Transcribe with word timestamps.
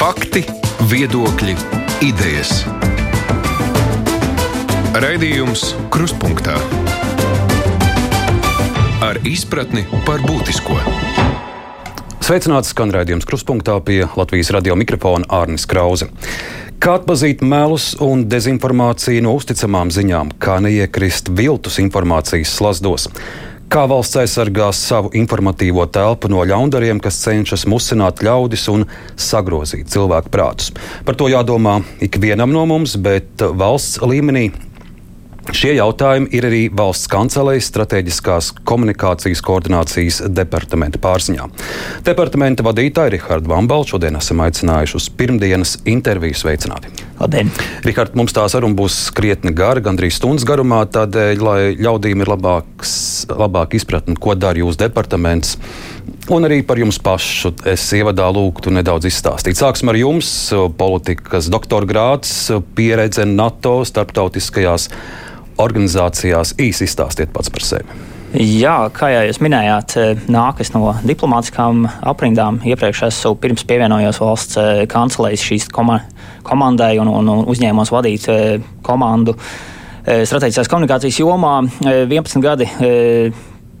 Fakti, 0.00 0.40
viedokļi, 0.88 1.52
idejas. 2.06 2.62
Raidījums 4.96 5.74
Krustpunktā 5.92 6.54
ar 9.04 9.20
izpratni 9.28 9.82
par 10.06 10.24
būtisko. 10.24 10.78
Sveicināts 12.24 12.72
skan 12.72 12.94
raidījums 12.96 13.28
Krustpunktā 13.28 13.76
pie 13.84 13.98
Latvijas 14.16 14.54
radio 14.56 14.78
mikrofona 14.80 15.28
Ārnis 15.42 15.68
Krause. 15.68 16.08
Kā 16.80 16.96
atpazīt 16.96 17.44
melus 17.44 17.92
un 18.00 18.24
dezinformāciju 18.24 19.26
no 19.28 19.36
uzticamām 19.36 19.92
ziņām, 19.92 20.32
kā 20.40 20.62
neiekrist 20.64 21.28
viltus 21.28 21.76
informācijas 21.84 22.56
slazdos? 22.56 23.10
Kā 23.70 23.84
valsts 23.86 24.16
aizsargās 24.18 24.80
savu 24.82 25.12
informatīvo 25.14 25.84
telpu 25.94 26.26
no 26.26 26.42
ļaundariem, 26.42 26.98
kas 26.98 27.20
cenšas 27.22 27.68
musināt 27.70 28.18
ļaudis 28.26 28.64
un 28.72 28.82
sagrozīt 29.14 29.92
cilvēku 29.92 30.32
prātus? 30.34 30.72
Par 31.06 31.14
to 31.14 31.28
jādomā 31.30 31.76
ikvienam 32.02 32.50
no 32.50 32.64
mums, 32.66 32.96
bet 32.98 33.44
valsts 33.62 34.02
līmenī 34.02 34.48
Šie 35.50 35.72
jautājumi 35.74 36.28
ir 36.36 36.44
arī 36.46 36.60
valsts 36.70 37.08
kancelējas 37.10 37.66
strateģiskās 37.72 38.50
komunikācijas 38.68 39.40
koordinācijas 39.42 40.20
departamenta 40.30 41.00
pārziņā. 41.02 41.48
Departamenta 42.06 42.62
vadītāja 42.62 43.10
Riharda 43.16 43.50
Vambala 43.50 43.88
šodien 43.88 44.14
esam 44.20 44.44
aicinājuši 44.44 44.94
uz 45.00 45.08
pirmdienas 45.18 45.72
interviju 45.90 46.38
sveicināti. 46.38 46.92
Labdien! 47.18 47.50
Rihard, 47.82 48.14
mums 48.16 48.34
tā 48.36 48.44
saruna 48.52 48.78
būs 48.78 49.08
krietni 49.16 49.50
gara, 49.56 49.82
gandrīz 49.82 50.20
stundas 50.20 50.46
garumā, 50.46 50.84
tādēļ, 50.94 51.42
lai 51.42 51.58
ļaudīm 51.82 52.22
ir 52.22 52.30
labāks, 52.30 52.92
labāk 53.28 53.74
izpratni, 53.76 54.14
ko 54.14 54.36
dara 54.38 54.62
jūsu 54.62 54.84
departaments. 54.84 55.56
Un 56.30 56.46
arī 56.46 56.60
par 56.66 56.78
jums 56.78 57.00
pašu 57.02 57.50
es 57.68 57.88
ievadā 57.98 58.28
lūgtu 58.30 58.70
nedaudz 58.70 59.08
izstāstīt. 59.10 59.58
Sāksim 59.58 59.90
ar 59.90 59.98
jums, 59.98 60.30
politikas 60.78 61.50
doktora 61.50 61.90
grāts, 61.90 62.36
pieredze 62.78 63.26
NATO 63.26 63.80
starptautiskajās 63.88 64.86
organizācijās. 65.60 66.56
Īsi 66.60 66.88
izstāstiet 66.88 67.32
pats 67.34 67.52
par 67.52 67.66
sevi. 67.66 68.00
Jā, 68.30 68.76
kā 68.94 69.08
jau 69.10 69.22
jūs 69.26 69.40
minējāt, 69.42 69.96
nākas 70.30 70.70
no 70.70 70.92
diplomātiskām 71.02 71.82
aprindām. 72.06 72.60
Iepriekš 72.62 73.08
esmu 73.08 73.34
pirms 73.42 73.64
pievienojos 73.66 74.20
valsts 74.22 74.60
eh, 74.60 74.84
kancelēs 74.90 75.42
šīs 75.42 75.66
komandai 75.74 76.92
un, 77.02 77.10
un, 77.10 77.32
un 77.32 77.42
uzņēmos 77.50 77.90
vadīt 77.90 78.28
eh, 78.30 78.62
komandu 78.86 79.34
eh, 79.34 80.22
strateģiskās 80.30 80.70
komunikācijas 80.70 81.18
jomā 81.24 81.56
11 81.82 82.44
gadi 82.44 82.70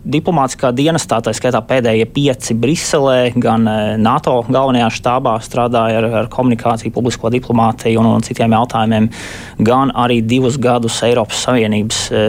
diplomātiskā 0.04 0.70
dienestā, 0.76 1.18
tā 1.20 1.32
skaitā 1.36 1.60
pēdējie 1.66 2.06
pieci 2.14 2.54
Briselē, 2.56 3.32
gan 3.36 3.66
e, 3.68 3.74
NATO 4.00 4.38
galvenajā 4.48 4.88
štābā 4.96 5.34
strādāja 5.44 6.00
ar, 6.00 6.08
ar 6.22 6.30
komunikāciju, 6.32 6.92
publisko 6.94 7.32
diplomātiju 7.32 8.00
un, 8.00 8.08
un 8.16 8.24
citiem 8.24 8.56
jautājumiem, 8.56 9.10
gan 9.66 9.92
arī 9.92 10.20
divus 10.24 10.56
gadus 10.60 11.02
Eiropas 11.06 11.44
Savienības 11.44 12.00
e, 12.12 12.24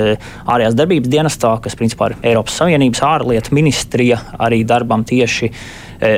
ārējās 0.52 0.78
darbības 0.80 1.14
dienestā, 1.16 1.56
kas 1.64 1.80
principā 1.80 2.12
ir 2.12 2.20
Eiropas 2.34 2.60
Savienības 2.60 3.06
ārlietu 3.08 3.56
ministrija, 3.56 4.20
arī 4.42 4.64
darbam 4.68 5.08
tieši 5.08 5.52
e, 5.52 6.18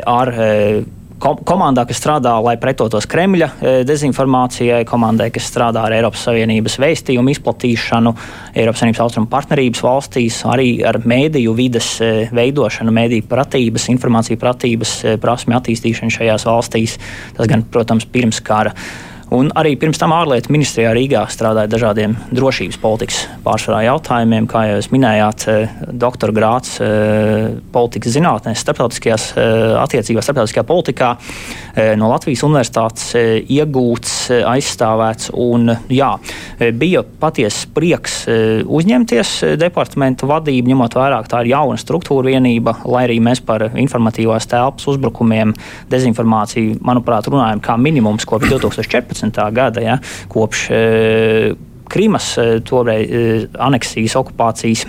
ar 1.24 1.40
komandā, 1.48 1.86
kas 1.88 2.00
strādā, 2.02 2.34
lai 2.44 2.56
pretotos 2.60 3.08
Kremļa 3.10 3.48
e, 3.48 3.74
dezinformācijai, 3.88 4.82
komandai, 4.88 5.30
kas 5.34 5.48
strādā 5.52 5.86
ar 5.88 5.96
Eiropas 5.96 6.26
Savienības 6.28 6.76
vēstījumu 6.84 7.32
izplatīšanu, 7.34 8.14
Eiropas 8.56 8.84
Savienības 8.84 9.04
austrumu 9.06 9.32
partnerības 9.32 9.84
valstīs, 9.86 10.42
arī 10.50 10.68
ar 10.88 11.00
mēdīju 11.08 11.56
vides 11.58 11.94
e, 12.04 12.12
veidošanu, 12.36 12.94
mēdīju 12.96 13.28
pratības, 13.32 13.88
informāciju 13.94 14.42
pratības 14.42 14.98
e, 15.04 15.16
prasmi 15.24 15.58
attīstīšanu 15.60 16.18
šajās 16.18 16.48
valstīs. 16.50 17.00
Tas 17.38 17.50
gan, 17.52 17.66
protams, 17.72 18.08
pirms 18.10 18.44
kara. 18.44 18.76
Un 19.34 19.48
arī 19.58 19.72
pirms 19.82 19.98
tam 19.98 20.12
ārlietu 20.14 20.52
ministrijā 20.54 20.92
Rīgā 20.94 21.24
strādāja 21.34 21.72
dažādiem 21.72 22.12
drošības 22.38 22.78
politikas 22.78 23.24
pārsvarā 23.42 23.80
jautājumiem, 23.88 24.46
kā 24.50 24.62
jau 24.68 24.76
jūs 24.78 24.92
minējāt, 24.94 25.46
eh, 25.50 25.72
doktora 25.90 26.36
grāts 26.36 26.76
eh, 26.78 27.56
politikas 27.74 28.14
zinātnēs, 28.14 28.62
starptautiskajās 28.62 29.26
eh, 29.34 29.74
attiecībās, 29.82 30.28
starptautiskajā 30.28 30.66
politikā 30.70 31.10
no 31.98 32.06
Latvijas 32.12 32.44
universitātes 32.46 33.16
iegūts, 33.50 34.28
aizstāvēts. 34.46 35.32
Un, 35.42 35.72
jā, 35.90 36.12
bija 36.78 37.02
patiesa 37.02 37.72
prieks 37.74 38.20
uzņemties 38.30 39.32
departamentu 39.58 40.30
vadību, 40.30 40.70
ņemot 40.70 40.98
vērā, 41.00 41.24
ka 41.26 41.32
tā 41.32 41.42
ir 41.42 41.50
jauna 41.56 41.80
struktūra 41.82 42.30
vienība, 42.30 42.76
lai 42.86 43.08
arī 43.08 43.18
mēs 43.26 43.42
par 43.42 43.72
informatīvās 43.72 44.46
telpas 44.52 44.86
uzbrukumiem, 44.94 45.56
dezinformāciju, 45.90 46.78
manuprāt, 46.86 47.32
runājam 47.34 47.64
kā 47.66 47.80
minimums 47.82 48.30
kopš 48.30 48.52
2014. 48.54 49.23
2014. 49.24 49.54
gada, 49.54 49.82
ja, 49.82 49.98
kopš 50.28 50.68
e, 50.70 51.54
Krimas 51.90 52.38
e, 52.38 52.60
toreiz 52.66 53.10
e, 53.10 53.48
aneksijas 53.60 54.16
okupācijas. 54.16 54.86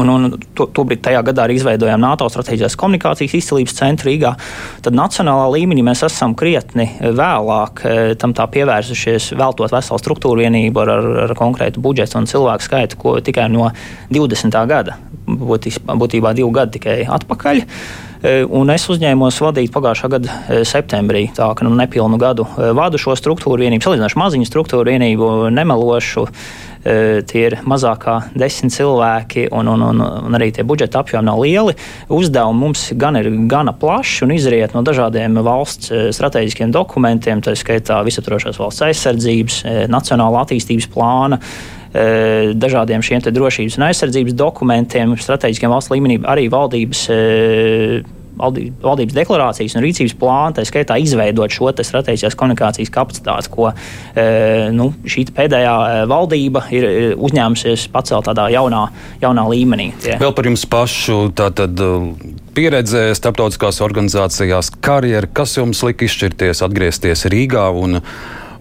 Un, 0.00 0.08
un 0.08 0.30
to, 0.56 0.64
tobrīd 0.74 1.02
tajā 1.04 1.20
gadā 1.28 1.44
arī 1.44 1.58
izveidojām 1.58 2.00
NATO 2.00 2.24
strateģiskās 2.32 2.74
komunikācijas 2.80 3.34
izcīlības 3.36 3.74
centru 3.76 4.08
Rīgā. 4.08 4.30
Tad 4.82 4.96
nacionālā 4.96 5.44
līmenī 5.52 5.84
mēs 5.86 6.00
esam 6.08 6.32
krietni 6.34 6.88
vēlāk 7.04 7.82
tam 8.18 8.32
pievērsušies, 8.32 9.28
veltot 9.36 9.74
veselu 9.76 10.00
struktūru 10.00 10.40
vienību 10.40 10.82
ar, 10.82 10.94
ar, 10.96 11.10
ar 11.26 11.34
konkrētu 11.38 11.84
budžetu 11.84 12.18
un 12.18 12.30
cilvēku 12.32 12.64
skaitu, 12.64 12.98
ko 13.04 13.18
tikai 13.20 13.50
no 13.52 13.68
20. 14.10 14.56
gada, 14.72 14.96
būtībā 15.28 16.32
divu 16.40 16.50
gadu 16.56 16.78
tikai 16.80 17.02
atpakaļ. 17.20 17.62
Eh, 17.62 18.00
un 18.22 18.70
es 18.70 18.84
uzņēmos 18.90 19.40
vadīt 19.42 19.72
pagājušā 19.74 20.10
gada 20.12 20.34
eh, 20.46 20.60
septembrī. 20.68 21.24
Tā 21.34 21.48
kā 21.58 21.66
nu, 21.66 21.72
nepilnu 21.78 22.18
gadu 22.22 22.46
eh, 22.54 22.70
vadu 22.76 23.00
šo 23.00 23.16
struktūru 23.18 23.64
vienību, 23.64 23.82
salīdzinoši 23.82 24.20
maziņu 24.22 24.50
struktūru 24.50 24.94
vienību, 24.94 25.32
nemelošu. 25.54 26.28
Tie 26.82 27.42
ir 27.46 27.54
mazākā 27.62 28.16
desmit 28.34 28.72
cilvēki, 28.74 29.44
un, 29.54 29.68
un, 29.70 29.84
un, 29.86 30.00
un 30.26 30.34
arī 30.34 30.48
tie 30.50 30.64
budžeta 30.66 30.98
apjomi 30.98 31.28
nav 31.28 31.38
lieli. 31.38 31.76
Uzdevumi 32.10 32.58
mums 32.58 32.82
gan 32.98 33.20
ir 33.20 33.28
gana 33.46 33.70
plaši 33.70 34.24
un 34.26 34.32
izriet 34.34 34.74
no 34.74 34.82
dažādiem 34.82 35.38
valsts 35.46 35.92
strateģiskiem 36.10 36.72
dokumentiem, 36.74 37.38
tā 37.38 37.54
skaitā 37.54 38.00
visaptvarošās 38.02 38.58
valsts 38.58 38.82
aizsardzības, 38.88 39.60
nacionāla 39.94 40.42
attīstības 40.42 40.90
plāna 40.90 41.38
dažādiem 41.92 43.04
šiem 43.04 43.20
drošības 43.26 43.76
un 43.76 43.86
aizsardzības 43.90 44.36
dokumentiem, 44.38 45.12
strateģiskiem 45.20 45.72
valsts 45.72 45.92
līmenī, 45.92 46.18
arī 46.24 46.48
valdības 46.52 47.06
valdības 48.36 49.14
deklarācijas 49.14 49.76
un 49.76 49.84
rīcības 49.84 50.14
plānu, 50.18 50.56
tā 50.56 50.64
skaitā 50.66 50.96
izveidot 51.02 51.52
šo 51.52 51.72
strateģiskās 51.76 52.36
komunikācijas 52.38 52.92
kapacitāti, 52.92 53.50
ko 53.52 53.70
e, 53.70 54.24
nu, 54.74 54.90
šī 55.04 55.26
pēdējā 55.36 55.74
valdība 56.10 56.64
ir 56.74 56.86
uzņēmusies 57.16 57.88
pacelt 57.92 58.28
tādā 58.30 58.48
jaunā, 58.52 58.86
jaunā 59.22 59.46
līmenī. 59.52 59.90
Tie. 60.02 60.16
Vēl 60.20 60.34
par 60.36 60.48
jums 60.48 60.64
pašu 60.68 61.18
tātad, 61.38 61.78
pieredzē 62.56 63.10
starptautiskās 63.18 63.82
organizācijās, 63.84 64.72
karjeru, 64.84 65.30
kas 65.36 65.58
jums 65.60 65.82
lika 65.86 66.08
izšķirties, 66.08 66.64
atgriezties 66.66 67.28
Rīgā 67.32 67.68
un 67.76 68.00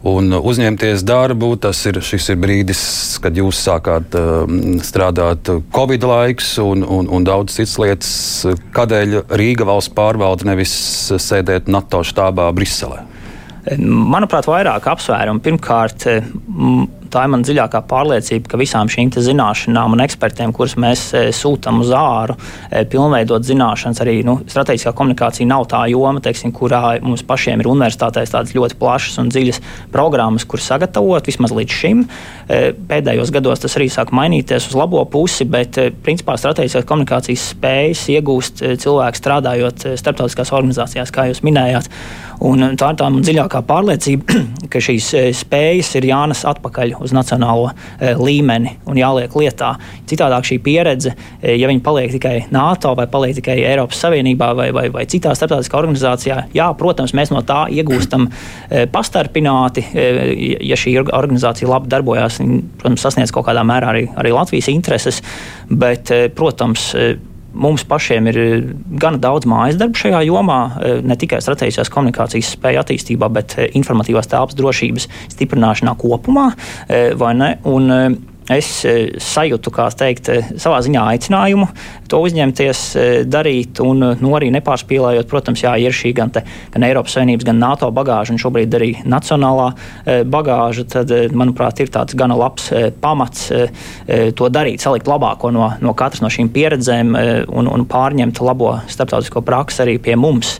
un 0.07 0.33
uzņemties 0.37 1.03
darbu. 1.07 1.53
Tas 1.61 1.81
ir, 1.89 1.99
ir 2.01 2.39
brīdis, 2.41 2.81
kad 3.23 3.37
jūs 3.37 3.61
sākāt 3.67 4.17
uh, 4.17 4.43
strādāt 4.85 5.51
Covid 5.75 6.07
laiks 6.07 6.55
un, 6.63 6.85
un, 6.85 7.09
un 7.11 7.27
daudz 7.27 7.59
citas 7.59 7.77
lietas. 7.81 8.13
Kādēļ 8.75 9.21
Rīga 9.41 9.67
valsts 9.69 9.93
pārvalde 9.97 10.49
nevis 10.49 10.73
sēdēt 11.21 11.71
NATO 11.71 12.03
štābā 12.07 12.49
Briselē? 12.55 13.05
Manuprāt, 13.77 14.47
vairāk 14.49 14.87
apsvērumu. 14.89 15.41
Pirmkārt, 15.45 16.07
tā 17.11 17.25
ir 17.25 17.31
mana 17.33 17.45
dziļākā 17.45 17.81
pārliecība, 17.89 18.49
ka 18.51 18.59
visām 18.61 18.89
šīm 18.91 19.11
zināšanām 19.11 19.95
un 19.95 20.03
ekspertiem, 20.05 20.53
kurus 20.55 20.77
mēs 20.79 21.03
e, 21.17 21.23
sūtām 21.35 21.81
uz 21.83 21.91
āru, 21.95 22.37
e, 22.69 22.83
pilnveidot 22.89 23.45
zināšanas, 23.47 24.01
arī 24.03 24.21
nu, 24.27 24.37
strateģiskā 24.49 24.93
komunikācija 24.97 25.49
nav 25.49 25.67
tā 25.71 25.83
joma, 25.91 26.23
teiksim, 26.23 26.53
kurā 26.55 26.97
mums 27.03 27.25
pašiem 27.27 27.61
ir 27.61 27.69
universitātēs 27.71 28.33
tādas 28.33 28.55
ļoti 28.55 28.79
plašas 28.79 29.19
un 29.21 29.31
dziļas 29.33 29.61
programmas, 29.93 30.47
kuras 30.47 30.69
sagatavot 30.71 31.27
vismaz 31.27 31.53
līdz 31.57 31.77
šim. 31.81 32.05
E, 32.47 32.61
pēdējos 32.89 33.33
gados 33.35 33.63
tas 33.65 33.77
arī 33.79 33.89
sāk 33.91 34.15
mainīties 34.15 34.71
uz 34.71 34.77
labo 34.79 35.03
pusi, 35.11 35.47
bet 35.49 35.79
principā 36.05 36.37
strateģiskās 36.39 36.87
komunikācijas 36.89 37.51
spējas 37.55 38.07
iegūst 38.15 38.65
cilvēki 38.81 39.21
strādājot 39.21 39.87
starptautiskās 39.99 40.53
organizācijās, 40.55 41.13
kā 41.13 41.29
jūs 41.31 41.43
minējāt. 41.45 41.91
Un 42.41 42.63
tā 42.79 42.87
ir 42.89 42.97
tā 42.97 43.07
dziļākā 43.13 43.59
pārliecība, 43.69 44.37
ka 44.71 44.81
šīs 44.81 45.11
spējas 45.37 45.91
ir 45.99 46.07
jānes 46.09 46.41
atpakaļ 46.49 46.95
uz 47.03 47.13
nacionālo 47.13 47.69
e, 47.69 48.15
līmeni 48.17 48.73
un 48.89 48.97
jāliek 48.97 49.35
lietā. 49.37 49.75
Citādāk 50.09 50.47
šī 50.49 50.57
pieredze, 50.65 51.13
e, 51.37 51.53
ja 51.59 51.69
viņi 51.69 51.83
paliek 51.85 52.13
tikai 52.15 52.33
NATO 52.53 52.95
vai 52.97 53.05
paliek 53.11 53.37
tikai 53.37 53.59
Eiropas 53.61 54.01
Savienībā 54.01 54.51
vai, 54.57 54.69
vai, 54.73 54.87
vai 54.93 55.05
citā 55.11 55.35
starptautiskā 55.37 55.77
organizācijā, 55.83 56.39
jā, 56.57 56.69
protams, 56.79 57.13
mēs 57.17 57.33
no 57.33 57.43
tā 57.45 57.63
iegūstam 57.69 58.29
pastarpināti. 58.95 59.85
Ja 60.65 60.77
šī 60.79 60.97
organizācija 61.03 61.69
labi 61.69 61.91
darbojas, 61.91 62.41
viņi, 62.41 62.61
protams, 62.81 63.05
sasniedz 63.05 63.33
kaut 63.35 63.45
kādā 63.49 63.65
mērā 63.67 63.93
arī, 63.93 64.07
arī 64.17 64.33
Latvijas 64.33 64.71
intereses, 64.73 65.21
bet, 65.69 66.09
protams, 66.37 66.89
mums 67.53 67.83
pašiem 67.87 68.27
ir 68.31 68.39
gana 69.01 69.19
daudz 69.21 69.47
mājas 69.49 69.79
darbu 69.79 69.99
šajā 69.99 70.23
jomā, 70.27 70.59
ne 71.03 71.17
tikai 71.19 71.41
strateģiskās 71.43 71.91
komunikācijas 71.93 72.53
spēju 72.55 72.81
attīstībā, 72.83 73.29
bet 73.33 73.57
informatīvās 73.67 74.29
telpas 74.31 74.57
drošības 74.59 75.07
stiprināšanā 75.35 75.95
kopumā. 76.01 76.51
Un, 77.71 77.95
es 78.49 78.69
sajūtu, 79.21 79.71
kā 79.73 79.87
teikt, 79.93 80.29
savā 80.59 80.81
ziņā 80.83 81.03
aicinājumu 81.13 81.67
to 82.11 82.19
uzņemties, 82.25 82.79
darīt, 83.31 83.79
un 83.85 84.03
nu, 84.19 84.31
arī 84.35 84.49
nepārspīlējot, 84.51 85.27
protams, 85.31 85.61
jā, 85.63 85.77
ir 85.79 85.95
šī 85.95 86.11
gan, 86.17 86.31
te, 86.33 86.43
gan 86.73 86.83
Eiropas 86.83 87.15
Savienības, 87.15 87.47
gan 87.47 87.61
NATO 87.61 87.87
bagāža, 87.95 88.33
un 88.33 88.41
šobrīd 88.41 88.75
arī 88.75 88.89
nacionālā 89.07 89.69
bagāža, 90.27 90.85
tad, 90.91 91.13
manuprāt, 91.37 91.79
ir 91.83 91.91
tāds 91.93 92.17
gana 92.19 92.35
labs 92.39 92.67
pamats 93.01 93.47
to 93.47 94.49
darīt, 94.51 94.83
salikt 94.83 95.07
labāko 95.07 95.53
no, 95.55 95.69
no 95.79 95.95
katras 95.97 96.23
no 96.23 96.31
šīm 96.31 96.51
pieredzēm 96.51 97.15
un, 97.15 97.71
un 97.71 97.85
pārņemt 97.87 98.41
labo 98.43 98.73
starptautisko 98.91 99.43
praksi 99.47 99.85
arī 99.85 99.95
pie 100.03 100.17
mums. 100.19 100.57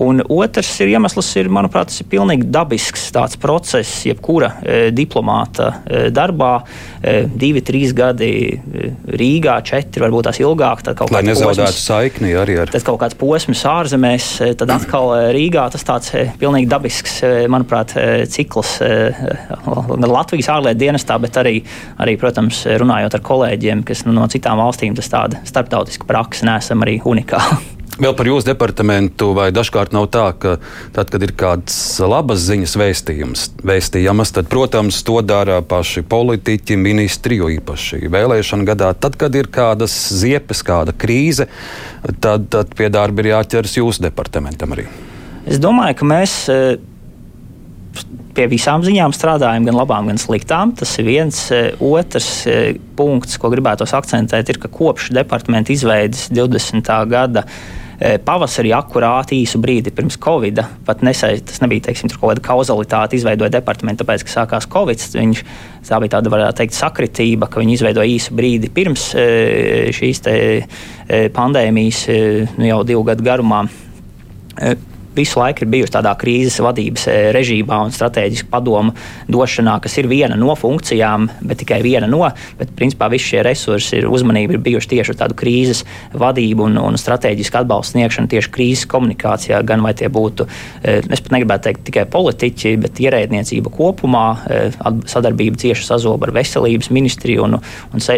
Un 0.00 0.20
otrs 0.28 0.74
ir 0.84 0.92
iemesls, 0.92 1.32
ir, 1.40 1.48
manuprāt, 1.52 1.88
tas 1.90 2.02
ir 2.02 2.10
pilnīgi 2.12 2.50
dabisks 2.52 3.08
tāds 3.14 3.40
process, 3.40 4.02
jebkura 4.08 4.52
diplomāta 4.96 5.72
darbā 6.12 6.52
divi, 7.28 7.62
trīs 7.64 7.94
gadi 7.96 8.30
eh, 8.50 8.92
Rīgā, 9.20 9.56
četri, 9.66 10.02
varbūt 10.04 10.28
tās 10.28 10.40
ilgāk. 10.42 10.82
Lai 11.12 11.22
nezaudētu 11.26 11.66
posms, 11.66 11.82
saikni 11.86 12.34
arī 12.38 12.58
ar. 12.62 12.72
Tad 12.72 12.86
kaut 12.86 13.00
kāds 13.02 13.18
posms 13.20 13.64
ārzemēs, 13.68 14.28
eh, 14.46 14.54
tad 14.58 14.72
atkal 14.74 15.14
eh, 15.16 15.30
Rīgā 15.36 15.66
tas 15.74 15.86
tāds 15.86 16.14
pilnīgi 16.40 16.70
dabisks, 16.70 17.20
manuprāt, 17.50 17.94
cikls 18.32 18.78
Latvijas 20.10 20.50
ārlietu 20.52 20.80
dienestā, 20.84 21.18
bet 21.22 21.36
arī, 21.40 21.56
arī, 22.02 22.16
protams, 22.20 22.62
runājot 22.80 23.18
ar 23.18 23.26
kolēģiem, 23.26 23.84
kas 23.88 24.06
nu, 24.06 24.14
no 24.16 24.28
citām 24.30 24.60
valstīm, 24.62 24.96
tas 24.98 25.10
tāda 25.12 25.42
starptautiska 25.48 26.08
praksa, 26.08 26.48
neesam 26.50 26.86
arī 26.86 27.00
unikāli. 27.04 27.60
Vēl 28.00 28.14
par 28.16 28.28
jūsu 28.30 28.48
departamentu, 28.48 29.34
vai 29.36 29.50
dažkārt 29.52 29.92
nav 29.92 30.06
tā, 30.08 30.30
ka 30.40 30.54
tad, 30.96 31.10
kad 31.12 31.20
ir 31.20 31.34
kāds 31.36 31.74
labas 32.00 32.40
ziņas 32.46 32.72
vēstījums, 32.80 33.42
vēstījamas, 33.60 34.32
tad, 34.38 34.46
protams, 34.48 35.02
to 35.04 35.18
dara 35.20 35.58
paši 35.60 36.00
politiķi, 36.08 36.78
ministri, 36.80 37.36
jo 37.42 37.50
īpaši 37.52 38.08
vēlēšana 38.08 38.64
gadā. 38.70 38.94
Tad, 38.96 39.18
kad 39.20 39.36
ir 39.36 39.50
kādas 39.52 39.92
ziepes, 40.16 40.62
kāda 40.64 40.94
krīze, 40.96 41.50
tad, 42.24 42.48
tad 42.54 42.72
pie 42.78 42.88
darba 42.88 43.20
ir 43.20 43.34
jāķers 43.34 43.76
jūsu 43.82 44.06
departamentam 44.06 44.72
arī. 44.78 44.86
Es 45.44 45.60
domāju, 45.60 45.98
ka 46.00 46.08
mēs 46.08 46.38
e, 46.48 46.58
pie 48.32 48.48
visām 48.48 48.80
ziņām 48.86 49.12
strādājam, 49.12 49.68
gan 49.68 49.76
labām, 49.76 50.08
gan 50.08 50.22
sliktām. 50.22 50.72
Tas 50.80 50.96
ir 50.96 51.08
viens. 51.10 51.42
E, 51.52 51.74
otrs 51.84 52.30
e, 52.48 52.56
punkts, 52.96 53.36
ko 53.36 53.52
gribētos 53.52 53.92
akcentēt, 53.96 54.54
ir, 54.54 54.62
ka 54.64 54.72
kopš 54.72 55.12
departamenta 55.20 55.76
izveides 55.76 56.30
20. 56.32 56.96
gada 57.12 57.44
pavasarī, 58.24 58.72
akurāti 58.76 59.40
īsu 59.42 59.60
brīdi 59.60 59.92
pirms 59.94 60.16
Covid. 60.22 60.62
Pat 60.86 61.04
nesai, 61.06 61.34
tas 61.44 61.60
nebija 61.60 61.88
teiksim, 61.88 62.10
kaut 62.14 62.30
kāda 62.32 62.44
kauzalitāte, 62.44 63.18
izveidoja 63.18 63.52
departamentu, 63.52 64.04
tāpēc, 64.04 64.24
ka 64.26 64.34
sākās 64.34 64.68
Covid. 64.72 65.04
Viņš, 65.18 65.42
tā 65.88 66.00
bija 66.02 66.16
tāda, 66.16 66.32
varētu 66.32 66.62
teikt, 66.62 66.78
sakritība, 66.78 67.50
ka 67.50 67.62
viņi 67.62 67.76
izveidoja 67.78 68.14
īsu 68.14 68.36
brīdi 68.36 68.72
pirms 68.72 69.10
eh, 69.20 69.90
šīs 69.96 70.24
eh, 70.32 70.80
pandēmijas, 71.36 72.06
nu, 72.56 72.70
jau 72.70 72.84
divu 72.88 73.04
gadu 73.10 73.26
garumā 73.26 73.66
visu 75.16 75.40
laiku 75.40 75.64
ir 75.64 75.70
bijusi 75.70 75.94
tādā 75.94 76.12
krīzes 76.18 76.60
vadības 76.62 77.06
eh, 77.10 77.20
režīmā 77.34 77.80
un 77.86 77.94
strateģiski 77.94 78.48
padomu 78.50 78.94
došanā, 79.30 79.78
kas 79.82 79.96
ir 79.98 80.08
viena 80.10 80.36
no 80.38 80.54
funkcijām, 80.58 81.28
bet 81.42 81.60
tikai 81.64 81.80
viena 81.84 82.08
no. 82.10 82.22
Bet, 82.58 82.72
principā, 82.78 83.10
visi 83.10 83.32
šie 83.32 83.44
resursi 83.46 83.98
ir 84.00 84.08
uzmanība 84.10 84.56
ir 84.56 84.62
bijuši 84.64 84.92
tieši 84.94 85.14
uz 85.14 85.20
tādu 85.20 85.36
krīzes 85.40 85.82
vadību 86.14 86.66
un, 86.68 86.78
un 86.82 86.98
strateģisku 87.00 87.62
atbalstu 87.62 87.96
sniegšanu 87.96 88.30
tieši 88.30 88.52
krīzes 88.54 88.86
komunikācijā. 88.90 89.60
Gan 89.66 89.82
vai 89.86 89.94
tie 89.98 90.10
būtu, 90.12 90.46
eh, 90.82 91.00
es 91.02 91.24
pat 91.24 91.34
negribētu 91.34 91.66
teikt 91.68 91.84
tikai 91.90 92.06
politiķi, 92.12 92.76
bet 92.84 93.02
ierēdniecība 93.02 93.72
kopumā, 93.74 94.26
eh, 94.46 94.78
sadarbība 95.10 95.58
cieši 95.60 95.88
sazoba 95.88 96.28
ar 96.28 96.34
veselības 96.38 96.90
ministriju 96.94 97.48
un, 97.48 97.58
un 97.94 98.04
sa, 98.04 98.14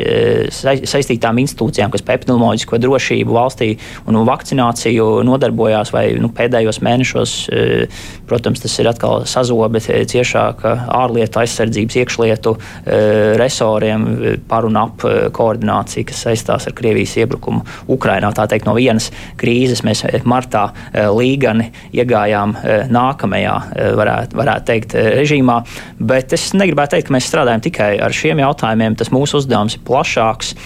sa, 0.53 0.77
saistītām 0.77 1.41
institūcijām, 1.41 1.93
kas 1.93 2.05
par 2.05 2.19
epidemioloģisko 2.19 2.81
drošību 2.83 3.37
valstī 3.37 3.73
un 4.11 4.21
vakcināciju 4.27 5.09
nodarbojās 5.27 5.93
vai 5.95 6.05
nu, 6.21 6.29
pēdējos 6.33 6.82
mēnešos. 6.85 7.35
E, 7.49 7.87
protams, 8.29 8.63
tas 8.63 8.75
ir 8.81 8.89
atkal 8.91 9.27
sazobe 9.29 9.81
ciešāk 9.83 10.65
ārlietu 10.67 11.43
aizsardzības, 11.43 11.99
iekšlietu 12.03 12.55
e, 12.57 13.01
resoriem 13.41 14.07
par 14.49 14.67
un 14.69 14.79
ap 14.81 15.05
e, 15.07 15.15
koordināciju, 15.35 16.07
kas 16.11 16.25
saistās 16.29 16.69
ar 16.69 16.77
Krievijas 16.77 17.17
iebrukumu 17.21 17.65
Ukrainā. 17.93 18.33
Tā 18.37 18.47
teikt, 18.51 18.69
no 18.69 18.77
vienas 18.79 19.11
krīzes 19.41 19.85
mēs 19.87 20.05
martā 20.29 20.69
līgani 20.93 21.69
iegājām 21.95 22.55
nākamajā, 22.93 23.57
varētu, 23.99 24.39
varētu 24.39 24.69
teikt, 24.71 24.97
režīmā. 25.19 25.59
Bet 25.99 26.35
es 26.37 26.51
negribētu 26.57 26.97
teikt, 26.97 27.11
ka 27.11 27.17
mēs 27.17 27.29
strādājam 27.31 27.65
tikai 27.69 27.93
ar 28.03 28.15
šiem 28.17 28.43
jautājumiem. 28.43 28.97
Tas 28.99 29.13
mūsu 29.15 29.41
uzdevums 29.43 29.79
ir 29.79 29.87
plašāks. 29.87 30.57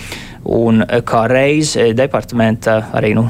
Un 0.47 0.83
eh, 0.85 1.01
kā 1.07 1.25
reiz 1.31 1.73
eh, 1.79 1.91
departamenta, 1.97 2.77
arī 2.95 3.13
nu, 3.17 3.25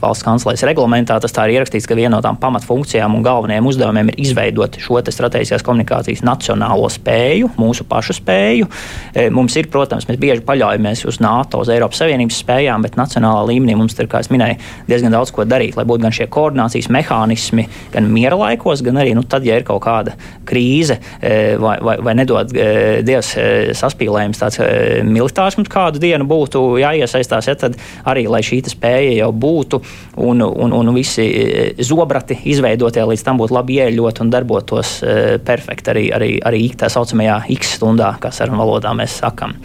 valsts 0.00 0.24
kanclers 0.24 0.64
reglamentā, 0.64 1.18
tas 1.20 1.34
tā 1.34 1.44
ir 1.48 1.58
ierakstīts, 1.58 1.86
ka 1.88 1.96
viena 1.98 2.14
no 2.16 2.22
tām 2.24 2.38
pamatfunkcijām 2.40 3.12
un 3.16 3.24
galvenajiem 3.26 3.68
uzdevumiem 3.68 4.12
ir 4.12 4.20
izveidot 4.24 4.78
šo 4.80 5.02
strateģiskās 5.02 5.64
komunikācijas 5.66 6.22
nacionālo 6.24 6.88
spēju, 6.92 7.50
mūsu 7.60 7.84
pašu 7.88 8.16
spēju. 8.16 8.68
Eh, 9.12 9.28
mums 9.34 9.56
ir, 9.60 9.68
protams, 9.72 10.06
mēs 10.08 10.20
bieži 10.22 10.44
paļaujamies 10.48 11.04
uz 11.10 11.20
NATO, 11.24 11.60
uz 11.60 11.72
Eiropas 11.72 12.00
Savienības 12.00 12.40
spējām, 12.40 12.86
bet 12.86 12.96
nacionālā 13.00 13.44
līmenī 13.50 13.76
mums 13.76 13.98
ir, 13.98 14.08
kā 14.08 14.22
jau 14.22 14.32
minēju, 14.32 14.56
diezgan 14.88 15.12
daudz 15.12 15.34
ko 15.34 15.44
darīt, 15.48 15.76
lai 15.76 15.84
būtu 15.88 16.06
gan 16.06 16.16
šie 16.16 16.28
koordinācijas 16.32 16.88
mehānismi, 16.94 17.66
gan 17.92 18.08
miera 18.12 18.38
laikos, 18.38 18.84
gan 18.86 19.02
arī 19.02 19.12
nu, 19.18 19.26
tad, 19.28 19.44
ja 19.44 19.58
ir 19.60 19.68
kaut 19.68 19.82
kāda 19.84 20.14
krīze 20.48 20.98
vai, 21.20 21.74
vai, 21.82 21.96
vai 22.04 22.14
nedod 22.16 22.52
Dievs 22.52 23.32
saspīlējums, 23.78 24.40
tāds 24.40 24.60
militārs 25.06 25.58
mums 25.58 25.70
kādu 25.72 26.00
dienu 26.02 26.26
būtu 26.28 26.61
jāiesaistās, 26.80 27.48
ja, 27.50 27.56
tad 27.58 27.78
arī 28.08 28.26
lai 28.30 28.42
šī 28.46 28.62
spēja 28.72 29.16
jau 29.22 29.30
būtu 29.32 29.80
un, 30.22 30.42
un, 30.42 30.76
un 30.76 30.92
visi 30.94 31.24
e, 31.24 31.64
zobrati 31.82 32.38
izveidotie 32.52 33.04
līdz 33.08 33.24
tam 33.26 33.40
būtu 33.40 33.56
labi 33.56 33.80
ieļot 33.82 34.22
un 34.24 34.32
darbotos 34.32 34.98
e, 35.02 35.38
perfekti 35.44 35.94
arī, 35.94 36.06
arī, 36.14 36.30
arī 36.44 36.62
tā 36.78 36.90
saucamajā 36.92 37.42
X 37.56 37.76
stundā, 37.78 38.14
kā 38.22 38.32
sarunu 38.34 38.62
valodā 38.62 38.94
mēs 38.96 39.20
sakam. 39.22 39.56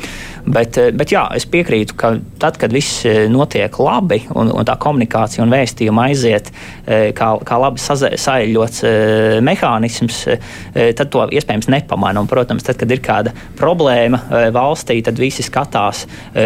Bet, 0.47 0.77
eh, 0.79 0.93
bet 0.95 1.11
jā, 1.11 1.25
es 1.35 1.43
piekrītu, 1.49 1.95
ka 1.99 2.13
tad, 2.39 2.55
kad 2.59 2.71
viss 2.71 3.03
notiek 3.31 3.73
labi 3.83 4.21
un, 4.31 4.51
un 4.55 4.67
tā 4.67 4.77
komunikācija 4.79 5.43
un 5.43 5.51
vēstījuma 5.51 6.07
aiziet 6.07 6.51
kā, 6.87 7.29
kā 7.43 7.57
labi 7.59 7.81
saeļots 7.81 8.83
mehānisms, 9.43 10.21
tad 10.71 11.11
to 11.11 11.25
iespējams 11.35 11.67
nepamanā. 11.73 12.23
Protams, 12.31 12.63
tad, 12.63 12.79
kad 12.79 12.91
ir 12.91 13.01
kāda 13.03 13.33
problēma 13.59 14.21
valstī, 14.55 15.01
tad 15.03 15.19
visi 15.19 15.43
skatās, 15.45 16.05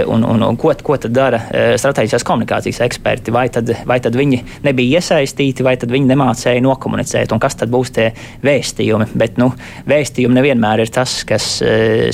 un, 0.10 0.26
un, 0.26 0.41
un 0.48 0.60
ko, 0.60 0.74
ko 0.84 0.98
tad 1.02 1.16
dara 1.16 1.42
strateģiskās 1.52 2.26
komunikācijas 2.28 2.82
eksperti. 2.86 3.34
Vai 3.36 3.48
tad, 3.54 3.74
vai 3.88 4.00
tad 4.04 4.18
viņi 4.18 4.42
nebija 4.66 5.02
iesaistīti, 5.02 5.66
vai 5.66 5.76
tad 5.82 5.94
viņi 5.94 6.12
nemācēja 6.12 6.64
nokomunicēt, 6.66 7.34
un 7.34 7.42
kas 7.44 7.58
tad 7.60 7.74
būs 7.74 7.94
tie 7.96 8.12
vēstījumi. 8.46 9.12
Bet 9.18 9.42
nu, 9.42 9.52
vēstījumi 9.90 10.40
nevienmēr 10.40 10.86
ir 10.86 10.94
tas, 10.94 11.22
kas 11.28 11.58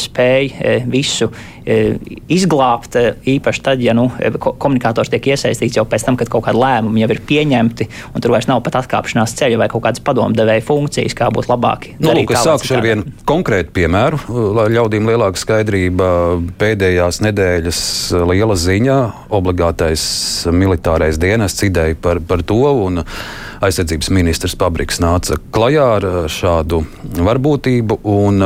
spēj 0.07 0.51
visu 0.91 1.31
E, 1.67 1.97
izglābt, 2.31 2.95
īpaši 3.27 3.61
tad, 3.63 3.81
ja 3.83 3.91
nu, 3.95 4.05
komunikators 4.39 5.09
tiek 5.11 5.25
iesaistīts 5.33 5.75
jau 5.75 5.83
pēc 5.89 6.05
tam, 6.07 6.15
kad 6.19 6.29
kaut 6.31 6.45
kādi 6.45 6.61
lēmumi 6.61 7.01
jau 7.01 7.09
ir 7.11 7.19
pieņemti, 7.27 7.87
un 8.15 8.23
tur 8.23 8.31
vairs 8.31 8.47
nav 8.47 8.61
pat 8.63 8.77
atkāpšanās 8.79 9.33
ceļa 9.35 9.59
vai 9.59 9.67
kaut 9.73 9.83
kādas 9.83 10.03
padomdevēja 10.07 10.63
funkcijas, 10.63 11.15
kā 11.17 11.27
būtu 11.35 11.51
labāk. 11.51 11.89
Nu, 11.99 12.13
lūk, 12.15 12.31
es 12.31 12.47
sākušu 12.47 12.77
ar 12.77 12.85
vienu 12.85 13.11
konkrētu 13.27 13.75
piemēru, 13.75 14.21
lai 14.55 14.69
ļaudīm 14.77 15.11
lielāka 15.11 15.41
skaidrība 15.43 16.07
pēdējās 16.61 17.19
nedēļas 17.27 17.81
liela 18.25 18.55
ziņa, 18.57 18.97
obligātais 19.33 20.01
militārais 20.53 21.19
dienests 21.21 21.65
ideja 21.67 21.97
par, 22.01 22.21
par 22.23 22.41
to. 22.47 22.63
Un, 22.87 23.03
aizsardzības 23.61 24.11
ministrs 24.13 24.57
Pabriks 24.59 24.99
nāca 25.01 25.39
klajā 25.53 25.87
ar 25.97 26.09
šādu 26.31 26.83
varbūtību. 27.17 28.01
Un, 28.07 28.43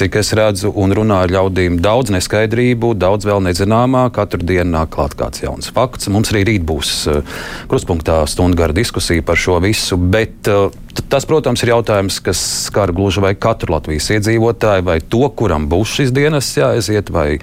cik 0.00 0.16
es 0.20 0.30
redzu 0.36 0.70
un 0.78 0.94
runāju 0.94 1.26
ar 1.26 1.32
ļaudīm, 1.34 1.80
daudz 1.82 2.12
neskaidrību, 2.14 2.94
daudz 2.96 3.26
vēl 3.28 3.42
nezināmā. 3.48 4.06
Katru 4.14 4.40
dienu 4.46 4.70
nāk 4.72 4.92
klāt 4.94 5.16
kāds 5.18 5.42
jauns 5.42 5.70
fakts. 5.74 6.08
Mums 6.12 6.30
arī 6.32 6.44
rīt 6.52 6.64
būs 6.66 6.92
uh, 7.10 7.40
krustpunktā 7.70 8.22
stundu 8.30 8.60
gara 8.60 8.76
diskusija 8.76 9.24
par 9.26 9.40
šo 9.40 9.58
visu. 9.64 9.98
Bet 10.00 10.48
uh, 10.48 10.70
tas, 11.10 11.26
protams, 11.28 11.62
ir 11.62 11.72
jautājums, 11.72 12.18
kas 12.24 12.40
skar 12.66 12.92
gluži 12.96 13.22
vai 13.22 13.32
katru 13.38 13.74
Latvijas 13.74 14.08
iedzīvotāju, 14.16 14.84
vai 14.86 14.98
to, 15.00 15.22
kuram 15.36 15.68
būs 15.70 15.94
šis 15.98 16.12
dienas 16.16 16.48
jāaiziet, 16.56 17.12
vai 17.14 17.38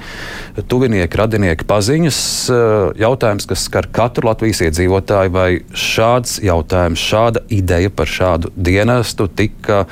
tuvinieki, 0.69 1.19
radinieki, 1.21 1.67
paziņas. 1.69 2.19
Uh, 2.51 2.91
jautājums, 2.99 3.47
kas 3.49 3.65
skar 3.69 3.89
katru 3.93 4.29
Latvijas 4.29 4.63
iedzīvotāju, 4.67 5.33
vai 5.33 5.49
šāds 5.71 6.39
jautājums, 6.43 7.03
šāda 7.03 7.43
ideja 7.53 7.93
par 7.93 8.11
šādu 8.11 8.53
dienestu 8.55 9.29
tika 9.31 9.85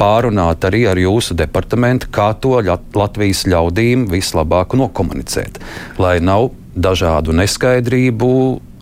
pārunāt 0.00 0.64
arī 0.66 0.86
ar 0.90 0.98
jūsu 0.98 1.36
departamentu, 1.38 2.08
kā 2.12 2.32
to 2.42 2.58
Latvijas 2.96 3.44
ļaudīm 3.46 4.08
vislabāk 4.10 4.76
nokomunicēt. 4.78 5.60
Lai 6.02 6.18
nav 6.24 6.50
dažādu 6.72 7.34
neskaidrību, 7.36 8.32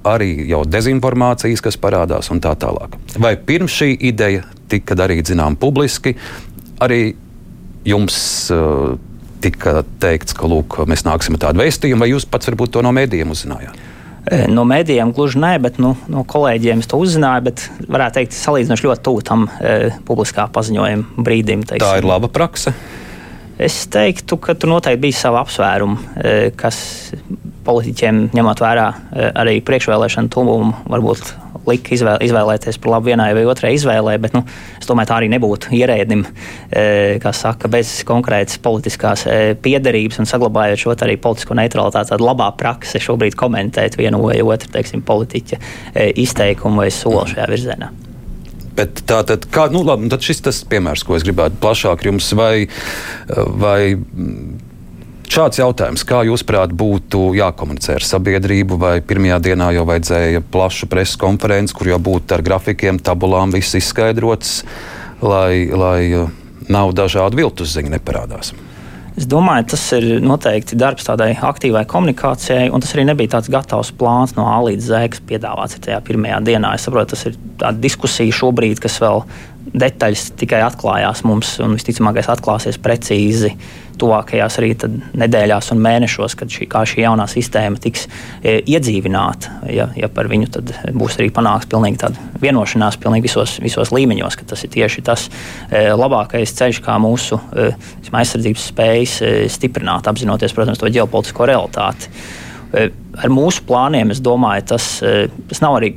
arī 0.06 0.30
jau 0.48 0.62
dezinformācijas, 0.68 1.62
kas 1.64 1.78
parādās 1.80 2.30
un 2.32 2.40
tā 2.42 2.54
tālāk. 2.58 2.96
Vai 3.20 3.34
pirms 3.36 3.74
šī 3.82 3.92
ideja 4.10 4.46
tika 4.70 4.96
darīta 4.98 5.32
zinām 5.32 5.58
publiski, 5.60 6.14
arī 6.80 7.02
jums 7.88 8.16
uh, 8.54 8.96
tika 9.44 9.80
teikts, 10.00 10.36
ka 10.36 10.48
lūk, 10.48 10.82
mēs 10.88 11.04
nāksim 11.06 11.36
ar 11.36 11.46
tādu 11.46 11.62
vēstījumu, 11.62 12.04
vai 12.04 12.12
jūs 12.12 12.28
pats 12.30 12.50
varbūt 12.50 12.76
to 12.76 12.84
no 12.84 12.92
mēdījiem 12.96 13.32
uzzinājāt? 13.32 13.86
E, 14.28 14.44
no 14.52 14.66
mēdījiem 14.68 15.14
gluži 15.16 15.40
nē, 15.40 15.54
bet 15.64 15.78
nu, 15.80 15.94
no 16.12 16.24
kolēģiem 16.28 16.82
es 16.82 16.90
to 16.90 17.00
uzzināju. 17.00 17.46
Bet 17.48 17.64
varētu 17.88 18.18
teikt, 18.18 18.36
salīdzinoši 18.36 18.86
ļoti 18.86 19.04
tuvu 19.06 19.22
tam 19.26 19.46
e, 19.48 19.92
publiskā 20.06 20.44
paziņojuma 20.52 21.24
brīdim. 21.24 21.64
Teiksim. 21.64 21.86
Tā 21.86 22.02
ir 22.02 22.08
laba 22.08 22.28
praksa. 22.32 22.74
Es 23.60 23.82
teiktu, 23.92 24.38
ka 24.40 24.54
tur 24.56 24.70
noteikti 24.72 25.02
bija 25.02 25.18
sava 25.18 25.42
apsvēruma, 25.44 25.98
e, 26.16 26.32
kas 26.56 26.78
politiķiem, 27.66 28.30
ņemot 28.32 28.62
vērā 28.64 28.86
e, 28.88 29.26
arī 29.42 29.58
priekšvēlēšanu 29.68 30.32
tuvumu, 30.32 30.72
varbūt 30.88 31.34
lika 31.68 31.92
izvēl, 31.92 32.22
izvēlēties 32.24 32.80
par 32.80 32.94
labu 32.94 33.10
vienai 33.10 33.28
vai 33.36 33.44
otrai 33.50 33.74
izvēlē, 33.76 34.16
bet 34.24 34.32
nu, 34.32 34.46
es 34.80 34.88
domāju, 34.88 35.10
tā 35.10 35.18
arī 35.20 35.28
nebūtu 35.34 35.74
ierēdim, 35.76 36.24
e, 36.72 36.84
kas 37.20 37.44
saka, 37.44 37.68
bez 37.68 37.98
konkrētas 38.08 38.56
politiskās 38.64 39.26
piederības 39.60 40.22
un 40.22 40.30
saglabājot 40.30 40.80
šo 40.80 40.96
arī 40.96 41.20
politisko 41.20 41.58
neutralitāti. 41.60 42.14
Tāda 42.14 42.30
labā 42.30 42.48
prakse 42.56 43.02
šobrīd 43.02 43.36
komentēt 43.36 44.00
vienu 44.00 44.24
vai 44.24 44.40
otru 44.40 44.72
teiksim, 44.72 45.04
politiķa 45.04 45.60
izteikumu 46.24 46.86
vai 46.86 46.94
soli 46.94 47.28
šajā 47.34 47.52
virzienā. 47.52 47.92
Bet 48.76 49.02
tā 49.08 49.20
tad, 49.26 49.46
kā, 49.52 49.66
nu, 49.72 49.82
labi, 49.86 50.08
tad 50.12 50.24
šis 50.24 50.44
tas 50.46 50.62
piemērs, 50.70 51.04
ko 51.06 51.16
es 51.18 51.26
gribētu 51.26 51.58
plašāk 51.62 52.06
jums 52.06 52.32
vai, 52.38 52.68
vai 53.60 53.80
Šāds 55.30 55.60
jautājums, 55.60 56.02
kā 56.02 56.24
jūsuprāt, 56.26 56.72
būtu 56.74 57.36
jākomunicē 57.38 58.00
ar 58.00 58.02
sabiedrību, 58.02 58.74
vai 58.82 58.96
pirmajā 58.98 59.36
dienā 59.44 59.68
jau 59.76 59.84
vajadzēja 59.86 60.40
plašu 60.50 60.88
preses 60.90 61.14
konferenci, 61.22 61.76
kur 61.78 61.92
jau 61.92 62.00
būtu 62.02 62.34
ar 62.34 62.42
grafikiem, 62.42 62.98
tabulām 62.98 63.54
viss 63.54 63.78
izskaidrots, 63.78 64.64
lai, 65.22 65.70
lai 65.70 66.00
uh, 66.18 66.34
nav 66.66 66.90
dažādu 66.98 67.38
viltus 67.44 67.76
ziņu 67.76 67.94
neparādās? 67.94 68.50
Es 69.20 69.26
domāju, 69.28 69.66
tas 69.74 69.82
ir 69.98 70.04
noteikti 70.24 70.78
darbs 70.80 71.04
tādai 71.04 71.34
aktīvai 71.44 71.82
komunikācijai, 71.88 72.70
un 72.72 72.80
tas 72.80 72.94
arī 72.94 73.04
nebija 73.10 73.34
tāds 73.34 73.50
gatavs 73.52 73.90
plāns 74.00 74.32
no 74.38 74.46
A 74.48 74.54
līdz 74.64 74.86
Z, 74.86 75.00
kas 75.12 75.20
piedāvāts 75.28 75.76
tajā 75.84 75.98
pirmajā 76.06 76.38
dienā. 76.46 76.70
Es 76.72 76.86
saprotu, 76.88 77.12
tas 77.12 77.26
ir 77.28 77.36
tāda 77.60 77.76
diskusija 77.82 78.32
šobrīd, 78.38 78.80
kas 78.80 78.96
vēl 79.02 79.20
detaļas 79.76 80.24
tikai 80.40 80.62
atklājās 80.64 81.20
mums, 81.28 81.52
un 81.60 81.76
visticamāk, 81.76 82.22
atklāsies 82.32 82.80
precīzi 82.80 83.52
tuvākajās 84.00 84.58
arī 84.60 84.72
nedēļās 85.20 85.70
un 85.74 85.82
mēnešos, 85.84 86.36
kad 86.38 86.52
šī, 86.52 86.66
šī 86.66 87.04
jaunā 87.04 87.26
sistēma 87.30 87.80
tiks 87.82 88.06
e, 88.06 88.58
iedzīvināta. 88.64 89.60
Ja, 89.72 89.90
ja 89.96 90.10
par 90.12 90.30
viņu 90.30 90.64
būs 90.96 91.18
arī 91.20 91.30
panākts 91.34 91.70
pilnīgi 91.70 92.00
tāda 92.02 92.28
vienošanās 92.42 92.98
pilnīgi 93.00 93.28
visos, 93.28 93.56
visos 93.62 93.92
līmeņos, 93.94 94.38
ka 94.40 94.48
tas 94.52 94.64
ir 94.66 94.72
tieši 94.74 95.04
tas 95.06 95.28
e, 95.28 95.86
labākais 95.94 96.54
ceļš, 96.58 96.82
kā 96.84 96.98
mūsu 97.02 97.40
e, 97.52 97.70
aizsardzības 98.10 98.68
spējas 98.72 99.16
e, 99.22 99.32
stiprināt, 99.52 100.08
apzinoties, 100.10 100.54
protams, 100.56 100.80
to 100.80 100.90
ģeopolitisko 100.92 101.48
realitāti. 101.50 102.10
E, 102.70 102.88
ar 103.20 103.32
mūsu 103.32 103.64
plāniem, 103.68 104.12
es 104.14 104.22
domāju, 104.24 104.70
tas, 104.74 104.92
e, 105.02 105.28
tas 105.50 105.62
nav 105.64 105.80
arī 105.80 105.94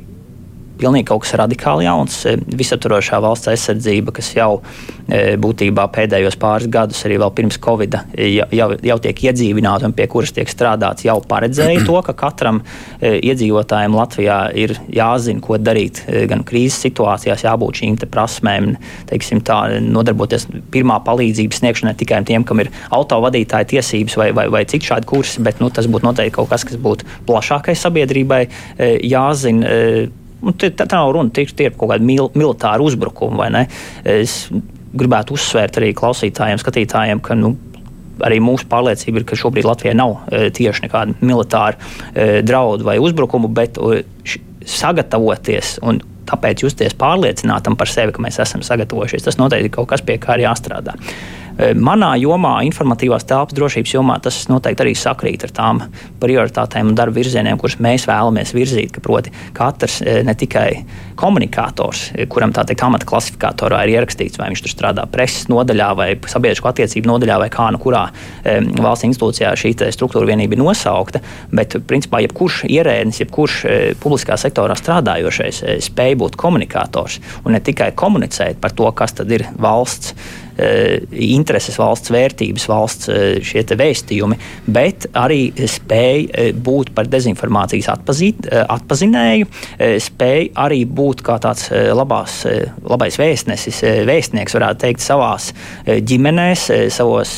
pilnīgi 0.84 1.08
kaut 1.08 1.24
kas 1.24 1.34
radikāli 1.40 1.86
jauns. 1.86 2.20
E, 2.28 2.36
visaptvarošā 2.60 3.20
valsts 3.24 3.50
aizsardzība, 3.52 4.14
kas 4.14 4.30
jau 4.36 4.50
e, 4.60 5.36
būtībā 5.40 5.86
pēdējos 5.94 6.36
pāris 6.40 6.70
gadus, 6.72 7.02
arī 7.06 7.18
vēl 7.22 7.32
pirms 7.36 7.58
Covid, 7.64 7.96
jau, 8.18 8.48
jau, 8.54 8.68
jau 8.90 8.98
tiek 9.06 9.24
iedzīvināta 9.28 9.88
un 9.88 9.96
pie 9.96 10.06
kuras 10.10 10.34
tiek 10.36 10.50
strādāts, 10.50 11.06
jau 11.06 11.16
paredzēja 11.28 11.84
to, 11.88 11.96
ka 12.06 12.16
katram 12.24 12.60
e, 13.00 13.16
iedzīvotājam 13.30 13.96
Latvijā 13.96 14.38
ir 14.60 14.76
jāzina, 14.92 15.42
ko 15.44 15.58
darīt 15.60 16.02
gan 16.30 16.44
krīzes 16.46 16.82
situācijās, 16.84 17.46
jābūt 17.46 17.80
šīm 17.80 17.98
prasmēm, 18.10 18.74
teiksim, 19.08 19.40
tā, 19.46 19.58
nodarboties 19.80 20.48
pirmā 20.74 20.98
palīdzības 21.06 21.62
sniegšanai 21.62 21.94
tikai 22.00 22.20
tiem, 22.26 22.44
kam 22.46 22.60
ir 22.62 22.72
autovadītāja 22.94 23.70
tiesības 23.74 24.18
vai, 24.20 24.28
vai, 24.36 24.48
vai 24.52 24.64
cik 24.68 24.84
šādi 24.88 25.08
kursi, 25.08 25.42
bet 25.44 25.62
nu, 25.62 25.70
tas 25.74 25.88
būtu 25.90 26.08
noteikti 26.08 26.36
kaut 26.36 26.50
kas, 26.52 26.66
kas 26.68 26.80
būtu 26.80 27.08
plašākai 27.28 27.76
sabiedrībai 27.78 28.42
jāzina 29.06 29.70
Tā, 30.44 30.70
tā 30.76 30.86
nav 30.92 31.12
runa 31.14 31.32
tie 31.32 31.46
ir 31.46 31.76
kaut 31.76 31.92
kādi 31.92 32.04
mil, 32.04 32.30
militāri 32.36 32.84
uzbrukumi. 32.84 33.64
Es 34.04 34.48
gribētu 34.94 35.36
uzsvērt 35.38 35.80
arī 35.80 35.92
klausītājiem, 35.96 36.60
skatītājiem, 36.62 37.22
ka 37.24 37.36
nu, 37.38 37.54
arī 38.24 38.40
mūsu 38.44 38.68
pārliecība 38.70 39.20
ir, 39.20 39.28
ka 39.28 39.38
šobrīd 39.38 39.66
Latvijai 39.66 39.96
nav 39.98 40.16
e, 40.28 40.48
tieši 40.54 40.86
nekāda 40.86 41.16
militāra 41.24 41.78
e, 42.12 42.42
draudu 42.46 42.86
vai 42.86 42.98
uzbrukumu, 43.02 43.50
bet 43.54 43.80
e, 43.80 44.02
sagatavoties 44.64 45.78
un 45.84 46.00
tāpēc 46.28 46.64
justies 46.64 46.94
pārliecinātam 46.96 47.76
par 47.76 47.90
sevi, 47.90 48.14
ka 48.14 48.22
mēs 48.24 48.40
esam 48.40 48.62
sagatavojušies. 48.64 49.26
Tas 49.26 49.40
noteikti 49.40 49.68
ir 49.68 49.74
kaut 49.74 49.90
kas, 49.90 50.04
pie 50.04 50.16
kā 50.22 50.38
ir 50.38 50.46
jāstrādā. 50.46 50.94
Eh, 51.54 51.70
manā 51.78 52.16
jomā, 52.18 52.56
informatīvās 52.66 53.26
telpas 53.30 53.54
drošības 53.54 53.92
jomā, 53.94 54.16
tas 54.22 54.40
noteikti 54.50 54.82
arī 54.82 54.94
sakrīt 54.98 55.44
ar 55.46 55.52
tām 55.54 55.82
prioritātēm 56.18 56.90
un 56.90 56.96
darba 56.98 57.14
virzieniem, 57.20 57.60
kurus 57.60 57.76
mēs 57.84 58.08
vēlamies 58.10 58.50
virzīt. 58.56 58.90
Ka 58.94 59.02
proti, 59.04 59.30
katrs 59.54 60.00
eh, 60.02 60.22
ne 60.26 60.34
tikai 60.34 60.82
komunikators, 61.20 62.08
eh, 62.16 62.26
kuram 62.30 62.50
tā 62.54 62.64
teikt, 62.66 62.82
amata 62.82 63.06
klasifikatorā 63.06 63.84
ir 63.84 63.94
ierakstīts, 63.94 64.40
vai 64.40 64.50
viņš 64.50 64.64
tur 64.64 64.74
strādā 64.74 65.06
preses 65.10 65.46
nodaļā 65.52 65.90
vai 65.94 66.08
sabiedrisko 66.18 66.72
attiecību 66.72 67.12
nodaļā 67.12 67.38
vai 67.44 67.50
kā 67.54 67.68
nu 67.70 67.78
kurā 67.82 68.08
valsts 68.44 69.06
institūcijā 69.06 69.52
šī 69.58 69.72
struktūra 69.94 70.26
vienība 70.26 70.56
ir 70.56 70.62
nosaukta, 70.62 71.20
bet 71.54 71.76
principā 71.86 72.20
jebkurš 72.24 72.64
ierēdnis, 72.66 73.20
jebkurš 73.22 73.60
publiskā 74.02 74.36
sektorā 74.40 74.74
strādājošais 74.78 75.62
spēj 75.86 76.16
būt 76.20 76.38
komunikators 76.40 77.20
un 77.44 77.54
ne 77.54 77.62
tikai 77.64 77.92
komunicēt 77.96 78.58
par 78.62 78.74
to, 78.76 78.90
kas 78.96 79.16
tad 79.20 79.30
ir 79.34 79.46
valsts 79.60 80.14
intereses, 80.56 81.78
valsts 81.80 82.12
vērtības, 82.14 82.66
valsts 82.70 83.10
eh, 83.10 83.24
šie 83.44 83.64
vēstījumi, 83.74 84.38
bet 84.70 85.08
arī 85.18 85.48
spēja 85.70 86.28
eh, 86.30 86.50
būt 86.54 86.92
par 86.94 87.08
dezinformācijas 87.10 87.90
atpazīt, 87.94 88.46
atpazinēju, 88.52 89.48
spēja 90.02 90.46
arī 90.64 90.82
būt 90.86 91.22
kā 91.24 91.36
tāds 91.42 91.66
labās, 91.72 92.42
labais 92.86 93.16
vēstnesis, 93.18 93.80
vēstnieks, 94.06 94.54
varētu 94.56 94.82
teikt, 94.84 95.02
savās 95.04 95.50
ģimenēs, 95.84 96.66
savos, 96.94 97.36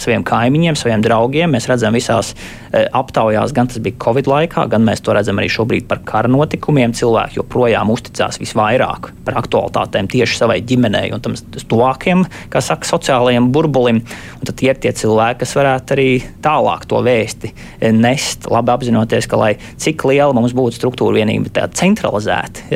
saviem 0.00 0.24
kaimiņiem, 0.26 0.78
saviem 0.78 1.04
draugiem. 1.04 1.52
Mēs 1.54 1.68
redzam 1.70 1.96
visās 1.96 2.32
aptaujās, 2.74 3.52
gan 3.54 3.70
tas 3.70 3.82
bija 3.84 3.98
Covid 4.04 4.28
laikā, 4.30 4.66
gan 4.72 4.86
mēs 4.86 5.02
to 5.04 5.14
redzam 5.16 5.40
arī 5.40 5.50
šobrīd 5.52 5.88
par 5.90 6.02
kara 6.06 6.30
notikumiem. 6.30 6.94
Cilvēki 6.96 7.40
joprojām 7.40 7.92
uzticās 7.94 8.40
visvairāk 8.42 9.10
par 9.26 9.38
aktualitātēm 9.42 10.08
tieši 10.12 10.40
savai 10.40 10.60
ģimenei 10.66 11.10
un 11.14 11.22
tam 11.24 11.36
tuvākiem 11.36 12.24
kā 12.54 12.62
saka, 12.64 12.88
sociālajiem 12.88 13.50
burbulim. 13.54 14.00
Un 14.38 14.48
tad 14.50 14.62
ir 14.64 14.78
tie 14.80 14.94
cilvēki, 14.96 15.42
kas 15.42 15.54
varētu 15.58 15.96
arī 15.96 16.08
tālāk 16.44 16.88
to 16.90 17.02
vēsti 17.04 17.52
nest, 17.94 18.48
labi 18.50 18.74
apzinoties, 18.74 19.28
ka 19.30 19.40
lai 19.40 19.54
cik 19.82 20.06
liela 20.08 20.34
mums 20.36 20.56
būtu 20.56 20.78
struktūra 20.78 21.20
vienība, 21.20 21.52
tā 21.54 21.68
centralizēta, 21.74 22.68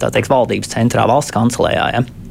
tā 0.00 0.12
teikt, 0.14 0.32
valdības 0.32 0.72
centrā, 0.76 1.06
valsts 1.10 1.34
kancelējā. 1.36 1.90
Ja? 1.96 2.25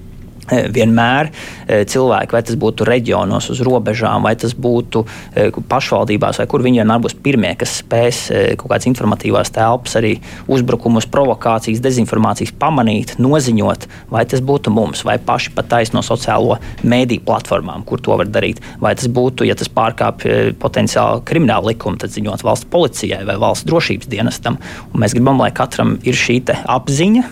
Eh, 0.46 0.68
vienmēr 0.70 1.32
eh, 1.66 1.82
cilvēki, 1.90 2.36
vai 2.36 2.42
tas 2.46 2.58
būtu 2.62 2.86
reģionos, 2.86 3.48
uz 3.50 3.64
robežām, 3.66 4.28
vai 4.28 4.36
tas 4.38 4.52
būtu 4.54 5.02
eh, 5.34 5.56
pašvaldībās, 5.72 6.38
vai 6.38 6.46
kur 6.52 6.62
viņi 6.62 6.84
vienmēr 6.84 7.00
būs 7.02 7.16
pirmie, 7.25 7.56
kas 7.58 7.80
spēs 7.82 8.20
kaut 8.60 8.70
kādas 8.70 8.86
informatīvās 8.86 9.50
telpas, 9.56 9.96
arī 9.98 10.12
uzbrukumus, 10.52 11.08
provokācijas, 11.10 11.82
dezinformācijas 11.82 12.54
pamanīt, 12.62 13.16
noziņot, 13.18 13.88
vai 14.14 14.22
tas 14.30 14.44
būtu 14.46 14.74
mums, 14.74 15.02
vai 15.08 15.16
paši 15.18 15.56
pat 15.56 15.72
taisno 15.72 16.04
sociālo 16.06 16.60
mēdīju 16.86 17.25
platformām, 17.25 17.82
kur 17.88 18.04
to 18.06 18.14
var 18.20 18.30
darīt, 18.30 18.62
vai 18.84 18.94
tas 19.00 19.10
būtu, 19.10 19.48
ja 19.50 19.58
tas 19.58 19.72
pārkāpj 19.74 20.54
potenciāli 20.62 21.25
kriminālu 21.25 21.72
likumu, 21.72 21.98
tad 21.98 22.14
ziņot 22.14 22.46
valsts 22.46 22.70
policijai 22.70 23.24
vai 23.25 23.40
valsts 23.42 23.66
drošības 23.66 24.14
dienestam. 24.14 24.62
Un 24.92 25.02
mēs 25.02 25.18
gribam, 25.18 25.42
lai 25.42 25.50
katram 25.56 25.98
ir 26.06 26.14
šī 26.14 26.44
apziņa 26.46 27.25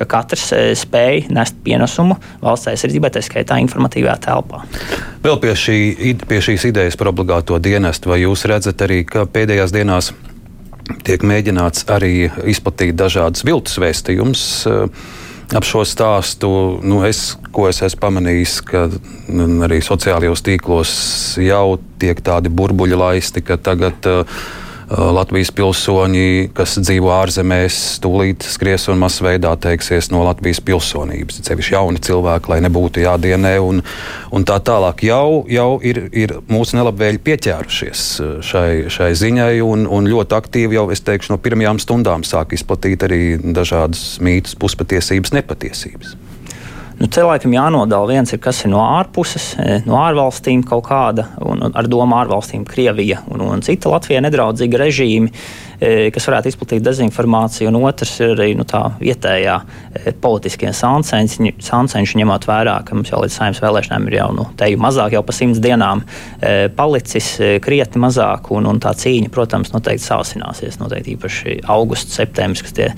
ka 0.00 0.08
katrs 0.08 0.48
e, 0.56 0.62
spēj 0.78 1.28
nest 1.34 1.58
pienesumu 1.64 2.16
valsts 2.40 2.70
aizsardzībai, 2.72 3.12
tā 3.12 3.22
skaitā 3.24 3.60
informatīvā 3.60 4.16
telpā. 4.24 4.64
Vēl 5.24 5.40
pie, 5.42 5.54
šī, 5.58 5.78
pie 6.26 6.42
šīs 6.44 6.70
idejas 6.70 6.96
par 7.00 7.12
obligāto 7.12 7.58
dienestu, 7.62 8.12
vai 8.12 8.22
jūs 8.22 8.46
redzat 8.48 8.80
arī, 8.86 9.02
ka 9.08 9.26
pēdējās 9.28 9.74
dienās 9.76 10.12
tiek 11.06 11.22
mēģināts 11.26 11.84
arī 11.92 12.30
izplatīt 12.50 12.96
dažādas 12.98 13.44
viltus 13.46 13.76
vēstījumus? 13.82 14.46
E, 14.66 14.78
ap 15.56 15.66
šo 15.66 15.82
stāstu, 15.88 16.48
nu 16.86 17.02
es, 17.06 17.34
ko 17.52 17.66
es 17.68 17.82
esmu 17.82 18.00
pamanījis, 18.04 18.56
ka 18.70 18.86
nu, 19.34 19.48
arī 19.66 19.80
sociālajos 19.84 20.44
tīklos 20.46 20.92
jau 21.42 21.78
tiek 22.00 22.20
tādi 22.24 22.52
burbuļi 22.54 22.98
laisti, 22.98 23.42
ka 23.44 23.58
tagad 23.58 24.06
uh, 24.06 24.40
Latvijas 24.90 25.52
pilsoņi, 25.54 26.50
kas 26.54 26.72
dzīvo 26.82 27.12
ārzemēs, 27.14 27.76
tūlīt 28.02 28.42
skries 28.42 28.88
un 28.90 28.98
masveidā 28.98 29.52
teiksies 29.62 30.08
no 30.10 30.24
Latvijas 30.26 30.58
pilsonības. 30.66 31.38
Cevišķi 31.46 31.76
jauni 31.76 32.02
cilvēki, 32.02 32.50
lai 32.50 32.58
nebūtu 32.66 33.04
jādienē 33.04 33.52
un, 33.62 33.84
un 34.34 34.46
tā 34.48 34.58
tālāk. 34.66 35.04
Jau, 35.06 35.44
jau 35.46 35.68
ir, 35.86 36.02
ir 36.10 36.34
mūsu 36.50 36.80
nelabvēļi 36.80 37.22
pieķērušies 37.22 38.06
šai, 38.50 38.72
šai 38.90 39.12
ziņai 39.20 39.52
un, 39.62 39.86
un 39.86 40.10
ļoti 40.10 40.38
aktīvi 40.40 40.80
jau, 40.80 40.88
es 40.90 41.04
teikšu, 41.06 41.36
no 41.36 41.38
pirmajām 41.42 41.78
stundām 41.82 42.26
sāk 42.26 42.56
izplatīt 42.58 43.06
arī 43.06 43.22
dažādas 43.38 44.18
mītus, 44.24 44.58
puspatiesības, 44.58 45.36
nepatiesības. 45.38 46.18
Nu, 47.00 47.06
cilvēkam 47.08 47.54
jānodala 47.54 48.10
viens 48.10 48.28
ir, 48.34 48.42
kas 48.44 48.58
ir 48.66 48.74
no 48.74 48.82
ārpuses, 48.84 49.54
e, 49.56 49.78
no 49.86 49.96
ārvalstīm 50.02 50.60
kaut 50.68 50.84
kāda, 50.90 51.30
un 51.48 51.70
ar 51.72 51.88
domu 51.88 52.18
ārvalstīm 52.18 52.66
Krievija 52.68 53.22
un, 53.32 53.40
un 53.40 53.62
cita 53.64 53.88
Latvijai 53.88 54.20
nedraudzīga 54.26 54.82
režīmi. 54.82 55.32
E, 55.80 56.10
kas 56.12 56.26
varētu 56.28 56.50
izplatīt 56.50 56.84
dezinformāciju, 56.84 57.70
un 57.70 57.78
otrs 57.88 58.12
ir 58.20 58.34
arī 58.34 58.50
nu, 58.58 58.66
tā 58.68 58.82
vietējā 59.00 59.54
e, 59.96 60.12
politiskie 60.12 60.74
sancenši, 60.76 62.18
ņemot 62.20 62.44
vērā, 62.50 62.74
ka 62.84 62.98
mums 62.98 63.08
jau 63.08 63.22
līdz 63.22 63.38
saimnes 63.38 63.62
vēlēšanām 63.64 64.10
ir 64.10 64.18
jau 64.18 64.28
nu, 64.36 64.44
teju 64.60 64.82
mazāk, 64.84 65.16
jau 65.16 65.24
pa 65.24 65.32
simts 65.32 65.62
dienām 65.64 66.04
palicis 66.76 67.30
krietni 67.64 68.02
mazāk, 68.04 68.50
un, 68.52 68.68
un 68.68 68.80
tā 68.82 68.92
cīņa, 68.96 69.30
protams, 69.32 69.72
noteikti 69.72 70.04
sāsināsies. 70.04 70.76
Noteikti 70.82 71.14
īpaši 71.16 71.56
augusts, 71.72 72.18
septembris, 72.20 72.64
kas 72.66 72.76
tie 72.76 72.90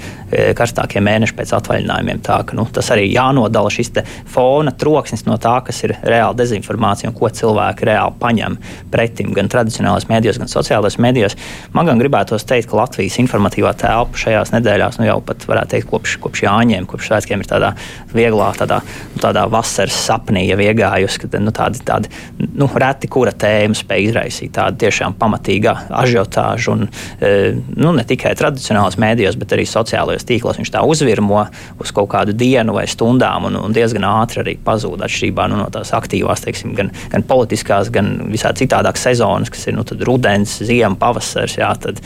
karstākie 0.58 1.02
mēneši 1.04 1.38
pēc 1.38 1.54
atvaļinājumiem. 1.60 2.22
Tā, 2.26 2.40
ka, 2.48 2.58
nu, 2.58 2.66
tas 2.74 2.90
arī 2.94 3.06
jānodala 3.12 3.70
šis 3.70 3.91
fona 4.30 4.72
troksnis 4.72 5.26
no 5.26 5.36
tā, 5.42 5.58
kas 5.66 5.82
ir 5.86 5.94
reāla 6.00 6.36
dezinformācija 6.38 7.10
un 7.10 7.16
ko 7.16 7.30
cilvēki 7.32 7.88
reāli 7.88 8.18
paņem 8.20 8.58
pretim 8.92 9.32
gan 9.36 9.50
tradicionālajos 9.52 10.08
mēdījos, 10.10 10.40
gan 10.42 10.50
sociālajos 10.52 10.98
mēdījos. 11.02 11.36
Man 11.76 11.88
gan 11.88 12.00
gribētos 12.00 12.46
teikt, 12.48 12.70
ka 12.70 12.80
Latvijas 12.80 13.18
informatīvā 13.22 13.74
telpa 13.80 14.18
šajās 14.24 14.54
nedēļās, 14.54 15.00
nu 15.00 15.08
jau 15.08 15.18
pat 15.24 15.46
varētu 15.48 15.76
teikt, 15.76 15.88
kopš, 15.90 16.16
kopš 16.22 16.44
Jāņiem, 16.46 16.88
kopš 16.90 17.10
svētkiem 17.10 17.42
ir 17.42 17.50
tādā 17.50 17.72
vieglā, 18.14 18.50
tādā, 18.58 18.80
nu, 19.14 19.22
tādā 19.22 19.44
vasaras 19.50 19.96
sapnī 20.06 20.44
jau 20.48 20.58
iegājusi, 20.62 21.22
ka 21.22 21.42
nu, 21.42 21.54
tādi, 21.54 21.82
tādi 21.86 22.10
nu, 22.58 22.68
reti 22.82 23.10
kura 23.12 23.34
tēma 23.36 23.76
spēj 23.78 24.08
izraisīt 24.08 24.54
tādu 24.56 24.82
tiešām 24.84 25.16
pamatīgu 25.20 25.72
ažiotāžu 26.02 26.74
un 26.74 26.84
e, 27.20 27.32
nu, 27.76 27.92
ne 27.96 28.04
tikai 28.08 28.34
tradicionālās 28.38 28.98
mēdījos, 29.00 29.38
bet 29.40 29.54
arī 29.56 29.66
sociālajos 29.68 30.26
tīklos. 30.28 30.60
Viņš 30.60 30.72
tā 30.74 30.82
uzvirmo 30.86 31.44
uz 31.82 31.94
kaut 31.94 32.10
kādu 32.12 32.34
dienu 32.36 32.76
vai 32.76 32.86
stundām 32.90 33.48
un, 33.48 33.58
un 33.62 33.76
diezgan 33.82 34.06
ātri 34.06 34.42
arī 34.42 34.56
pazūd 34.64 35.02
atšķirībā 35.04 35.48
nu, 35.50 35.58
no 35.60 35.68
tās 35.74 35.92
aktīvās, 35.96 36.44
teiksim, 36.46 36.74
gan, 36.78 36.92
gan 37.12 37.24
politiskās, 37.26 37.90
gan 37.92 38.14
visā 38.32 38.52
citādākas 38.56 39.06
sezonas, 39.08 39.50
kas 39.52 39.66
ir 39.68 39.76
nu, 39.76 39.84
rudens, 40.06 40.58
ziema, 40.62 40.96
pavasars. 41.00 41.58
Jā, 41.58 41.72
tad, 41.82 42.00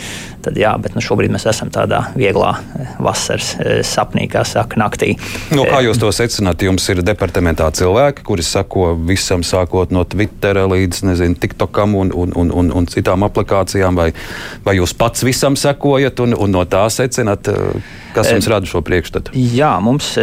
tad 0.44 0.58
jā, 0.58 0.72
bet 0.82 0.96
nu, 0.96 1.04
šobrīd 1.04 1.32
mēs 1.34 1.46
esam 1.50 1.70
tādā 1.74 2.06
vieglā 2.16 2.54
eh, 2.56 2.94
vasaras 3.02 3.52
eh, 3.58 3.82
sapnī, 3.86 4.26
kā 4.32 4.44
saka, 4.48 4.80
naktī. 4.80 5.14
No, 5.54 5.66
kā 5.68 5.82
jūs 5.84 6.00
to 6.02 6.10
secināt? 6.14 6.64
Jums 6.66 6.88
ir 6.92 7.02
departamentā 7.06 7.68
cilvēki, 7.76 8.24
kuri 8.26 8.46
sako 8.46 8.88
visam, 9.08 9.44
sākot 9.46 9.92
no 9.94 10.06
Twitter 10.08 10.62
līdz 10.66 11.04
nezinu, 11.10 11.38
TikTokam 11.42 11.96
un, 11.98 12.12
un, 12.16 12.34
un, 12.38 12.52
un, 12.62 12.72
un 12.80 12.90
citām 12.90 13.26
aplikācijām, 13.26 13.98
vai, 13.98 14.10
vai 14.66 14.78
jūs 14.80 14.96
pats 14.98 15.26
visam 15.26 15.58
sekojat 15.58 16.24
un, 16.24 16.36
un 16.46 16.54
no 16.58 16.66
tā 16.70 16.86
secināt, 16.92 17.52
eh, 17.52 17.94
kas 18.16 18.32
jums 18.32 18.50
rada 18.52 18.68
šo 18.70 18.82
priekšstatu? 18.86 19.36
Jā, 19.36 19.76
mums 19.84 20.14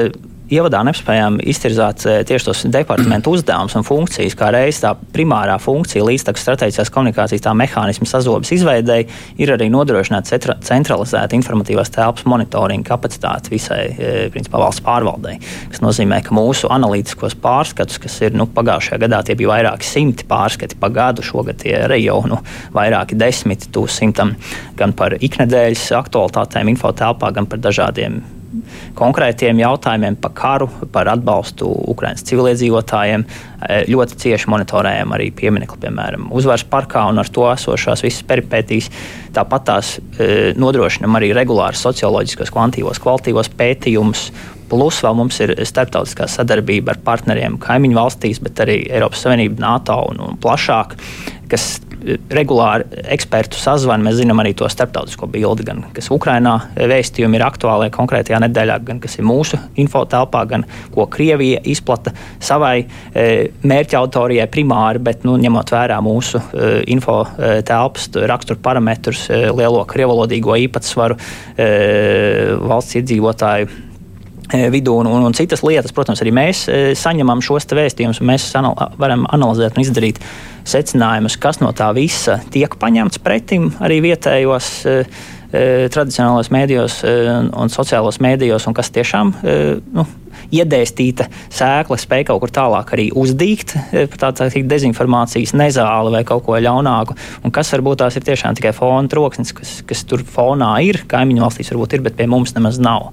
ievadā 0.54 0.84
nespējām 0.88 1.40
iztirzāt 1.50 2.06
eh, 2.10 2.22
tieši 2.28 2.48
tos 2.48 2.64
departamentu 2.74 3.34
uzdevumus 3.36 3.76
un 3.80 3.86
funkcijas, 3.88 4.36
kā 4.38 4.52
reiz 4.54 4.82
tā 4.84 4.94
primārā 5.16 5.56
funkcija 5.62 6.06
līdztekus 6.06 6.46
strateģiskās 6.46 6.92
komunikācijas 6.94 7.46
tā 7.46 7.54
mehānismu 7.58 8.08
sazobes 8.10 8.54
izveidēji 8.56 9.08
ir 9.42 9.54
arī 9.56 9.70
nodrošināt 9.74 10.30
centralizētu 10.68 11.38
informatīvās 11.40 11.94
telpas 11.94 12.28
monitoringa 12.30 12.94
kapacitāti 12.94 13.54
visai 13.56 13.82
eh, 13.94 14.20
principā, 14.34 14.62
valsts 14.62 14.84
pārvaldei. 14.86 15.40
Tas 15.74 15.84
nozīmē, 15.84 16.22
ka 16.26 16.36
mūsu 16.36 16.70
analītiskos 16.74 17.38
pārskatus, 17.44 18.02
kas 18.04 18.20
ir 18.28 18.38
nu, 18.38 18.48
pagājušajā 18.54 19.02
gadā, 19.06 19.24
tie 19.26 19.38
bija 19.40 19.54
vairāki 19.56 19.88
simti 19.88 20.28
pārskati 20.30 20.80
pa 20.80 20.92
gadu, 20.94 21.26
šogad 21.26 21.62
tie 21.64 21.76
ir 21.86 21.98
jau 22.04 22.22
nu, 22.30 22.40
vairāki 22.76 23.18
desmiti, 23.20 23.72
tūkstošiem 23.74 23.92
gan 24.78 24.94
par 24.98 25.18
iknedēļas 25.20 25.90
aktualitātēm 25.98 26.74
infotelpā, 26.74 27.32
gan 27.36 27.50
par 27.50 27.62
dažādiem 27.64 28.22
konkrētiem 28.98 29.60
jautājumiem 29.62 30.18
par 30.22 30.34
karu, 30.38 30.70
par 30.94 31.10
atbalstu 31.12 31.70
Ukraiņas 31.94 32.26
civiliedzīvotājiem. 32.30 33.26
Eh, 33.64 33.84
ļoti 33.92 34.18
cieši 34.24 34.50
monitorējam 34.52 35.14
arī 35.16 35.30
pieminiektu, 35.36 35.80
piemēram, 35.84 36.30
uzvaras 36.36 36.66
parkā 36.68 37.06
un 37.10 37.22
ar 37.22 37.30
to 37.34 37.46
esošās 37.52 38.04
visas 38.06 38.26
peripētīs. 38.28 38.90
Tāpat 39.36 39.70
tās 39.70 39.94
eh, 39.98 40.52
nodrošinam 40.60 41.20
arī 41.20 41.34
regulārus 41.36 41.84
socioloģiskos, 41.88 42.54
kvantīvos, 42.54 43.02
kvalitīvos 43.04 43.54
pētījumus. 43.60 44.28
Plus 44.74 45.04
vēl 45.06 45.18
mums 45.20 45.38
ir 45.44 45.52
starptautiskā 45.70 46.26
sadarbība 46.32 46.96
ar 46.96 47.02
partneriem 47.06 47.60
kaimiņu 47.62 47.98
valstīs, 47.98 48.40
bet 48.42 48.64
arī 48.64 48.80
Eiropas 48.90 49.22
Savienība, 49.26 49.62
NATO 49.62 50.00
un, 50.10 50.22
un 50.24 50.40
plašāk, 50.42 50.96
kas 51.52 51.66
regulāri 52.34 53.04
ekspertu 53.14 53.60
sazvani. 53.60 54.06
Mēs 54.08 54.18
zinām 54.20 54.42
arī 54.44 54.54
to 54.58 54.68
starptautisko 54.70 55.28
bildi, 55.32 55.66
gan 55.68 55.84
kas 55.96 56.10
Ukrainā 56.14 56.56
vēstījumi 56.76 57.40
ir 57.40 57.46
aktuāli 57.46 57.92
konkrētajā 57.94 58.42
nedēļā, 58.44 58.80
gan 58.88 59.00
kas 59.04 59.18
ir 59.20 59.28
mūsu 59.28 59.60
infotelpā, 59.80 60.44
gan 60.50 60.66
ko 60.94 61.08
Krievija 61.12 61.62
izplata 61.70 62.14
savai 62.44 62.76
e, 62.84 63.26
mērķa 63.64 64.02
autorijai 64.02 64.50
primāri, 64.52 65.02
bet 65.04 65.24
nu, 65.28 65.38
ņemot 65.42 65.74
vērā 65.76 66.02
mūsu 66.04 66.42
e, 66.42 66.74
infotelpas 66.94 68.10
rakstura 68.34 68.62
parametrus, 68.64 69.26
e, 69.30 69.46
lielo 69.54 69.86
krievalodīgo 69.90 70.58
īpatsvaru 70.68 71.20
valsts 71.54 72.98
iedzīvotāju 73.00 73.93
vidū 74.74 74.96
un, 75.02 75.10
un, 75.10 75.28
un 75.28 75.36
citas 75.38 75.64
lietas. 75.66 75.94
Protams, 75.96 76.22
arī 76.24 76.34
mēs 76.36 76.66
saņemam 77.00 77.44
šos 77.44 77.68
vēstījumus, 77.74 78.22
un 78.22 78.30
mēs 78.32 78.50
anal 78.60 78.76
varam 79.02 79.28
analizēt 79.34 79.78
un 79.78 79.86
izdarīt 79.86 80.22
secinājumus, 80.70 81.38
kas 81.42 81.62
no 81.64 81.72
tā 81.76 81.90
visa 81.98 82.40
tiek 82.54 82.78
paņemts 82.80 83.24
pretim 83.24 83.72
arī 83.84 84.02
vietējos. 84.10 84.74
Tradicionālajos 85.54 86.48
mēdījos 86.50 86.94
un 87.06 87.70
sociālajos 87.70 88.18
mēdījos, 88.26 88.64
un 88.66 88.74
kas 88.74 88.88
tiešām 88.90 89.36
nu, 89.94 90.06
iedēstīta 90.52 91.30
sēkla 91.54 92.00
spēja 92.02 92.30
kaut 92.32 92.44
kur 92.44 92.54
tālāk 92.54 92.94
arī 92.96 93.10
uzdīgt, 93.16 93.76
tā 94.20 94.32
teikt, 94.36 94.68
dezinformācijas 94.72 95.56
nezāli 95.58 96.14
vai 96.18 96.24
kaut 96.28 96.46
ko 96.48 96.58
ļaunāku. 96.60 97.18
Un 97.44 97.54
kas 97.56 97.72
varbūt 97.76 98.04
tās 98.04 98.18
ir 98.20 98.28
tiešām 98.28 98.58
tikai 98.60 98.74
fona 98.76 99.12
troksnis, 99.12 99.54
kas, 99.56 99.76
kas 99.88 100.04
tur 100.10 100.26
fonā 100.26 100.76
ir, 100.86 101.04
kaimiņu 101.10 101.46
valstīs 101.46 101.72
varbūt 101.74 101.98
ir, 101.98 102.06
bet 102.06 102.18
pie 102.20 102.28
mums 102.30 102.56
nemaz 102.58 102.80
nav. 102.82 103.12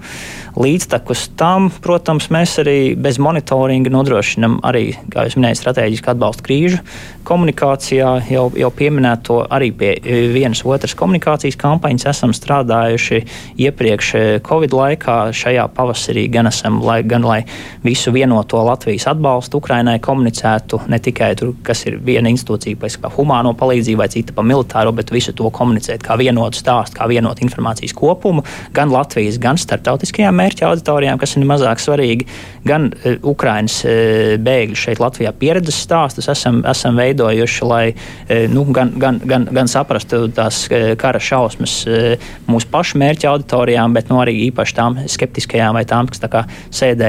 Līdztekus 0.58 1.28
tam, 1.38 1.68
protams, 1.82 2.26
mēs 2.34 2.56
arī 2.62 2.94
bez 2.98 3.20
monitoringa 3.22 3.92
nodrošinam 3.92 4.58
arī, 4.66 4.96
kā 5.12 5.28
jūs 5.28 5.38
minējāt, 5.38 5.60
strateģisku 5.60 6.10
atbalstu 6.10 6.46
krīžu 6.46 6.80
komunikācijā. 7.26 8.10
Jau, 8.30 8.46
jau 8.58 8.70
pieminēto 8.74 9.40
arī 9.52 9.70
pie 9.76 9.92
vienas 10.34 10.64
otras 10.66 10.96
komunikācijas 10.98 11.58
kampaņas 11.60 12.08
esam 12.10 12.34
strādājuši 12.34 13.22
iepriekš 13.62 14.12
Covid 14.46 14.74
laikā. 14.74 15.18
Šajā 15.36 15.68
pavasarī 15.76 16.26
gan 16.32 16.50
esam, 16.50 16.80
lai, 16.84 17.00
gan 17.06 17.19
lai 17.24 17.40
visu 17.84 18.12
vienoto 18.12 18.60
Latvijas 18.64 19.06
atbalstu 19.10 19.60
Ukrainai 19.60 19.98
komunicētu 20.02 20.82
ne 20.90 20.98
tikai 21.02 21.32
tur, 21.38 21.54
kas 21.66 21.84
ir 21.88 21.98
viena 22.04 22.30
institūcija, 22.32 22.78
kā 23.00 23.10
humāno 23.14 23.52
palīdzību 23.58 24.00
vai 24.00 24.08
cita 24.12 24.34
pa 24.36 24.44
militāro, 24.46 24.92
bet 24.96 25.12
visu 25.12 25.34
to 25.36 25.50
komunicēt 25.54 26.04
kā 26.06 26.16
vienotu 26.20 26.60
stāstu, 26.60 26.98
kā 26.98 27.08
vienotu 27.10 27.44
informācijas 27.46 27.94
kopumu 27.96 28.44
gan 28.76 28.92
Latvijas, 28.92 29.38
gan 29.42 29.58
starptautiskajām 29.60 30.36
mērķa 30.40 30.68
auditorijām, 30.70 31.20
kas 31.20 31.36
ir 31.36 31.46
mazāk 31.48 31.82
svarīgi, 31.82 32.28
gan 32.66 32.90
uh, 32.92 33.16
Ukraiņas 33.32 33.78
uh, 33.84 34.34
bēgļu 34.44 34.78
šeit 34.78 35.02
Latvijā 35.02 35.32
pieredzes 35.36 35.80
stāstus 35.84 36.30
esam, 36.32 36.62
esam 36.68 36.98
veidojuši, 37.00 37.64
lai 37.68 37.84
uh, 37.92 38.46
nu, 38.52 38.64
gan, 38.74 38.92
gan, 39.00 39.20
gan, 39.24 39.48
gan 39.50 39.70
saprastu 39.70 40.26
tās 40.36 40.64
uh, 40.70 40.92
kara 41.00 41.20
šausmas 41.22 41.80
uh, 41.88 42.30
mūsu 42.50 42.70
pašu 42.72 43.00
mērķa 43.00 43.30
auditorijām, 43.32 43.94
bet 43.96 44.10
nu, 44.12 44.20
arī 44.22 44.36
īpaši 44.48 44.76
tām 44.76 44.98
skeptiskajām 45.10 45.76
vai 45.78 45.84
tām, 45.88 46.08
kas 46.10 46.22
kā, 46.30 46.44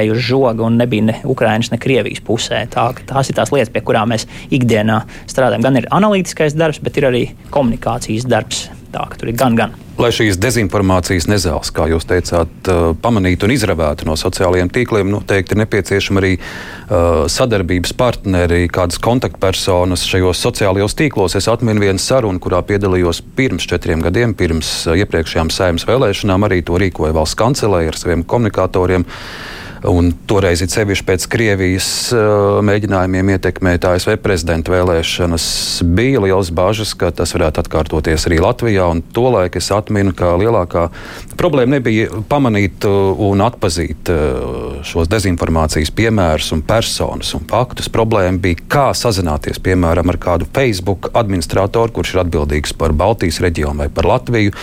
sēdēja 0.01 0.15
uz 0.15 0.25
žoga 0.25 0.65
un 0.65 0.77
nebija 0.77 1.05
ne 1.05 1.15
Ukraiņas, 1.23 1.71
ne 1.71 1.79
Krievijas 1.79 2.21
pusē. 2.25 2.65
Tā, 2.69 2.91
tās 3.05 3.29
ir 3.29 3.37
tās 3.37 3.51
lietas, 3.51 3.71
pie 3.71 3.81
kurām 3.81 4.11
mēs 4.11 4.27
ikdienā 4.51 5.03
strādājam. 5.27 5.63
Gan 5.63 5.77
ir 5.77 5.89
analītiskais 5.91 6.57
darbs, 6.57 6.81
bet 6.81 6.97
ir 6.97 7.09
arī 7.11 7.25
komunikācijas 7.51 8.27
darbs. 8.27 8.69
Tā, 8.91 9.05
tur 9.15 9.29
ir 9.31 9.37
gan, 9.39 9.55
gan. 9.55 9.71
Lai 9.95 10.09
šīs 10.11 10.35
dezinformācijas 10.41 11.29
nezāles, 11.31 11.69
kā 11.71 11.85
jūs 11.87 12.03
teicāt, 12.09 12.51
uh, 12.67 12.89
pamanītu 12.99 13.47
un 13.47 13.53
izravētu 13.55 14.03
no 14.09 14.17
sociālajiem 14.19 14.67
tīkliem, 14.73 15.07
noteikti 15.13 15.55
ir 15.55 15.61
nepieciešama 15.61 16.19
arī 16.19 16.31
uh, 16.35 17.21
sadarbības 17.31 17.93
partneri, 17.95 18.65
kādas 18.67 18.99
kontaktpersonas 18.99 20.03
šajos 20.11 20.43
sociālajos 20.43 20.97
tīklos. 20.99 21.37
Es 21.39 21.47
atminu 21.51 21.85
vienu 21.85 22.03
sarunu, 22.03 22.41
kurā 22.43 22.59
piedalījos 22.67 23.23
pirms 23.37 23.69
četriem 23.71 24.03
gadiem, 24.03 24.35
pirms 24.35 24.73
uh, 24.89 24.99
iepriekšējām 24.99 25.53
saimnes 25.55 25.87
vēlēšanām. 25.87 26.49
Arī 26.49 26.59
to 26.67 26.81
rīkoja 26.81 27.15
valsts 27.15 27.39
kancelēja 27.39 27.93
ar 27.93 28.01
saviem 28.03 28.27
komunikatoriem. 28.27 29.07
Un 29.81 30.11
toreiz, 30.29 30.61
it 30.61 30.69
sevišķi 30.69 31.05
pēc 31.07 31.23
Krievijas 31.31 31.85
mēģinājumiem 32.67 33.31
ietekmēt 33.33 33.87
ASV 33.89 34.13
prezidenta 34.21 34.69
vēlēšanas, 34.75 35.45
bija 35.97 36.21
liels 36.21 36.51
bažas, 36.53 36.91
ka 36.93 37.09
tas 37.09 37.33
varētu 37.33 37.63
atkārtoties 37.63 38.27
arī 38.29 38.37
Latvijā. 38.43 38.85
Tolaik 39.15 39.57
es 39.57 39.71
atminu, 39.73 40.13
ka 40.13 40.35
lielākā 40.37 40.85
problēma 41.39 41.79
nebija 41.79 42.21
pamanīt 42.29 42.85
un 42.85 43.41
atpazīt 43.41 44.11
šos 44.85 45.09
dezinformācijas 45.09 45.89
piemērus 45.97 46.51
un 46.53 46.61
personas 46.61 47.33
un 47.33 47.49
faktus. 47.49 47.89
Problēma 47.89 48.37
bija, 48.43 48.61
kā 48.69 48.87
sazināties 48.93 49.57
piemēram 49.65 50.13
ar 50.13 50.21
kādu 50.21 50.49
Facebook 50.53 51.09
administratoru, 51.17 51.97
kurš 51.97 52.13
ir 52.13 52.25
atbildīgs 52.27 52.77
par 52.77 52.93
Baltijas 52.93 53.41
reģionu 53.41 53.81
vai 53.81 53.89
par 53.89 54.13
Latviju 54.13 54.53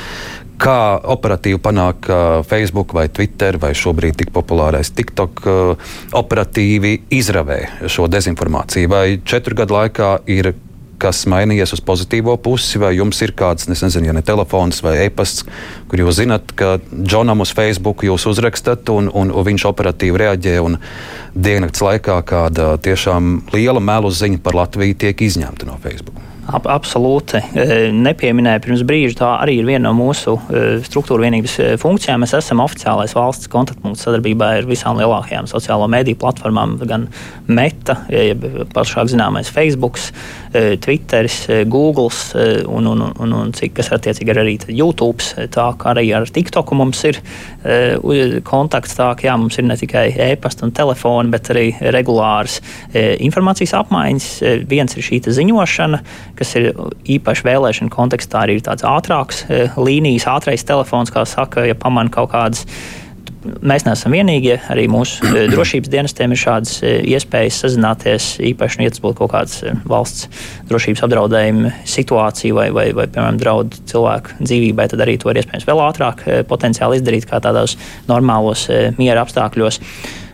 kā 0.58 0.98
operatīvi 1.14 1.60
panākt, 1.62 2.04
ka 2.08 2.20
Facebook 2.46 2.94
vai 2.96 3.08
Twitter 3.12 3.58
vai 3.62 3.72
šobrīd 3.78 4.18
tik 4.18 4.32
populārais 4.34 4.90
TikTok 4.94 5.44
uh, 5.46 5.90
operatīvi 6.18 6.94
izravē 7.14 7.60
šo 7.86 8.08
dezinformāciju. 8.10 8.90
Vai 8.90 9.04
četru 9.24 9.58
gadu 9.58 9.78
laikā 9.78 10.16
ir 10.30 10.52
kas 10.98 11.22
mainījies 11.30 11.76
uz 11.76 11.82
pozitīvo 11.86 12.34
pusi, 12.42 12.78
vai 12.82 12.92
jums 12.96 13.20
ir 13.22 13.32
kāds, 13.38 13.68
nezinu, 13.70 14.08
ja 14.10 14.14
ne 14.16 14.22
telefons 14.26 14.82
vai 14.82 14.96
e-pasts, 15.04 15.46
kur 15.90 16.02
jūs 16.02 16.18
zinat, 16.20 16.52
ka 16.58 16.76
Džonam 16.90 17.44
uz 17.44 17.54
Facebook 17.54 18.02
jūs 18.06 18.26
uzrakstat, 18.30 18.90
un, 18.94 19.10
un, 19.14 19.30
un 19.30 19.46
viņš 19.46 19.68
operatīvi 19.70 20.24
reaģē, 20.24 20.56
un 20.64 20.80
diennakts 21.38 21.84
laikā 21.84 22.18
kāda 22.28 22.72
tiešām 22.82 23.36
liela 23.54 23.82
melu 23.82 24.10
ziņa 24.10 24.42
par 24.42 24.58
Latviju 24.58 24.98
tiek 25.06 25.28
izņemta 25.30 25.70
no 25.70 25.78
Facebook. 25.82 26.27
Ap, 26.48 26.64
absolūti. 26.72 27.42
E, 27.52 27.64
nepieminēju 27.92 28.62
pirms 28.64 28.82
brīža, 28.88 29.16
tā 29.20 29.30
arī 29.42 29.58
ir 29.60 29.66
viena 29.68 29.90
no 29.90 29.92
mūsu 29.98 30.32
e, 30.48 30.60
struktūra 30.86 31.26
vienības 31.26 31.56
e, 31.60 31.66
funkcijām. 31.80 32.22
Mēs 32.24 32.32
esam 32.38 32.62
oficiālais 32.64 33.12
valsts 33.12 33.50
kontaktpunkts 33.52 34.06
sadarbībā 34.06 34.48
ar 34.62 34.68
visām 34.68 34.96
lielākajām 34.96 35.48
sociālo 35.50 35.84
mediju 35.92 36.16
platformām, 36.22 36.78
gan 36.88 37.04
Meta, 37.52 37.98
jeb 38.12 38.46
plašāk 38.72 39.10
zināmais 39.12 39.50
Facebook, 39.52 40.00
Twitter, 40.84 41.28
Google 41.68 42.08
un, 42.68 42.88
un, 42.88 43.02
un, 43.08 43.34
un 43.36 43.52
cik, 43.56 43.74
kas 43.76 43.90
ir 43.90 43.96
attiecīgi 43.98 44.32
arī 44.32 44.54
YouTube. 44.72 45.24
Tā 45.52 45.66
kā 45.80 45.92
arī 45.92 46.06
ar 46.16 46.28
TikToku 46.32 46.76
mums 46.76 47.02
ir 47.08 47.20
kontakts, 48.48 48.96
tā 48.96 49.10
ka 49.18 49.28
jā, 49.28 49.36
mums 49.40 49.58
ir 49.60 49.68
ne 49.68 49.76
tikai 49.80 50.06
e-pasta 50.30 50.64
un 50.64 50.72
telefoni, 50.76 51.32
bet 51.32 51.52
arī 51.52 51.66
regulāras 51.96 52.58
informācijas 52.94 53.76
apmaiņas. 53.82 54.28
Viens 54.68 54.96
ir 54.96 55.08
šī 55.08 55.20
ziņošana 55.40 56.02
kas 56.38 56.54
ir 56.58 56.70
īpaši 57.18 57.46
vēlēšana 57.46 57.92
kontekstā 57.92 58.46
arī 58.46 58.58
tāds 58.64 58.86
ātrāks 58.86 59.44
eh, 59.48 59.74
līnijas, 59.76 60.28
ātrais 60.30 60.64
telefons, 60.66 61.12
kā 61.14 61.26
saka, 61.28 61.66
ja 61.68 61.76
pamana 61.78 62.12
kaut 62.12 62.32
kādas 62.34 62.66
mēs 63.38 63.84
neesam 63.86 64.12
vienīgie. 64.12 64.56
Arī 64.72 64.86
mūsu 64.90 65.26
eh, 65.30 65.46
drošības 65.54 65.90
dienestiem 65.92 66.34
ir 66.34 66.40
šādas 66.40 66.76
eh, 66.82 67.00
iespējas 67.14 67.62
sazināties. 67.64 68.28
Īpaši, 68.50 68.80
nu, 68.80 68.86
ja 68.86 68.94
tas 68.94 69.02
būtu 69.04 69.20
kaut 69.22 69.34
kāds 69.34 69.58
valsts 69.88 70.28
drošības 70.70 71.04
apdraudējuma 71.06 71.74
situācija 71.88 72.56
vai, 72.56 72.68
vai, 72.74 72.88
vai 72.96 73.08
piemēram, 73.10 73.42
draud 73.42 73.80
cilvēku 73.90 74.38
dzīvībai, 74.42 74.88
tad 74.92 75.04
arī 75.04 75.18
to 75.20 75.32
ir 75.32 75.42
iespējams 75.42 75.68
vēl 75.68 75.84
ātrāk 75.88 76.24
potenciāli 76.50 77.00
izdarīt 77.00 77.28
kā 77.30 77.42
tādos 77.44 77.78
normālos 78.10 78.68
miera 79.00 79.26
apstākļos. 79.26 79.82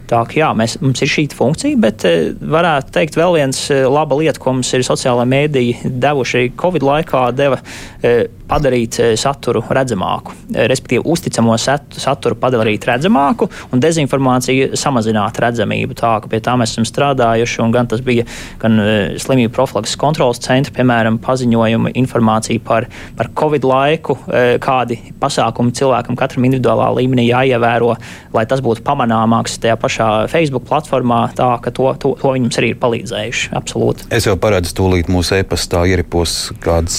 Tā 0.04 0.20
kā 0.28 0.36
jā, 0.36 0.50
mēs, 0.56 0.76
mums 0.84 1.00
ir 1.00 1.08
šī 1.08 1.24
funkcija, 1.32 1.78
bet 1.80 2.04
eh, 2.04 2.34
varētu 2.36 2.92
teikt, 2.92 3.16
vēl 3.16 3.38
viens 3.38 3.60
eh, 3.72 3.86
laba 3.88 4.18
lieta, 4.20 4.40
ko 4.40 4.52
mums 4.52 4.68
ir 4.76 4.84
sociālai 4.84 5.24
mēdīji 5.30 5.94
devuši 6.02 6.50
Covid 6.60 6.84
laikā, 6.84 7.22
deva 7.36 7.56
eh, 8.04 8.26
padarīt 8.44 8.98
saturu 9.16 9.62
redzamāku. 9.72 10.34
Respektīvi, 10.52 11.00
uzticamo 11.08 11.54
saturu 11.56 12.36
padarīt 12.36 12.84
redzamāku 12.84 13.48
un 13.72 13.80
dezinformāciju 13.80 14.76
samazināt 14.76 15.40
redzamību. 15.40 15.96
Tā 15.96 16.10
ka 16.20 16.28
pie 16.28 16.42
tā 16.44 16.52
mēs 16.60 16.74
esam 16.74 16.84
strādājuši, 16.84 17.62
un 17.64 17.72
gan 17.72 17.88
tas 17.88 18.02
bija 18.04 18.26
gan 18.60 18.76
slimību 19.16 19.54
profilakses 19.56 19.96
kontrolas 19.96 20.42
centra, 20.44 20.74
piemēram, 20.76 21.16
paziņojumi, 21.24 21.94
informācija 22.04 22.60
par, 22.68 22.90
par 23.16 23.32
Covid 23.32 23.64
laiku, 23.64 24.18
kādi 24.60 25.00
pasākumi 25.24 25.72
cilvēkam 25.80 26.20
katram 26.20 26.44
individuālā 26.44 26.90
līmenī 27.00 27.30
jāievēro, 27.30 27.94
lai 28.36 28.44
tas 28.50 28.60
būtu 28.64 28.84
pamanāmāks 28.84 29.56
tajā 29.64 29.80
pašā 29.80 29.93
pašā 29.94 30.28
Facebook 30.30 30.66
platformā, 30.66 31.34
tā 31.36 31.60
ka 31.62 31.70
to, 31.70 31.94
to, 31.98 32.14
to 32.18 32.32
viņi 32.34 32.48
mums 32.48 32.58
arī 32.58 32.70
ir 32.72 32.78
palīdzējuši. 32.82 33.50
Absolūti. 33.54 34.08
Es 34.14 34.26
jau 34.26 34.34
paredzu, 34.40 34.74
tūlīt 34.74 35.10
mūsu 35.12 35.38
e-pastā 35.38 35.84
ieripos 35.86 36.52
kāds, 36.64 36.96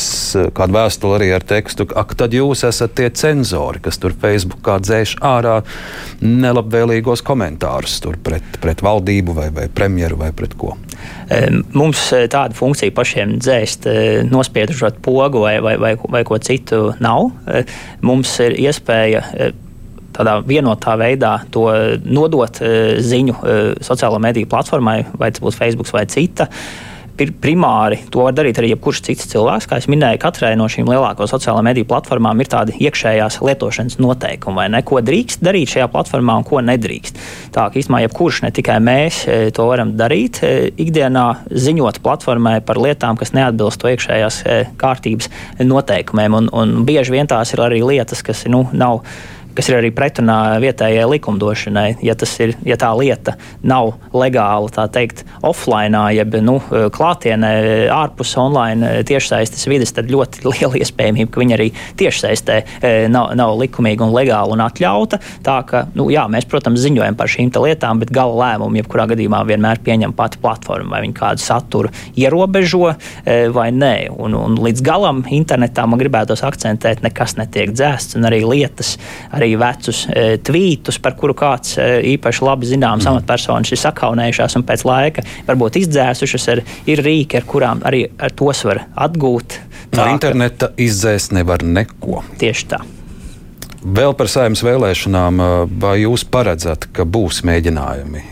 kādu 0.55 0.77
vēstuli 0.77 1.17
arī 1.19 1.29
ar 1.36 1.43
tekstu, 1.43 1.88
ak, 1.95 2.15
tad 2.15 2.36
jūs 2.36 2.63
esat 2.67 2.95
tie 2.95 3.10
cenzori, 3.10 3.81
kas 3.84 3.99
tur 3.99 4.15
Facebookā 4.21 4.79
dzēš 4.84 5.17
ārā 5.25 5.62
nelabvēlīgos 6.23 7.23
komentārus 7.25 7.99
pret, 8.23 8.60
pret 8.62 8.84
valdību 8.86 9.36
vai, 9.36 9.49
vai 9.53 9.67
premjeru 9.67 10.19
vai 10.21 10.31
pret 10.36 10.55
ko. 10.58 10.75
Mums 11.75 12.08
e, 12.15 12.25
tāda 12.31 12.55
funkcija 12.55 12.93
pašiem 12.95 13.36
dzēst, 13.41 13.88
e, 13.89 14.23
nospiedušot 14.29 15.01
pogu 15.05 15.41
vai, 15.43 15.58
vai, 15.63 15.75
vai, 15.81 15.93
vai 15.97 16.23
ko 16.27 16.38
citu 16.41 16.93
nav. 17.03 17.31
E, 17.49 17.65
mums 18.05 18.31
ir 18.45 18.55
iespēja 18.62 19.23
tādā 20.15 20.39
vienotā 20.45 20.95
veidā 20.99 21.38
to 21.54 21.67
nodot 22.06 22.62
eh, 22.63 22.97
ziņu 23.04 23.38
eh, 23.38 23.62
sociālo 23.86 24.19
mediju 24.23 24.49
platformai, 24.51 25.01
vai 25.19 25.32
tas 25.32 25.43
būtu 25.43 25.60
Facebook 25.60 25.91
vai 25.95 26.06
cita 26.10 26.49
primāri 27.15 28.01
to 28.12 28.25
var 28.25 28.34
darīt 28.36 28.60
arī 28.60 28.73
jebkurš 28.73 29.01
cits 29.08 29.30
cilvēks. 29.32 29.67
Kā 29.69 29.80
jau 29.80 29.91
minēju, 29.93 30.19
katrai 30.21 30.54
no 30.60 30.67
šīm 30.71 30.89
lielākajām 30.89 31.30
sociālajām 31.32 31.69
mediju 31.69 31.88
platformām 31.88 32.41
ir 32.41 32.49
tādi 32.51 32.75
iekšējās 32.84 33.39
lietošanas 33.45 33.99
noteikumi, 34.04 34.60
vai 34.60 34.67
ne? 34.73 34.82
Ko 34.86 34.99
drīkst 35.04 35.43
darīt 35.45 35.71
šajā 35.75 35.88
platformā 35.93 36.38
un 36.41 36.47
ko 36.47 36.62
nedrīkst. 36.65 37.21
Tā 37.56 37.67
kā 37.69 37.80
īstenībā 37.80 38.04
jebkurš, 38.06 38.41
ne 38.43 38.51
tikai 38.56 38.80
mēs, 38.84 39.21
eh, 39.28 39.49
to 39.56 39.67
varam 39.69 39.93
darīt. 39.95 40.41
Ikdienā 40.75 41.47
ziņot 41.49 42.01
platformai 42.04 42.60
par 42.65 42.75
lietām, 42.75 43.17
kas 43.17 43.32
neatbilst 43.32 43.80
to 43.80 43.88
iekšējās 43.88 44.43
kārtības 44.78 45.30
noteikumiem. 45.60 46.36
Un, 46.36 46.49
un 46.51 46.86
bieži 46.86 47.12
vien 47.12 47.28
tās 47.28 47.54
ir 47.54 47.63
arī 47.63 47.82
lietas, 47.86 48.21
kas 48.21 48.45
nu, 48.45 48.67
nav 48.73 49.04
kas 49.55 49.69
ir 49.69 49.79
arī 49.79 49.91
pretrunā 49.95 50.57
vietējai 50.63 51.07
likumdošanai. 51.15 51.87
Ja, 52.05 52.15
ir, 52.43 52.55
ja 52.67 52.77
tā 52.79 52.91
lieta 52.97 53.35
nav 53.65 53.93
legāla, 54.15 54.71
tā 54.73 54.87
teikt, 54.91 55.23
offline, 55.45 55.97
jeb 56.15 56.35
nu, 56.43 56.57
klātienē, 56.95 57.51
ārpus 57.93 58.35
online 58.41 59.03
tiešsaistes 59.07 59.67
vidas, 59.69 59.93
tad 59.95 60.11
ļoti 60.11 60.45
liela 60.51 60.81
iespējamība, 60.81 61.31
ka 61.31 61.43
viņa 61.43 61.57
arī 61.57 61.69
tiešsaistē 61.99 62.59
e, 62.61 62.93
nav, 63.11 63.33
nav 63.37 63.55
likumīga 63.61 64.05
un 64.05 64.15
legāla 64.15 64.55
un 64.55 64.63
atļauta. 64.65 65.21
Tā 65.45 65.57
ka, 65.67 65.85
nu, 65.97 66.09
jā, 66.13 66.25
mēs, 66.31 66.47
protams, 66.49 66.83
ziņojam 66.85 67.17
par 67.19 67.31
šīm 67.31 67.53
lietām, 67.55 68.01
bet 68.01 68.11
gala 68.13 68.35
lēmumu 68.41 68.81
jebkurā 68.81 69.07
gadījumā 69.13 69.41
vienmēr 69.47 69.79
pieņem 69.85 70.13
pati 70.17 70.39
platforma, 70.41 70.95
vai 70.95 71.03
viņa 71.05 71.15
kādu 71.15 71.43
saturu 71.43 71.91
ierobežo 72.19 72.91
e, 72.91 73.37
vai 73.55 73.69
nē. 73.75 73.93
Un, 74.11 74.35
un 74.37 74.57
līdz 74.59 74.83
galam 74.85 75.23
internetā 75.31 75.85
man 75.87 76.01
gribētos 76.01 76.43
akcentēt, 76.45 77.03
nekas 77.05 77.37
netiek 77.39 77.71
dzēsts 77.75 78.17
un 78.19 78.27
arī 78.27 78.41
lietas. 78.45 78.95
Arī 79.35 79.44
arī 79.45 79.55
vecus 79.60 80.05
e, 80.10 80.25
tvītus, 80.43 80.99
par 81.03 81.15
kuru 81.19 81.36
kāds 81.38 81.77
e, 81.77 81.88
īpaši 82.15 82.45
labi 82.45 82.69
zināms 82.69 83.05
mm. 83.05 83.13
amatpersonas 83.13 83.71
ir 83.71 83.81
sakaunējušās 83.81 84.58
un 84.60 84.65
pēc 84.67 84.86
laika 84.88 85.25
varbūt 85.47 85.79
izdzēsušas, 85.84 86.49
ar, 86.55 86.63
ir 86.89 87.03
rīki, 87.05 87.39
ar 87.39 87.47
kurām 87.49 87.86
arī 87.86 88.05
ar 88.17 88.34
tos 88.36 88.65
var 88.67 88.86
atgūt. 89.08 89.60
Tā, 89.93 90.01
no 90.01 90.10
interneta 90.12 90.73
izdzēst 90.81 91.36
nevar 91.38 91.63
neko. 91.63 92.23
Tieši 92.41 92.69
tā. 92.73 92.81
Vēl 93.86 94.15
par 94.17 94.31
saimnes 94.31 94.65
vēlēšanām, 94.65 95.41
e, 95.41 95.49
vai 95.86 95.97
jūs 96.03 96.25
paredzat, 96.27 96.89
ka 96.95 97.05
būs 97.05 97.43
mēģinājumi? 97.45 98.25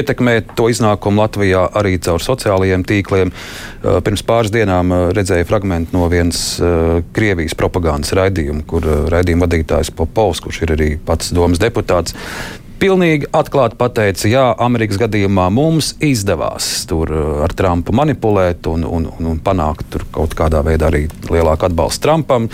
Ietekmēt 0.00 0.54
to 0.58 0.68
iznākumu 0.72 1.22
Latvijā 1.22 1.66
arī 1.80 1.96
caur 2.02 2.22
sociālajiem 2.22 2.84
tīkliem. 2.88 3.32
Uh, 3.34 4.00
pirms 4.04 4.24
pāris 4.26 4.52
dienām 4.54 4.92
uh, 4.94 5.06
redzēju 5.16 5.48
fragment 5.48 5.94
no 5.96 6.08
vienas 6.12 6.42
uh, 6.58 7.00
Krievijas 7.16 7.56
propagandas 7.58 8.14
raidījuma, 8.16 8.64
kur 8.68 8.86
raidījuma 9.12 9.48
vadītājs 9.48 9.94
Popovs, 9.94 10.42
kurš 10.44 10.62
ir 10.64 10.74
arī 10.76 10.90
pats 10.98 11.32
domas 11.34 11.62
deputāts, 11.62 12.16
pilnīgi 12.84 13.28
atklāti 13.34 13.78
pateica, 13.80 14.28
jā, 14.28 14.44
Amerikas 14.60 14.98
gadījumā 15.00 15.46
mums 15.54 15.94
izdevās 16.04 16.84
tur 16.90 17.12
ar 17.44 17.54
Trumpu 17.56 17.94
manipulēt 17.96 18.66
un, 18.70 18.84
un, 18.84 19.06
un 19.20 19.40
panākt 19.44 19.96
kaut 20.14 20.34
kādā 20.36 20.64
veidā 20.66 20.90
arī 20.90 21.06
lielāku 21.30 21.68
atbalstu 21.70 22.04
Trumpam. 22.04 22.50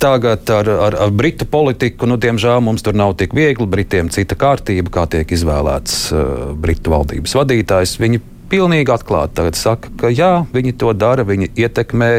Tagad 0.00 0.48
ar, 0.48 0.68
ar, 0.68 0.94
ar 0.96 1.10
britu 1.12 1.44
politiku, 1.44 2.06
nu, 2.08 2.16
diemžēl 2.16 2.62
mums 2.64 2.80
tur 2.80 2.96
nav 2.96 3.18
tik 3.20 3.34
viegli. 3.36 3.66
Britiem 3.68 4.08
cita 4.08 4.32
kārtība, 4.40 4.88
kā 4.94 5.04
tiek 5.12 5.28
izvēlēts 5.36 5.96
uh, 6.14 6.22
britu 6.56 6.94
valdības 6.94 7.36
vadītājs. 7.36 7.98
Viņi 8.00 8.22
pilnīgi 8.48 8.94
atklāti 8.94 9.44
saka, 9.60 9.92
ka 10.00 10.08
jā, 10.08 10.46
viņi 10.54 10.72
to 10.80 10.94
dara, 10.96 11.26
viņi 11.28 11.50
ietekmē 11.52 12.10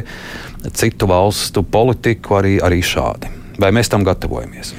citu 0.77 1.09
valstu 1.09 1.65
politiku 1.65 2.37
arī, 2.37 2.59
arī 2.61 2.83
šādi. 2.85 3.33
Vai 3.61 3.73
mēs 3.73 3.89
tam 3.89 4.05
gatavojamies? 4.05 4.75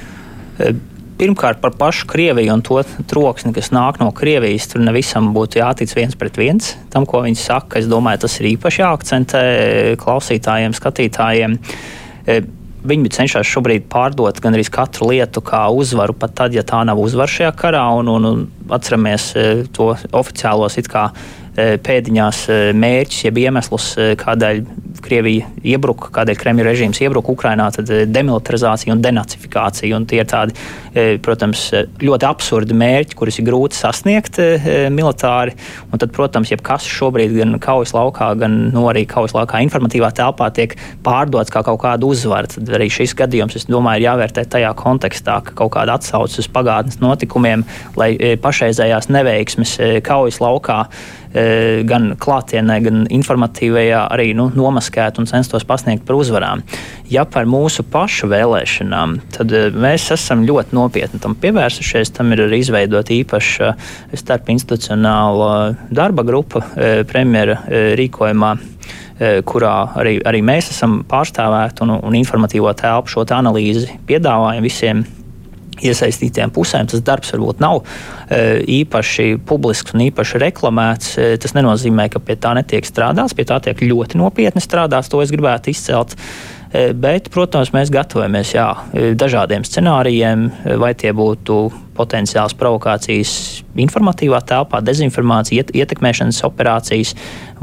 E, 0.63 0.71
pirmkārt, 1.19 1.59
par 1.59 1.75
pašu 1.75 2.07
Krieviju 2.07 2.55
un 2.55 2.63
to 2.63 2.79
troksni, 3.11 3.51
kas 3.55 3.73
nāk 3.75 3.99
no 3.99 4.09
Krievijas, 4.15 4.71
tur 4.71 4.83
nevisam 4.87 5.33
būtu 5.35 5.59
jātic 5.59 5.91
viens 5.99 6.15
pret 6.15 6.39
viens. 6.39 6.73
Tam, 6.93 7.03
ko 7.03 7.25
viņi 7.27 7.43
saka, 7.43 7.83
es 7.83 7.91
domāju, 7.91 8.23
tas 8.25 8.39
ir 8.39 8.53
īpaši 8.55 8.85
jāakcentē 8.85 9.45
klausītājiem, 10.01 10.79
skatītājiem. 10.79 11.59
E, 12.83 12.89
viņi 12.89 13.11
cenšas 13.15 13.47
šobrīd 13.47 13.87
pārdot 13.91 14.39
gan 14.43 14.57
arī 14.57 14.65
katru 14.71 15.11
lietu 15.11 15.43
kā 15.45 15.65
uzvaru, 15.71 16.15
pat 16.17 16.35
tad, 16.35 16.55
ja 16.55 16.63
tā 16.67 16.83
nav 16.87 16.99
uzvara 16.99 17.31
šajā 17.31 17.53
karā. 17.59 17.85
Un, 17.99 18.11
un, 18.11 18.27
un 18.27 18.73
atceramies 18.73 19.31
to 19.75 19.93
oficiālos 20.11 20.79
kā, 20.91 21.09
pēdiņās 21.55 22.47
mērķus, 22.73 23.23
jeb 23.27 23.39
iemeslus, 23.43 23.91
kādēļ 24.19 24.63
Krievija 25.03 25.49
iebruka, 25.63 26.09
kādēļ 26.15 26.39
Kremļa 26.39 26.65
režīms 26.67 27.01
iebruka 27.03 27.33
Ukrainā, 27.33 27.69
tad 27.75 27.89
demilitarizācija 28.09 28.93
un 28.95 29.01
denacifikācija. 29.03 29.93
Un 29.97 30.07
tie 30.09 30.21
ir 30.23 30.29
tādi, 30.31 30.55
protams, 31.23 31.65
ļoti 32.01 32.27
absurdi 32.29 32.77
mērķi, 32.77 33.17
kurus 33.19 33.39
ir 33.39 33.47
grūti 33.47 33.77
sasniegt 33.77 34.39
militāri. 34.93 35.55
Un 35.91 36.01
tad, 36.01 36.13
protams, 36.15 36.51
jebkas 36.53 36.87
šobrīd 36.89 37.35
gan 37.37 37.57
kaujas 37.63 37.93
laukā, 37.95 38.31
gan 38.39 38.57
no 38.73 38.87
arī 38.91 39.05
kaujas 39.09 39.35
laukā 39.37 39.61
informatīvā 39.67 40.13
telpā 40.15 40.49
tiek 40.55 40.77
pārdots 41.05 41.53
kā 41.53 41.63
kaut 41.65 41.81
kāda 41.83 42.07
uzvara. 42.07 42.49
Tad 42.51 42.71
arī 42.77 42.89
šis 42.93 43.15
gadījums, 43.19 43.57
es 43.59 43.67
domāju, 43.69 44.01
ir 44.01 44.07
jāvērtē 44.09 44.45
tajā 44.55 44.71
kontekstā, 44.79 45.39
ka 45.47 45.57
kaut 45.63 45.75
kāda 45.77 45.97
atsauce 45.99 46.41
uz 46.43 46.49
pagātnes 46.53 47.01
notikumiem, 47.03 47.65
lai 47.99 48.13
pašreizējās 48.41 49.11
neveiksmes 49.13 49.77
kaujas 50.05 50.39
laukā 50.43 50.85
gan 51.33 52.11
klātienē, 52.21 52.75
gan 52.85 52.97
informatīvajā 53.09 54.03
arī 54.13 54.35
nu, 54.37 54.51
nomaskētu 54.93 55.21
un 55.21 55.27
censtos 55.27 55.63
pasniegt 55.65 56.05
par 56.05 56.15
uzvarām. 56.15 56.63
Ja 57.09 57.25
par 57.25 57.45
mūsu 57.45 57.83
pašu 57.83 58.27
vēlēšanām, 58.29 59.21
tad 59.33 59.51
mēs 59.73 60.11
esam 60.11 60.45
ļoti 60.45 60.75
nopietni 60.75 61.19
tam 61.19 61.35
pievērsušies. 61.35 62.13
Tam 62.13 62.31
ir 62.31 62.45
arī 62.47 62.61
izveidota 62.61 63.13
īpaša 63.13 63.73
starpinstitucionāla 64.13 65.75
darba 65.91 66.23
grupa 66.23 66.63
premjera 67.07 67.63
rīkojumā 67.97 68.57
kurā 69.45 69.93
arī, 69.95 70.19
arī 70.25 70.41
mēs 70.41 70.71
esam 70.71 71.03
pārstāvēti 71.07 71.83
un, 71.85 71.97
un 72.03 72.15
informatīvo 72.17 72.73
telpu 72.73 73.09
šo 73.13 73.25
analīzi 73.33 73.99
piedāvājam 74.07 74.63
visiem 74.63 75.05
iesaistītiem 75.81 76.53
pusēm. 76.53 76.89
Tas 76.91 77.03
darbs 77.05 77.33
varbūt 77.33 77.61
nav 77.63 77.83
īpaši 78.69 79.37
publisks 79.47 79.95
un 79.95 80.05
īpaši 80.07 80.41
reklamēts. 80.43 81.13
Tas 81.43 81.55
nenozīmē, 81.57 82.09
ka 82.13 82.21
pie 82.23 82.37
tā 82.39 82.53
netiek 82.57 82.85
strādāts, 82.87 83.35
pie 83.37 83.47
tā 83.49 83.59
tiek 83.63 83.85
ļoti 83.85 84.19
nopietni 84.21 84.63
strādāts. 84.63 85.11
To 85.13 85.23
es 85.23 85.33
gribētu 85.33 85.73
izcelt. 85.73 86.17
Bet, 86.73 87.27
protams, 87.29 87.69
mēs 87.69 87.91
gatavojamies 87.93 88.55
jā, 88.55 88.67
dažādiem 89.13 89.61
scenārijiem, 89.67 90.47
vai 90.81 90.95
tie 90.97 91.11
būtu 91.13 91.57
potenciāls 91.97 92.55
provokācijas 92.57 93.63
informatīvā 93.79 94.41
telpā, 94.45 94.81
dezinformācija, 94.85 95.65
ietekmēšanas 95.73 96.43
operācijas, 96.45 97.13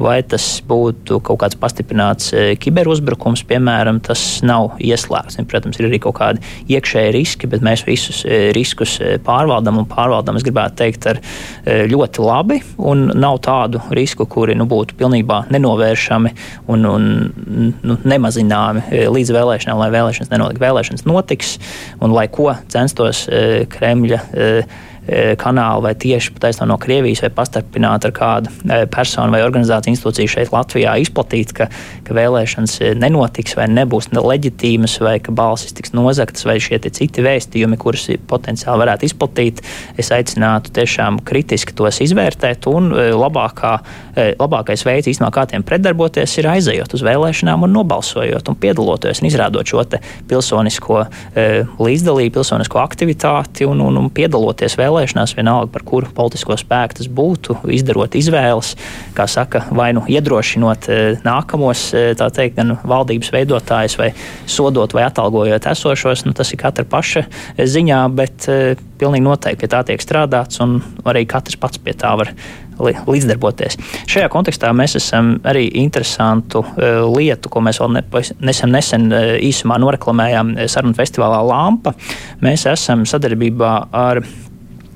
vai 0.01 0.21
tas 0.27 0.45
būtu 0.67 1.21
kaut 1.25 1.43
kāds 1.43 1.59
pastiprināts 1.61 2.31
e, 2.33 2.45
kiberuzbrukums, 2.61 3.43
piemēram, 3.49 4.01
tas 4.05 4.41
nav 4.47 4.79
ieslēgts. 4.81 5.39
Protams, 5.51 5.81
ir 5.81 5.89
arī 5.89 6.01
kaut 6.03 6.17
kādi 6.21 6.43
iekšēji 6.73 7.13
riski, 7.17 7.51
bet 7.51 7.65
mēs 7.65 7.85
visus 7.87 8.23
e, 8.25 8.41
riskus 8.57 8.97
e, 9.03 9.17
pārvaldam 9.25 9.81
un 9.83 9.89
pārvaldam, 9.91 10.39
es 10.39 10.47
gribētu 10.47 10.79
teikt, 10.81 11.09
ar 11.11 11.21
ļoti 11.91 12.25
labi. 12.25 12.61
Nav 13.21 13.41
tādu 13.45 13.83
risku, 13.95 14.27
kuri 14.31 14.57
nu, 14.59 14.67
būtu 14.71 14.97
pilnībā 14.99 15.43
nenovēršami 15.53 16.33
un, 16.73 16.87
un 16.89 17.09
nu, 17.85 17.99
nemazināmi 18.09 19.05
līdz 19.11 19.35
vēlēšanām, 19.37 19.81
lai 19.81 19.91
vēlēšanas 19.95 20.33
nenotiks. 20.33 20.63
Vēlēšanas 20.65 21.07
notiks, 21.09 21.55
un 22.01 22.15
lai 22.17 22.27
ko 22.33 22.53
censtos 22.73 23.27
Kremļa 23.71 24.20
uh, 24.35 24.63
E, 24.63 24.65
kanālu 25.41 25.83
vai 25.83 25.95
tieši 25.99 26.35
taisno 26.41 26.67
no 26.69 26.77
Krievijas 26.79 27.23
vai 27.25 27.31
pastarpināt 27.35 28.05
ar 28.07 28.13
kādu 28.15 28.51
e, 28.69 28.85
personu 28.91 29.33
vai 29.35 29.43
organizāciju 29.43 29.95
institūciju 29.95 30.31
šeit 30.31 30.53
Latvijā 30.55 30.95
izplatīt, 31.03 31.55
ka, 31.57 31.67
ka 32.07 32.17
vēlēšanas 32.17 32.77
e, 32.81 32.93
nenotiks 33.01 33.57
vai 33.59 33.67
nebūs 33.73 34.11
leģitīmas 34.15 34.99
vai 35.03 35.17
ka 35.25 35.35
balsis 35.35 35.75
tiks 35.77 35.95
nozagtas 35.97 36.47
vai 36.47 36.59
šie 36.63 36.79
citi 36.91 37.25
vēstījumi, 37.25 37.79
kurus 37.81 38.09
potenciāli 38.31 38.85
varētu 38.85 39.09
izplatīt. 39.09 39.63
Es 40.01 40.13
aicinātu 40.15 40.73
tiešām 40.77 41.21
kritiski 41.27 41.75
tos 41.77 42.01
izvērtēt 42.05 42.69
un 42.71 42.93
labākā, 42.95 43.73
labākais 44.41 44.85
veids 44.87 45.11
īstenībā 45.11 45.31
kā 45.35 45.47
tiem 45.51 45.65
pretdarboties 45.67 46.37
ir 46.41 46.51
aizejot 46.51 46.95
uz 46.97 47.05
vēlēšanām 47.07 47.67
un 47.67 47.75
nobalsojot 47.77 48.51
un 48.51 48.59
piedaloties 48.61 49.23
un 49.23 49.31
izrādot 49.31 49.71
šo 49.71 49.85
pilsonisko 50.29 51.03
līdzdalību, 51.81 52.35
pilsonisko 52.37 52.81
aktivitāti 52.83 53.69
un, 53.69 53.81
un, 53.85 54.01
un 54.01 54.11
piedaloties 54.15 54.77
vēlēšanās 54.81 54.90
vēlēšanās, 54.91 55.35
vienalga 55.39 55.71
par 55.73 55.85
kuru 55.87 56.11
politisko 56.15 56.57
spēku 56.61 56.99
tas 57.01 57.09
būtu, 57.11 57.61
izdarot 57.73 58.17
izvēles, 58.19 58.75
kā 59.17 59.27
saka, 59.31 59.65
vai 59.75 59.91
nu 59.97 60.05
iedrošinot 60.11 60.89
eh, 60.91 61.21
nākamos, 61.27 61.87
eh, 61.95 62.13
tā 62.19 62.31
teikt, 62.35 62.59
gan 62.59 62.77
valdības 62.83 63.33
veidotājus, 63.35 63.99
vai 64.01 64.11
sodot 64.51 64.95
vai 64.97 65.07
atalgojot 65.09 65.71
esošos, 65.71 66.27
nu, 66.27 66.35
tas 66.37 66.51
ir 66.53 66.61
katra 66.61 66.87
paša 66.89 67.27
ziņā, 67.59 68.01
bet 68.17 68.49
eh, 68.51 68.75
pilnīgi 69.01 69.27
noteikti 69.27 69.65
pie 69.65 69.71
tā 69.73 69.85
tiek 69.87 70.03
strādāts, 70.03 70.61
un 70.65 70.81
arī 71.09 71.25
katrs 71.29 71.59
pats 71.61 71.81
pie 71.81 71.95
tā 71.97 72.13
var 72.21 72.35
līdzdarboties. 72.81 73.77
Šajā 74.11 74.29
kontekstā 74.33 74.71
mēs 74.77 74.97
esam 74.99 75.35
arī 75.49 75.67
interesantu 75.83 76.63
uh, 76.65 77.03
lietu, 77.13 77.51
ko 77.53 77.63
mēs 77.65 77.81
vēl 77.83 77.97
ne, 77.99 78.05
nesen, 78.41 78.73
nesen 78.73 79.09
uh, 79.13 79.33
īsumā 79.37 79.79
noreklamējām 79.83 80.55
sarunu 80.71 80.97
festivālā 80.99 81.43
Lampa. 81.47 81.95
Mēs 82.45 82.67
esam 82.71 83.05
sadarbībā 83.09 83.75
ar 83.93 84.23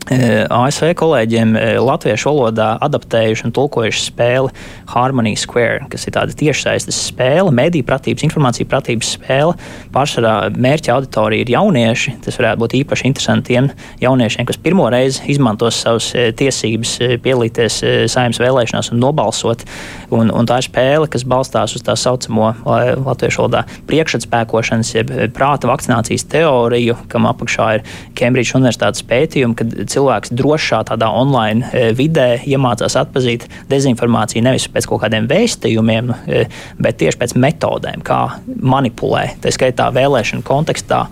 ASV 0.05 0.91
kolēģiem 1.01 1.55
latviešu 1.81 2.29
valodā 2.29 2.75
adaptējuši 2.85 3.47
un 3.47 3.53
tulkojuši 3.57 4.03
spēli 4.05 4.51
Harmony 4.93 5.33
Square, 5.41 5.87
kas 5.93 6.05
ir 6.05 6.15
tāda 6.19 6.35
tiešsaistes 6.37 6.99
spēle, 7.09 7.49
mediju 7.55 7.87
pratības, 7.89 8.27
informāciju 8.27 8.69
pratības 8.69 9.15
spēle. 9.17 9.55
Pārsvarā 9.95 10.51
mērķa 10.53 10.93
auditorija 10.99 11.47
ir 11.47 11.53
jaunieši. 11.55 12.19
Tas 12.27 12.37
varētu 12.41 12.61
būt 12.61 12.77
īpaši 12.83 13.09
interesanti 13.09 13.55
tiem 13.55 13.71
jauniešiem, 14.03 14.45
kas 14.49 14.61
pirmo 14.61 14.91
reizi 14.93 15.25
izmantos 15.33 15.81
savas 15.81 16.11
tiesības 16.13 16.97
pielīties 17.25 17.81
saimnes 18.13 18.43
vēlēšanās 18.43 18.93
un 18.93 19.01
nobalsot. 19.01 19.65
Un, 20.13 20.29
un 20.29 20.49
tā 20.49 20.61
ir 20.61 20.69
spēle, 20.69 21.09
kas 21.11 21.25
balstās 21.29 21.79
uz 21.79 21.87
tā 21.87 21.97
saucamo 21.97 22.53
latviešu 22.67 23.41
valodā 23.41 23.65
priekšatspēkošanas, 23.89 24.93
jeb 24.99 25.17
prāta 25.35 25.71
vakcinācijas 25.71 26.29
teoriju, 26.29 26.99
kam 27.09 27.29
apakšā 27.31 27.71
ir 27.79 27.89
Cambridge 28.19 28.53
Universitātes 28.59 29.05
pētījumi, 29.09 29.57
cilvēks 29.95 30.33
drošā 30.35 30.83
tādā 30.91 31.09
online 31.15 31.71
e, 31.71 31.87
vidē 31.97 32.29
iemācās 32.49 32.97
atpazīt 33.01 33.47
dezinformāciju 33.71 34.45
nevis 34.45 34.69
pēc 34.73 34.89
kaut 34.91 35.05
kādiem 35.05 35.29
vēstījumiem, 35.31 36.13
e, 36.27 36.45
bet 36.83 37.01
tieši 37.03 37.21
pēc 37.21 37.35
metodēm, 37.41 38.05
kā 38.07 38.21
manipulē. 38.47 39.27
Tā 39.43 39.55
skaitā 39.55 39.91
vēlēšana 39.95 40.47
kontekstā 40.47 41.05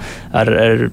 ar, 0.42 0.52
ar 0.66 0.86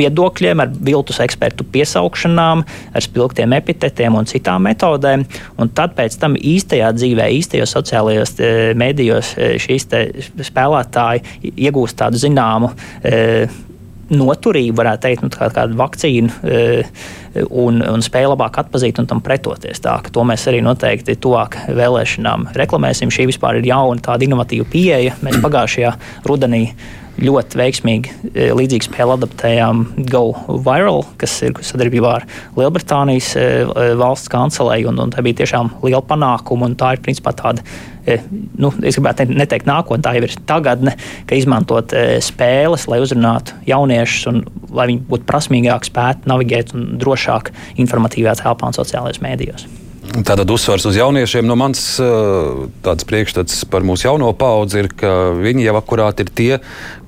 viedokļiem, 0.00 0.62
ar 0.64 0.70
viltus 0.86 1.20
ekspertu 1.22 1.66
piesaukšanām, 1.72 2.62
ar 2.96 3.04
spilgtiem 3.04 3.52
epitetiem 3.58 4.16
un 4.16 4.28
citām 4.28 4.64
metodēm. 4.66 5.26
Un 5.60 5.72
tad 5.76 5.94
pēc 5.98 6.16
tam 6.22 6.36
īstajā 6.36 6.90
dzīvē, 6.96 7.28
īstajos 7.38 7.76
sociālajos 7.76 8.36
e, 8.40 8.52
medijos 8.80 9.34
šīs 9.36 9.90
spēlētāji 10.50 11.52
iegūst 11.54 12.00
tādu 12.00 12.20
zināmu 12.20 12.72
noturību, 14.10 14.76
varētu 14.80 15.04
teikt, 15.06 15.24
nu, 15.24 15.32
kā, 15.34 15.48
kādu 15.54 15.78
vakcīnu 15.78 16.30
e, 16.42 16.62
un, 17.46 17.80
un 17.86 18.04
spēja 18.04 18.32
labāk 18.32 18.60
atpazīt 18.62 19.00
un 19.02 19.08
tam 19.10 19.22
pretoties. 19.24 19.82
Tā, 19.82 19.96
to 20.12 20.24
mēs 20.26 20.46
arī 20.50 20.62
noteikti 20.66 21.18
tuvāk 21.20 21.58
vēlēšanām 21.78 22.50
reklamēsim. 22.58 23.12
Šī 23.14 23.28
vispār 23.30 23.60
ir 23.60 23.70
jauna, 23.70 24.02
tāda 24.04 24.26
inovatīva 24.26 24.66
pieeja. 24.70 25.16
Mēs 25.24 25.38
pagājušajā 25.44 25.94
rudenī 26.28 26.64
ļoti 27.22 27.60
veiksmīgi 27.60 28.16
e, 28.32 28.48
līdzīgu 28.56 28.88
spēli 28.88 29.16
adaptējām 29.16 29.84
Go 30.10 30.24
Viral, 30.64 31.04
kas 31.20 31.36
ir 31.46 31.56
sadarbībā 31.66 32.16
ar 32.20 32.26
Lielbritānijas 32.58 33.32
e, 33.38 33.46
valsts 34.00 34.32
kancelēju. 34.32 34.90
Un, 34.92 35.04
un 35.06 35.14
tā 35.14 35.24
bija 35.26 35.42
tiešām 35.42 35.74
liela 35.84 36.02
panākuma. 36.06 36.70
Tā 36.80 36.94
ir 36.96 37.04
principā 37.04 37.34
tāda 37.36 37.64
E, 38.08 38.16
nu, 38.60 38.70
es 38.86 38.96
gribētu 38.96 39.26
neteikt 39.28 39.68
nākotnē, 39.68 40.02
tā 40.04 40.14
jau 40.16 40.24
ir 40.24 40.36
tagadne, 40.48 40.94
ka 41.28 41.36
izmantot 41.36 41.92
e, 41.96 42.04
spēles, 42.24 42.86
lai 42.90 43.00
uzrunātu 43.04 43.58
jauniešus 43.68 44.30
un 44.30 44.40
lai 44.76 44.88
viņi 44.90 45.04
būtu 45.10 45.28
prasmīgāki, 45.28 45.90
spētu 45.92 46.30
navigēt 46.30 46.74
un 46.76 46.88
drošāk 47.00 47.52
informatīvā 47.82 48.38
telpā 48.40 48.72
un 48.72 48.78
sociālajos 48.80 49.22
mēdījos. 49.24 49.68
Tātad 50.00 50.48
uzsvars 50.48 50.86
uz 50.88 50.96
jauniešiem. 50.96 51.44
No 51.44 51.54
mans 51.60 51.80
e, 52.00 52.06
tāds 52.84 53.04
priekšstats 53.04 53.66
par 53.70 53.84
mūsu 53.84 54.08
jauno 54.08 54.30
paudzi 54.32 54.80
ir, 54.80 54.88
ka 54.96 55.10
viņi 55.36 55.66
jau 55.66 55.74
akurāti 55.76 56.24
ir 56.24 56.32
tie, 56.32 56.50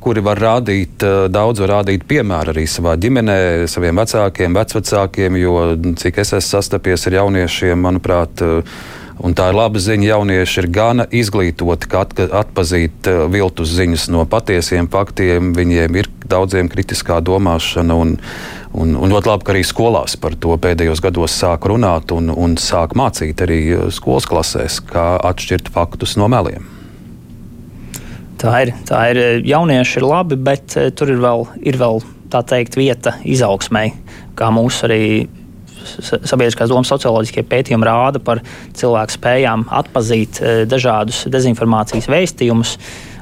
kuri 0.05 0.21
var 0.25 0.41
rādīt, 0.43 1.03
daudz 1.33 1.63
var 1.65 1.79
rādīt 1.79 2.05
piemēru 2.11 2.53
arī 2.53 2.67
savā 2.69 2.95
ģimenē, 3.01 3.37
saviem 3.71 4.03
vecākiem, 4.03 4.59
vecvecākiem, 4.59 5.39
jo 5.41 5.55
cik 6.03 6.21
es 6.21 6.35
esmu 6.37 6.59
sastapies 6.59 7.09
ar 7.09 7.17
jauniešiem, 7.23 7.81
manuprāt, 7.81 8.45
Un 9.21 9.35
tā 9.37 9.51
ir 9.51 9.57
laba 9.59 9.81
ziņa. 9.83 10.09
Jaunieši 10.15 10.63
ir 10.63 10.69
gana 10.73 11.05
izglītoti, 11.13 11.89
kā 11.91 12.05
atpazīt 12.41 13.09
eh, 13.11 13.25
viltus 13.33 13.75
ziņas 13.77 14.09
no 14.15 14.25
patiesiem 14.29 14.89
faktiem. 14.93 15.53
Viņiem 15.57 15.99
ir 16.01 16.09
daudziem 16.25 16.71
kritiskā 16.73 17.21
domāšana. 17.25 17.97
Un, 17.99 18.15
un, 18.73 18.95
un 18.97 19.13
ļoti 19.13 19.29
labi, 19.29 19.47
ka 19.47 19.55
arī 19.55 19.65
skolās 19.69 20.17
par 20.21 20.39
to 20.41 20.57
pēdējos 20.57 21.05
gados 21.05 21.37
sāk 21.37 21.69
runāt 21.69 22.15
un, 22.17 22.33
un 22.33 22.57
sāk 22.61 22.97
mācīt 22.99 23.45
arī 23.45 23.61
eh, 23.75 23.85
skolas 23.93 24.29
klasēs, 24.31 24.81
kā 24.89 25.15
atšķirt 25.33 25.69
faktus 25.75 26.17
no 26.21 26.31
meliem. 26.33 26.65
Tā 28.41 28.57
ir. 28.65 28.73
Tā 28.89 29.05
ir. 29.13 29.23
Jaunieši 29.47 30.01
ir 30.01 30.09
labi, 30.09 30.41
bet 30.41 30.75
tur 30.99 31.13
ir 31.13 31.21
vēl, 31.23 31.47
ir 31.63 31.79
vēl 31.79 32.01
tā 32.33 32.41
teikt, 32.49 32.81
vieta 32.81 33.19
izaugsmai, 33.29 33.91
kā 34.39 34.49
mūsu 34.55 34.89
arī 34.89 35.03
sabiedriskās 35.85 36.73
domas 36.73 36.91
socioloģiskie 36.93 37.47
pētījumi 37.49 37.89
rāda 37.89 38.23
par 38.23 38.43
cilvēku 38.79 39.19
spējām 39.19 39.67
atpazīt 39.83 40.43
dažādus 40.71 41.25
dezinformācijas 41.33 42.11
vēstījumus 42.13 42.77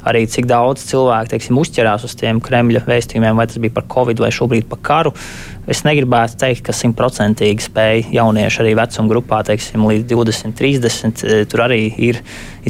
arī 0.06 0.24
cik 0.30 0.48
daudz 0.48 0.84
cilvēku 0.88 1.34
teiksim, 1.34 1.58
uzķerās 1.60 2.06
uz 2.08 2.16
tiem 2.18 2.40
Kremļa 2.44 2.84
vēstījumiem, 2.88 3.36
vai 3.36 3.46
tas 3.50 3.60
bija 3.62 3.76
par 3.76 3.88
Covid 3.92 4.22
vai 4.22 4.32
šobrīd 4.34 4.68
par 4.70 4.80
karu. 4.86 5.14
Es 5.70 5.84
negribētu 5.86 6.34
teikt, 6.40 6.64
ka 6.66 6.74
simtprocentīgi 6.74 7.62
spēja 7.62 8.08
jaunieši 8.16 8.58
arī 8.64 8.72
vecuma 8.74 9.12
grupā, 9.12 9.38
teiksim, 9.46 9.84
līdz 9.86 10.08
20, 10.10 10.56
30. 10.58 11.22
E, 11.22 11.36
tur 11.46 11.62
arī 11.62 11.84
ir 12.08 12.18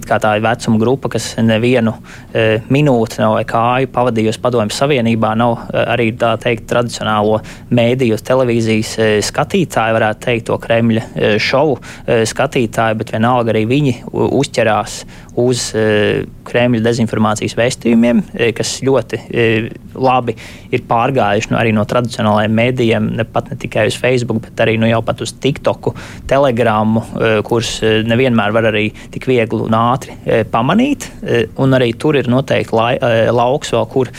tā 0.04 0.34
vecuma 0.42 0.78
grupa, 0.78 1.08
kas 1.08 1.32
nevienu 1.40 1.94
e, 2.32 2.60
minūti 2.68 3.22
nav 3.22 3.38
kāju 3.48 3.88
pavadījusi 3.94 4.42
Padomju 4.42 4.76
Savienībā. 4.76 5.32
Nav 5.38 5.56
e, 5.70 5.84
arī 5.94 6.10
tā 6.20 6.34
teikt 6.42 6.68
tradicionālo 6.68 7.40
mēdīju, 7.72 8.20
televīzijas 8.20 8.92
e, 8.98 9.08
skatītāji, 9.24 9.96
varētu 9.96 10.24
teikt, 10.26 10.46
to 10.50 10.60
Kremļa 10.60 11.06
e, 11.14 11.32
šovu 11.40 11.78
e, 11.80 12.20
skatītāji, 12.28 13.00
bet 13.00 13.14
vienalga 13.16 13.54
arī 13.54 13.64
viņi 13.70 13.96
uzķerās 14.12 15.00
uz 15.40 15.70
Kremļa 16.44 16.82
dezinformācijas 16.84 17.54
vēstījumiem, 17.56 18.18
kas 18.56 18.72
ļoti 18.84 19.20
labi 19.94 20.34
ir 20.74 20.82
pārgājuši 20.90 21.52
nu, 21.52 21.58
arī 21.60 21.72
no 21.72 21.84
tradicionālajiem 21.88 22.56
mēdījiem 22.58 22.89
mēdījiem, 22.90 23.16
ne 23.16 23.24
pat 23.24 23.50
ne 23.50 23.56
tikai 23.60 23.86
uz 23.90 23.96
Facebook, 23.98 24.42
bet 24.42 24.60
arī 24.60 24.76
nu, 24.78 24.88
jau 24.90 25.00
pat 25.04 25.20
uz 25.22 25.32
TikToku, 25.40 25.94
Telegramu, 26.30 27.02
e, 27.14 27.30
kurus 27.46 27.80
e, 27.82 28.02
nevienmēr 28.06 28.52
var 28.52 28.70
arī 28.72 28.90
tik 29.12 29.26
viegli 29.30 29.62
un 29.66 29.76
ātri 29.76 30.16
e, 30.24 30.44
pamanīt. 30.44 31.10
Un 31.60 31.76
arī 31.76 31.92
tur 31.98 32.16
ir 32.16 32.28
noteikti 32.30 32.74
lai, 32.74 32.94
lauks 33.30 33.72
vēl, 33.74 33.86
kur 33.90 34.10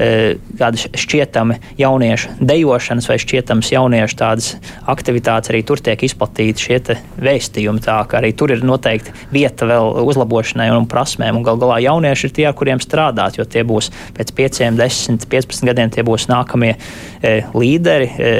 kāda 0.00 0.80
šķietama 0.96 1.58
jauniešu 1.78 2.36
dejošanas 2.40 3.08
vai 3.10 3.18
šķietamas 3.20 3.72
jauniešu 3.74 4.16
tādas 4.16 4.50
aktivitātes 4.88 5.52
arī 5.52 5.62
tur 5.66 5.82
tiek 5.84 6.00
izplatīti 6.06 6.66
šie 6.66 6.78
vēstījumi. 7.20 7.82
Tā 7.84 7.98
kā 8.08 8.20
arī 8.20 8.32
tur 8.36 8.54
ir 8.54 8.64
noteikti 8.66 9.12
vieta 9.32 9.68
vēl 9.68 10.00
uzlabošanai 10.08 10.70
un 10.74 10.88
prasmēm. 10.90 11.40
Un 11.40 11.46
gal 11.46 11.60
galā 11.60 11.80
jaunieši 11.84 12.28
ir 12.28 12.36
tie, 12.36 12.46
ar 12.48 12.56
kuriem 12.56 12.80
strādāt, 12.82 13.38
jo 13.38 13.44
tie 13.44 13.64
būs 13.66 13.90
pēc 14.16 14.32
5, 14.36 14.62
10, 14.80 15.26
15 15.30 15.68
gadiem 15.68 15.92
tie 15.92 16.04
būs 16.06 16.28
nākamie 16.30 16.72
e, 16.76 17.34
līderi 17.54 18.08
e, 18.08 18.32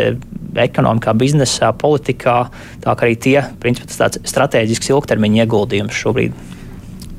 ekonomikā, 0.69 1.15
biznesā, 1.19 1.75
politikā. 1.77 2.39
Tā 2.85 2.97
kā 2.97 3.07
arī 3.09 3.19
tie, 3.21 3.37
principā, 3.63 3.91
tas 3.91 4.01
tāds 4.05 4.33
strateģisks 4.33 4.95
ilgtermiņa 4.95 5.45
ieguldījums 5.45 6.01
šobrīd. 6.01 6.60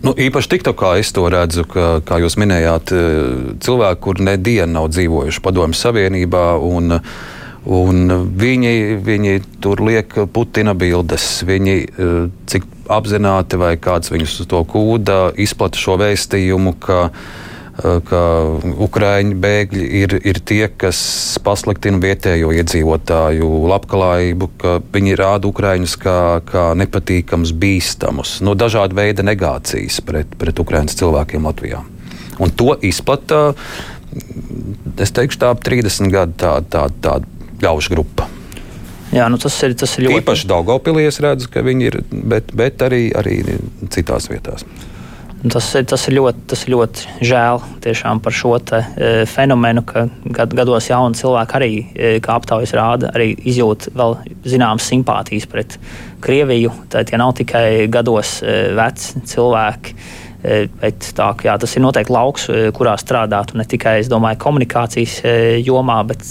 Nu, 0.01 0.15
īpaši 0.17 0.49
TikTokā 0.55 0.95
es 0.97 1.11
to 1.13 1.27
redzu, 1.29 1.65
ka, 1.69 1.99
kā 2.05 2.17
jūs 2.23 2.37
minējāt, 2.41 2.93
e, 2.95 3.01
cilvēki, 3.61 4.01
kur 4.01 4.23
ne 4.25 4.33
dienu 4.41 4.79
nav 4.79 4.89
dzīvojuši 4.93 5.43
Padomju 5.45 5.77
Savienībā. 5.77 6.45
Un, 6.65 6.97
un 7.69 8.15
viņi, 8.41 8.73
viņi 9.05 9.35
tur 9.61 9.83
liek 9.85 10.17
Putina 10.33 10.73
bildes. 10.73 11.27
Viņi, 11.45 11.77
e, 11.85 12.09
cik 12.49 12.65
apzināti 12.91 13.61
vai 13.61 13.75
kāds 13.77 14.09
viņus 14.11 14.41
to 14.49 14.65
kūda, 14.73 15.21
izplata 15.39 15.77
šo 15.77 15.99
vēstījumu, 16.01 16.75
ka 16.81 17.05
Eh, 17.05 17.50
ka 17.79 18.21
Ukrāņu 18.85 19.37
bēgļi 19.41 19.85
ir, 20.01 20.15
ir 20.27 20.39
tie, 20.45 20.65
kas 20.69 20.99
pasliktina 21.43 22.01
vietējo 22.03 22.51
iedzīvotāju 22.59 23.47
labklājību, 23.71 24.49
ka 24.61 24.75
viņi 24.93 25.15
rāda 25.19 25.49
Ukrāņus 25.49 25.95
kā, 26.01 26.17
kā 26.47 26.65
nepatīkamus, 26.77 27.53
bīstamus, 27.57 28.39
no 28.45 28.55
dažāda 28.59 28.97
veida 28.97 29.25
negācijas 29.25 30.01
pret, 30.05 30.35
pret 30.41 30.61
Ukrāņas 30.61 30.99
cilvēkiem 30.99 31.47
Latvijā. 31.47 31.81
Un 32.41 32.53
to 32.57 32.75
izplata, 32.85 33.53
es 34.99 35.15
teikšu, 35.15 35.41
tā 35.41 35.55
ap 35.55 35.63
30 35.65 36.11
gadu 36.13 36.37
tāda 36.41 36.67
tā, 36.67 36.85
tā 37.01 37.17
ļaužu 37.63 37.95
grupa. 37.95 38.27
Jā, 39.11 39.25
nu 39.27 39.39
tas 39.41 39.57
ir, 39.67 39.75
tas 39.75 39.97
ir 39.97 40.07
ļoti. 40.07 40.21
Īpaši 40.21 40.47
Daugopilī 40.47 41.03
es 41.09 41.19
redzu, 41.23 41.49
ka 41.51 41.63
viņi 41.65 41.89
ir, 41.89 41.99
bet, 42.11 42.53
bet 42.55 42.83
arī, 42.85 43.09
arī 43.15 43.41
citās 43.91 44.29
vietās. 44.31 44.63
Tas 45.41 45.71
ir, 45.73 45.87
tas, 45.89 46.03
ir 46.05 46.13
ļoti, 46.19 46.43
tas 46.51 46.63
ir 46.67 46.73
ļoti 46.75 47.13
žēl 47.25 47.61
par 48.21 48.35
šo 48.35 48.51
te, 48.61 48.83
e, 48.93 49.09
fenomenu, 49.25 49.81
ka 49.89 50.03
gad, 50.37 50.53
gados 50.53 50.91
jauni 50.91 51.17
cilvēki 51.17 51.57
arī, 51.57 51.71
e, 51.95 52.11
kā 52.21 52.35
aptaujas 52.37 52.75
rāda, 52.77 53.09
arī 53.15 53.31
izjūt 53.49 53.89
vēl 53.97 54.19
zināmas 54.45 54.85
simpātijas 54.91 55.49
pret 55.49 55.79
Krieviju. 56.21 56.69
Tad 56.93 57.09
tie 57.09 57.17
nav 57.17 57.33
tikai 57.39 57.87
gados 57.89 58.37
e, 58.45 58.59
veci 58.77 59.23
cilvēki. 59.33 59.95
E, 60.41 60.63
bet 60.81 61.11
tā, 61.13 61.27
jā, 61.45 61.53
tas 61.61 61.75
ir 61.77 61.83
noteikti 61.83 62.13
lauks, 62.13 62.47
e, 62.49 62.61
kurā 62.73 62.95
strādāt. 62.97 63.53
Ne 63.57 63.65
tikai 63.69 63.99
domāju, 64.09 64.39
komunikācijas 64.41 65.19
e, 65.21 65.33
jomā, 65.61 65.99
bet 66.09 66.25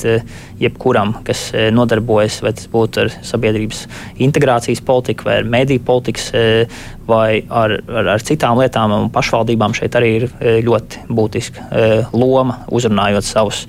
jebkuram, 0.60 1.14
kas 1.26 1.48
nodarbojas, 1.74 2.40
vai 2.42 2.52
tas 2.58 2.66
būtu 2.70 3.04
ar 3.04 3.12
sabiedrības 3.26 3.84
integrācijas 4.26 4.82
politiku, 4.86 5.30
vai 5.30 5.40
mediju 5.46 5.84
politikas, 5.86 6.32
vai 7.10 7.42
ar, 7.48 7.76
ar, 7.88 8.12
ar 8.14 8.24
citām 8.24 8.60
lietām. 8.60 8.94
Pašvaldībām 9.14 9.74
šeit 9.76 9.98
arī 9.98 10.10
ir 10.20 10.26
ļoti 10.66 11.04
būtiska 11.10 12.08
loma 12.14 12.60
uzrunājot 12.72 13.26
savus, 13.26 13.64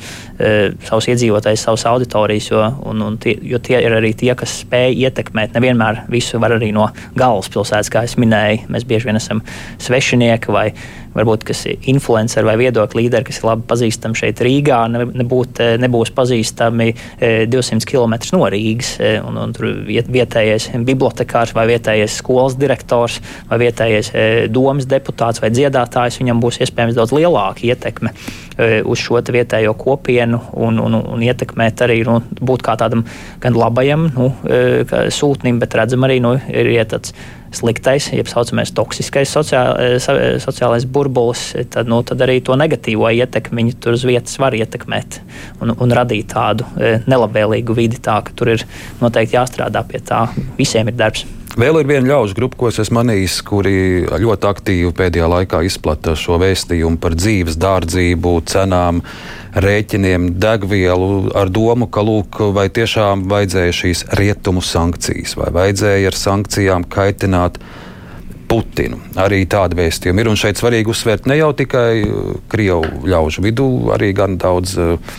savus 0.88 1.10
iedzīvotājus, 1.12 1.66
savus 1.68 1.86
auditorijas, 1.90 2.52
jo, 2.54 2.64
un, 2.90 3.04
un 3.06 3.18
tie, 3.22 3.36
jo 3.42 3.60
tie 3.64 3.80
ir 3.82 3.98
arī 3.98 4.14
tie, 4.18 4.32
kas 4.38 4.62
spēj 4.64 4.98
ietekmēt. 5.08 5.56
Nevienmēr 5.58 6.06
visu 6.12 6.42
var 6.42 6.56
arī 6.58 6.72
no 6.76 6.90
galvaspilsētas, 7.20 7.92
kā 7.94 8.06
es 8.08 8.18
minēju. 8.22 8.68
Mēs 8.72 8.88
bieži 8.88 9.10
vien 9.10 9.20
esam 9.20 9.44
svešinieki 9.82 10.54
vai 10.54 10.70
varbūt 11.16 11.46
kas 11.48 11.66
ir 11.70 11.90
influenceri 11.92 12.48
vai 12.48 12.58
viedokļu 12.62 13.02
līderi, 13.02 13.28
kas 13.28 13.42
ir 13.42 13.48
labi 13.50 13.66
pazīstami 13.70 14.18
šeit 14.18 14.42
Rīgā, 14.44 14.80
nebūt, 14.92 15.62
eh, 15.64 15.74
nebūs 15.82 16.14
pazīstami 16.16 16.92
200 17.52 17.82
eh, 17.82 17.90
km 17.92 18.16
no 18.36 18.46
Rīgas. 18.52 18.94
Eh, 19.00 19.18
un, 19.26 19.40
un 19.42 19.56
tur 19.56 19.72
vietējais 19.88 20.70
bibliotekārs 20.88 21.56
vai 21.58 21.68
vietējais 21.72 22.20
skolas 22.22 22.56
direktors 22.60 23.20
vai 23.50 23.60
vietējais 23.66 24.12
domas 24.52 24.88
deputāts 24.90 25.42
vai 25.44 25.52
dziedātājs, 25.54 26.20
viņam 26.22 26.42
būs 26.44 26.62
iespējams 26.64 26.98
daudz 26.98 27.14
lielāka 27.16 27.66
ietekme 27.68 28.14
uz 28.86 29.02
šo 29.02 29.22
vietējo 29.22 29.74
kopienu 29.80 30.40
un, 30.60 30.80
un, 30.82 30.96
un 30.96 31.24
ietekmēt 31.24 31.82
arī 31.86 32.02
nu, 32.06 32.20
būt 32.42 32.64
kā 32.66 32.76
tādam 32.80 33.04
gan 33.42 33.58
labajam 33.58 34.08
nu, 34.14 34.30
sūtnim, 35.14 35.60
bet 35.62 35.76
redzam 35.78 36.06
arī, 36.08 36.20
nu, 36.24 36.36
ir 36.52 36.70
ietats 36.76 37.16
sliktais, 37.56 38.10
jeb 38.16 38.30
tā 38.30 38.36
saucamais 38.38 38.72
toksiskais 38.76 39.32
sociālais, 39.32 40.08
eh, 40.10 40.16
eh, 40.16 40.38
sociālais 40.44 40.86
burbulis, 40.86 41.52
tad, 41.70 41.90
nu, 41.92 42.02
tad 42.04 42.24
arī 42.24 42.40
to 42.44 42.56
negatīvo 42.60 43.12
ietekmi 43.12 43.62
viņi 43.62 43.78
tur 43.84 43.98
uz 43.98 44.06
vietas 44.08 44.40
var 44.40 44.56
ietekmēt 44.58 45.20
un, 45.62 45.76
un 45.76 45.92
radīt 45.92 46.32
tādu 46.34 46.68
eh, 46.80 47.04
nelabvēlīgu 47.08 47.76
vidi. 47.76 48.00
Tā, 48.02 48.22
tur 48.36 48.56
ir 48.56 48.66
noteikti 49.02 49.38
jāstrādā 49.38 49.84
pie 49.88 50.00
tā. 50.00 50.26
Visiem 50.58 50.88
ir 50.88 50.98
darbs. 50.98 51.26
Vēl 51.60 51.82
ir 51.82 51.88
viena 51.90 52.08
ļaužu 52.14 52.36
grupa, 52.38 52.56
ko 52.56 52.70
es 52.70 52.78
esmu 52.80 53.02
manījis, 53.02 53.34
kuri 53.44 53.74
ļoti 54.08 54.48
aktīvi 54.48 54.92
pēdējā 54.96 55.26
laikā 55.34 55.60
izplata 55.68 56.14
šo 56.16 56.38
vēstījumu 56.40 56.96
par 57.04 57.18
dzīves 57.20 57.58
dārdzību, 57.60 58.32
cenām, 58.48 59.02
rēķiniem, 59.60 60.30
degvielu, 60.40 61.10
ar 61.36 61.52
domu, 61.52 61.90
ka 61.92 62.06
lūk, 62.08 62.40
vai 62.56 62.70
tiešām 62.72 63.26
vajadzēja 63.32 63.76
šīs 63.82 64.06
rietumu 64.22 64.64
sankcijas, 64.64 65.36
vai 65.42 65.50
vajadzēja 65.58 66.14
ar 66.14 66.20
sankcijām 66.22 66.88
kaitināt. 66.92 67.60
Putinu. 68.52 68.98
Arī 69.16 69.46
tāda 69.48 69.78
vēstījuma 69.80 70.20
ir. 70.20 70.28
Un 70.28 70.36
šeit 70.36 70.60
svarīgi 70.60 70.92
uzsvērt 70.92 71.24
ne 71.32 71.38
jau 71.38 71.54
tikai 71.56 72.02
krievu 72.52 73.06
ļaužu 73.08 73.46
vidū, 73.46 73.68
arī 73.96 74.10
gan 74.12 74.36
daudz 74.42 74.74
uh, 74.76 75.14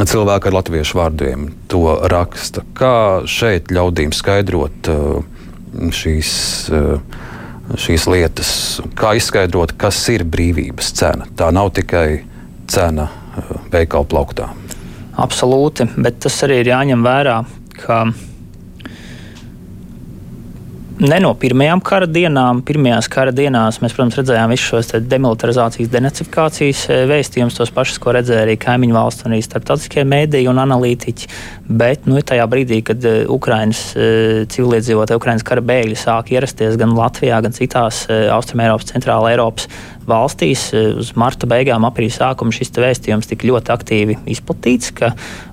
cilvēku 0.00 0.50
ar 0.50 0.56
latviešu 0.56 0.98
vārdiem 0.98 1.46
to 1.70 1.84
raksta. 2.10 2.64
Kā 2.74 3.22
šeit 3.30 3.70
ļaudīm 3.70 4.10
skaidrot 4.18 4.90
uh, 4.90 5.22
šīs, 5.72 6.32
eh, 6.72 7.76
šīs 7.78 8.06
lietas, 8.10 8.52
kā 8.98 9.14
izskaidrot, 9.18 9.76
kas 9.80 10.00
ir 10.12 10.24
brīvības 10.28 10.92
cena. 10.98 11.28
Tā 11.36 11.52
nav 11.54 11.72
tikai 11.78 12.22
cena 12.66 13.08
eh, 13.08 13.54
veikalu 13.72 14.08
plauktā. 14.10 14.50
Absolūti, 15.22 15.88
bet 16.00 16.22
tas 16.24 16.38
arī 16.46 16.62
ir 16.62 16.72
jāņem 16.72 17.02
vērā, 17.04 17.42
ka 17.82 18.04
ne 21.02 21.18
no 21.22 21.32
pirmajām 21.38 21.80
kara 21.84 22.06
dienām. 22.06 22.60
Pirmajās 22.66 23.08
kara 23.12 23.32
dienās 23.34 23.80
mēs, 23.82 23.94
protams, 23.96 24.18
redzējām 24.20 24.52
visus 24.52 24.68
šos 24.70 24.92
demilitarizācijas, 25.10 25.90
denacifikācijas 25.92 26.82
eh, 26.88 27.02
vēstījumus, 27.10 27.56
tos 27.58 27.72
pašus, 27.74 27.98
ko 28.02 28.14
redzēja 28.16 28.44
arī 28.46 28.56
kaimiņu 28.62 28.96
valsts 28.96 29.26
un 29.26 29.34
arī 29.34 29.42
starptautiskie 29.44 30.04
mēdīji 30.08 30.50
un 30.52 30.62
analītiķi. 30.62 31.30
Bet 31.82 32.06
nu, 32.10 32.20
tajā 32.26 32.46
brīdī, 32.50 32.82
kad 32.86 33.02
uh, 33.08 33.22
Ukraiņas 33.32 33.82
uh, 33.96 34.42
civiliedzīvotāji, 34.52 35.20
Ukraiņas 35.22 35.46
kara 35.48 35.64
bēgļi 35.72 35.98
sāk 35.98 36.32
ierasties 36.34 36.78
gan 36.80 36.94
Latvijā, 36.98 37.40
gan 37.44 37.56
citās 37.56 38.04
Austrumēropas, 38.10 38.92
Centrāla 38.92 39.32
Eiropas 39.32 39.68
valstīs, 40.08 40.68
uz 40.72 41.12
marta 41.18 41.48
beigām, 41.50 41.86
aprīļa 41.88 42.18
sākuma 42.18 42.54
šis 42.54 42.72
vēstījums 42.76 43.30
tika 43.30 43.48
ļoti 43.48 43.74
aktīvi 43.74 44.18
izplatīts, 44.34 44.92
ka 44.96 45.12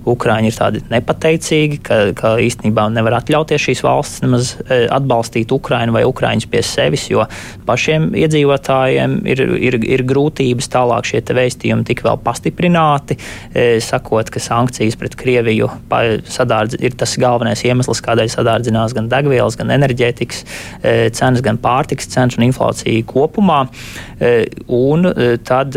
Ukraiņi 0.10 0.50
ir 0.50 0.58
tādi 0.58 0.84
nepateicīgi, 0.90 1.82
ka, 1.86 2.00
ka 2.18 2.36
īstenībā 2.42 2.88
nevar 2.94 3.20
atļauties 3.20 3.68
šīs 3.70 3.84
valsts 3.86 4.24
nemaz 4.26 4.56
atbalstīt 4.68 5.20
atbalstīt 5.20 5.52
Ukrainu 5.52 5.94
vai 5.94 6.04
Ukraiņus 6.06 6.48
pie 6.50 6.62
sevis, 6.64 7.10
jo 7.10 7.26
pašiem 7.66 8.14
iedzīvotājiem 8.16 9.20
ir, 9.28 9.42
ir, 9.58 9.78
ir 9.84 10.04
grūtības 10.08 10.70
tālāk 10.70 11.06
šie 11.06 11.22
vēstījumi 11.22 11.86
tik 11.86 12.04
vēl 12.04 12.20
pastiprināti, 12.24 13.18
sakot, 13.82 14.30
ka 14.30 14.40
sankcijas 14.40 14.98
pret 15.00 15.16
Krieviju 15.20 15.70
sadārdz, 16.30 16.78
ir 16.80 16.96
tas 16.98 17.18
galvenais 17.20 17.64
iemesls, 17.66 18.02
kādēļ 18.06 18.32
sadārdzinās 18.34 18.96
gan 18.98 19.10
degvielas, 19.12 19.58
gan 19.60 19.72
enerģētikas 19.76 20.46
cenas, 21.14 21.44
gan 21.46 21.60
pārtiks 21.62 22.10
cenas 22.10 22.40
un 22.40 22.48
inflācija 22.50 23.06
kopumā. 23.10 23.66
Un 24.80 25.10
tad 25.48 25.76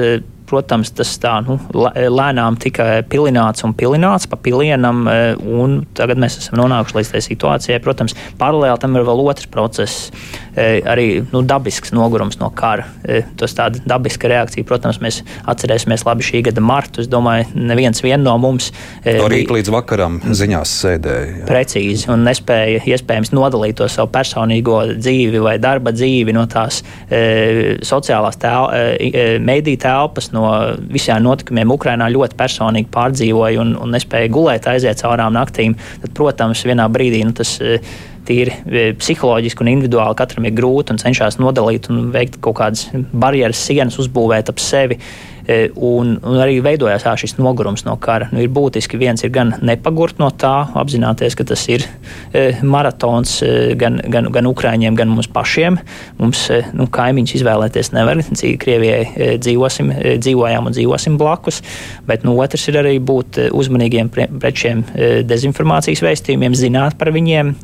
protams, 0.52 0.92
tas 0.96 1.12
tā 1.22 1.32
nu, 1.46 1.56
lēnām 1.72 2.58
tika 2.60 2.86
pilināts 3.08 3.64
un 3.66 3.72
pilināts 3.78 4.28
pa 4.28 4.38
pilienam, 4.40 5.06
e, 5.08 5.34
un 5.38 5.80
tagad 5.96 6.20
mēs 6.20 6.38
esam 6.42 6.58
nonākuši 6.60 6.98
līdz 6.98 7.12
tai 7.14 7.22
situācijai. 7.24 7.80
Protams, 7.84 8.16
paralēli 8.40 8.82
tam 8.82 8.98
ir 8.98 9.06
vēl 9.08 9.24
otrs 9.24 9.48
process, 9.52 10.10
e, 10.51 10.51
arī 10.56 11.06
nu, 11.32 11.42
dabisks 11.46 11.94
nogurums 11.96 12.38
no 12.40 12.50
kara. 12.54 12.86
E, 13.04 13.22
tas 13.40 13.54
tāda 13.56 13.80
dabiska 13.88 14.30
reakcija, 14.30 14.66
protams, 14.68 15.00
mēs 15.02 15.22
atcerēsimies 15.48 16.04
labi 16.08 16.26
šī 16.26 16.42
gada 16.48 16.64
martu. 16.64 17.02
Es 17.02 17.10
domāju, 17.10 17.48
neviens 17.54 18.02
no 18.22 18.36
mums. 18.38 18.70
No 19.06 19.28
rīta 19.32 19.56
līdz 19.56 19.72
vakaram 19.72 20.20
ziņās 20.22 20.74
sēdēja. 20.82 21.28
Jā. 21.42 21.46
Precīzi, 21.48 22.08
un 22.12 22.26
nespēja 22.26 22.82
iespējams 22.86 23.32
nodalīt 23.32 23.78
to 23.80 23.88
savu 23.88 24.10
personīgo 24.12 24.82
dzīvi 24.98 25.40
vai 25.42 25.56
darba 25.62 25.92
dzīvi 25.94 26.34
no 26.36 26.44
tās 26.50 26.82
e, 27.08 27.78
sociālās 27.82 28.38
tel, 28.42 28.68
e, 28.72 29.26
mediju 29.42 29.80
telpas, 29.82 30.30
no 30.34 30.46
visiem 30.92 31.22
notikumiem 31.24 31.72
Ukrajinā 31.74 32.10
ļoti 32.12 32.38
personīgi 32.38 32.90
pārdzīvoja 32.92 33.62
un, 33.62 33.74
un 33.80 33.94
nespēja 33.94 34.30
gulēt, 34.32 34.68
aiziet 34.70 35.02
caurām 35.02 35.34
naktīm, 35.36 35.76
tad, 36.02 36.14
protams, 36.16 36.64
vienā 36.68 36.88
brīdī 36.92 37.22
nu, 37.26 37.34
tas 37.36 37.56
eh, 37.62 37.92
tīri 38.28 38.54
e, 38.66 38.84
psiholoģiski 38.98 39.64
un 39.64 39.72
individuāli 39.74 40.18
katram 40.18 40.46
ir 40.48 40.56
grūti 40.58 40.94
un 40.94 41.00
cenšas 41.02 41.40
nodalīt 41.42 41.88
un 41.92 42.10
veikt 42.14 42.40
kaut 42.44 42.58
kādas 42.60 42.88
barjeras, 43.12 43.60
sienas, 43.66 43.98
uzbūvēt 44.02 44.52
ap 44.52 44.62
sevi. 44.62 44.98
E, 44.98 45.31
un, 45.48 46.14
un 46.22 46.38
arī 46.42 46.60
veidojās 46.62 47.02
jā, 47.06 47.14
šis 47.18 47.34
nogurums 47.40 47.82
no 47.86 47.96
kara. 48.00 48.28
Nu, 48.32 48.40
ir 48.42 48.50
būtiski 48.54 48.98
viens 49.00 49.22
ir 49.24 49.32
gan 49.34 49.54
nepagurt 49.64 50.20
no 50.22 50.28
tā, 50.30 50.68
apzināties, 50.78 51.34
ka 51.38 51.46
tas 51.48 51.64
ir 51.72 51.84
e, 52.30 52.44
maratons 52.62 53.38
gan, 53.78 53.98
gan, 54.12 54.30
gan 54.34 54.48
Ukrāņiem, 54.50 54.96
gan 54.98 55.10
mums 55.10 55.28
pašiem. 55.32 55.78
Mums 56.20 56.44
nu, 56.76 56.86
kaimiņus 56.92 57.36
izvēlēties 57.40 57.92
nevar. 57.96 58.22
Krievijai 58.62 59.38
dzīvosim, 59.42 59.90
dzīvojām 60.22 60.68
un 60.68 60.76
dzīvosim 60.76 61.16
blakus, 61.20 61.62
bet 62.06 62.26
nu, 62.26 62.36
otrs 62.42 62.68
ir 62.70 62.78
arī 62.82 62.96
būt 63.02 63.40
uzmanīgiem 63.50 64.10
pret 64.12 64.62
šiem 64.62 64.84
dezinformācijas 65.26 66.02
vēstījumiem, 66.04 66.56
zināt 66.58 66.98
par 67.00 67.12
viņiem, 67.14 67.54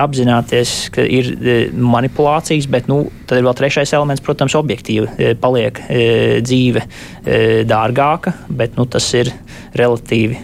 apzināties, 0.00 0.74
ka 0.94 1.04
ir 1.04 1.30
manipulācijas, 1.74 2.68
bet 2.70 2.88
nu, 2.90 3.04
tad 3.28 3.40
ir 3.40 3.46
vēl 3.46 3.56
trešais 3.58 3.94
elements, 3.96 4.22
protams, 4.24 4.56
objektīvi 4.58 5.34
paliek 5.42 5.80
dzīve 6.44 6.84
dārgāka, 7.68 8.34
bet 8.48 8.76
nu, 8.78 8.86
tas 8.90 9.06
ir 9.16 9.30
relatīvi 9.74 10.38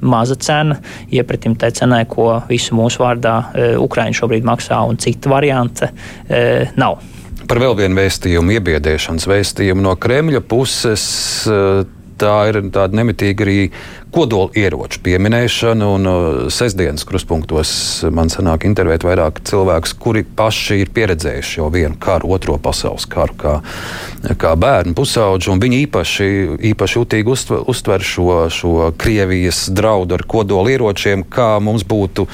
maza 0.00 0.36
cena 0.40 0.78
iepratim 1.14 1.54
tai 1.58 1.70
cenai, 1.76 2.04
ko 2.10 2.30
visu 2.48 2.76
mūsu 2.78 3.04
vārdā 3.04 3.36
Ukraiņa 3.80 4.18
šobrīd 4.20 4.48
maksā, 4.48 4.80
un 4.88 4.98
cita 5.00 5.30
varianta 5.32 5.92
nav. 6.78 6.98
Par 7.48 7.62
vēl 7.62 7.78
vienu 7.78 7.96
vēstījumu, 7.96 8.58
iebiedēšanas 8.58 9.24
vēstījumu 9.30 9.86
no 9.86 9.94
Kremļa 9.96 10.42
puses 10.44 11.04
tā 12.18 12.34
ir 12.50 12.60
tāda 12.74 12.98
nemitīga 12.98 13.44
arī 13.46 13.58
kodola 14.14 14.50
ieroču 14.56 15.00
pieminēšana. 15.04 15.88
Un 15.94 16.08
uh, 16.08 16.26
sestdienas 16.52 17.06
kruspunktos 17.08 17.70
man 18.14 18.32
sanāk 18.32 18.66
intervēt 18.68 19.06
vairāk 19.06 19.42
cilvēkus, 19.48 19.94
kuri 20.00 20.24
paši 20.24 20.80
ir 20.82 20.92
pieredzējuši 20.96 21.60
jau 21.60 21.68
vienu 21.74 21.96
karu, 22.00 22.32
otro 22.36 22.58
pasaules 22.62 23.06
karu, 23.10 23.36
kā, 23.38 23.54
kā 24.40 24.54
bērnu 24.58 24.96
pusauģi. 24.98 25.56
Viņi 25.62 25.82
īpaši, 25.86 26.28
īpaši 26.72 27.00
jutīgi 27.00 27.34
uztver, 27.34 27.64
uztver 27.70 28.04
šo, 28.04 28.28
šo 28.52 28.92
Krievijas 28.98 29.66
draudu 29.74 30.18
ar 30.18 30.26
kodola 30.28 30.74
ieročiem, 30.74 31.24
kā 31.28 31.56
mums 31.62 31.86
būtu 31.88 32.28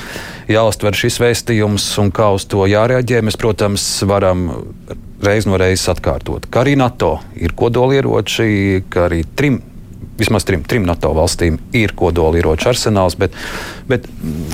jāuztver 0.51 0.97
šis 0.97 1.21
vēstījums 1.23 1.87
un 2.03 2.13
kā 2.15 2.31
uz 2.37 2.47
to 2.51 2.67
jārēģē. 2.71 3.25
Mēs, 3.25 3.41
protams, 3.41 3.87
varam 4.09 4.49
reiz 5.25 5.47
no 5.49 5.59
reizes 5.61 5.89
atkārtot, 5.93 6.49
ka 6.51 6.63
arī 6.65 6.75
NATO 6.79 7.17
ir 7.39 7.55
kodolieroči, 7.57 8.85
ka 8.93 9.09
arī 9.09 9.23
trim 9.37 9.61
vismaz 10.19 10.47
trim, 10.47 10.63
trim 10.69 10.87
NATO 10.89 11.13
valstīm 11.17 11.59
ir 11.77 11.95
kodolieroču 11.99 12.71
arsenāls, 12.73 13.17
bet, 13.19 13.35
bet 13.91 14.07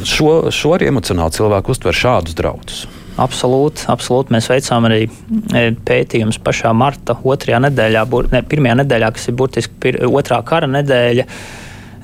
šo, 0.08 0.50
šo 0.54 0.74
arī 0.76 0.90
emocionāli 0.90 1.36
cilvēku 1.36 1.74
uztver 1.74 1.96
šādus 1.96 2.38
draudus. 2.38 2.86
Absolūti, 3.20 3.84
absolūti. 3.92 4.32
Mēs 4.32 4.48
veicām 4.48 4.86
arī 4.88 5.00
e, 5.04 5.64
pētījumus 5.86 6.38
pašā 6.44 6.70
marta 6.76 7.16
otrajā 7.20 7.58
nedēļā, 7.66 8.04
ne, 8.32 8.44
pirmajā 8.48 8.78
nedēļā, 8.80 9.10
kas 9.16 9.28
ir 9.28 9.36
burtiski 9.36 9.76
pir, 9.82 9.98
otrā 10.08 10.40
kara 10.46 10.70
nedēļa. 10.70 11.26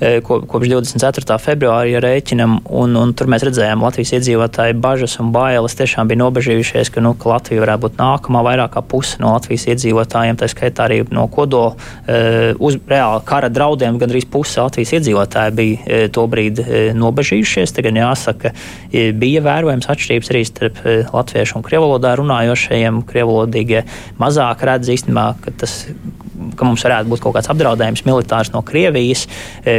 E, 0.01 0.21
ko, 0.21 0.43
kopš 0.45 0.69
24. 0.69 1.39
februāra 1.41 2.01
rēķinam, 2.05 2.59
un, 2.69 2.97
un 3.01 3.13
tur 3.17 3.31
mēs 3.33 3.47
redzējām 3.49 3.81
Latvijas 3.81 4.13
iedzīvotāju 4.19 4.77
bažas 4.85 5.17
un 5.23 5.31
bailes. 5.33 5.77
Tiešām 5.79 6.11
bija 6.11 6.21
nobežījušies, 6.21 6.91
ka, 6.93 7.01
nu, 7.05 7.15
ka 7.17 7.31
Latvija 7.33 7.63
varētu 7.65 7.85
būt 7.87 7.97
nākamā 8.01 8.43
vairāk 8.45 8.75
kā 8.75 8.83
puse 8.85 9.17
no 9.23 9.33
Latvijas 9.33 9.65
iedzīvotājiem, 9.73 10.37
tā 10.37 10.51
skaitā 10.53 10.85
arī 10.85 11.01
no 11.17 11.25
kodola 11.33 11.73
e, 12.05 12.53
uz 12.61 12.77
reāla 12.85 13.23
kara 13.25 13.49
draudiem. 13.49 13.97
Gan 14.03 14.13
arī 14.13 14.21
puse 14.29 14.61
Latvijas 14.61 14.93
iedzīvotāji 14.99 15.57
bija 15.57 15.81
e, 15.87 16.03
to 16.13 16.27
brīdi 16.29 16.93
nobežījušies. 16.97 17.73
Tagad 17.77 17.97
jāsaka, 17.97 18.53
bija 18.93 19.45
vērojams 19.49 19.89
atšķirības 19.93 20.33
arī 20.35 20.45
starp 20.51 20.85
latviešu 21.15 21.57
un 21.57 21.65
krievolodā 21.65 22.13
runājošajiem. 22.21 23.01
Krievolodīgie 23.09 23.87
mazāk 24.21 24.69
redz 24.69 24.93
īstenībā, 24.93 25.31
ka 25.41 25.57
tas 25.65 25.79
ka 26.57 26.67
mums 26.67 26.85
varētu 26.85 27.11
būt 27.11 27.23
kaut 27.25 27.37
kāds 27.37 27.51
apdraudējums 27.53 28.05
militārs 28.07 28.53
no 28.55 28.63
Krievijas, 28.67 29.27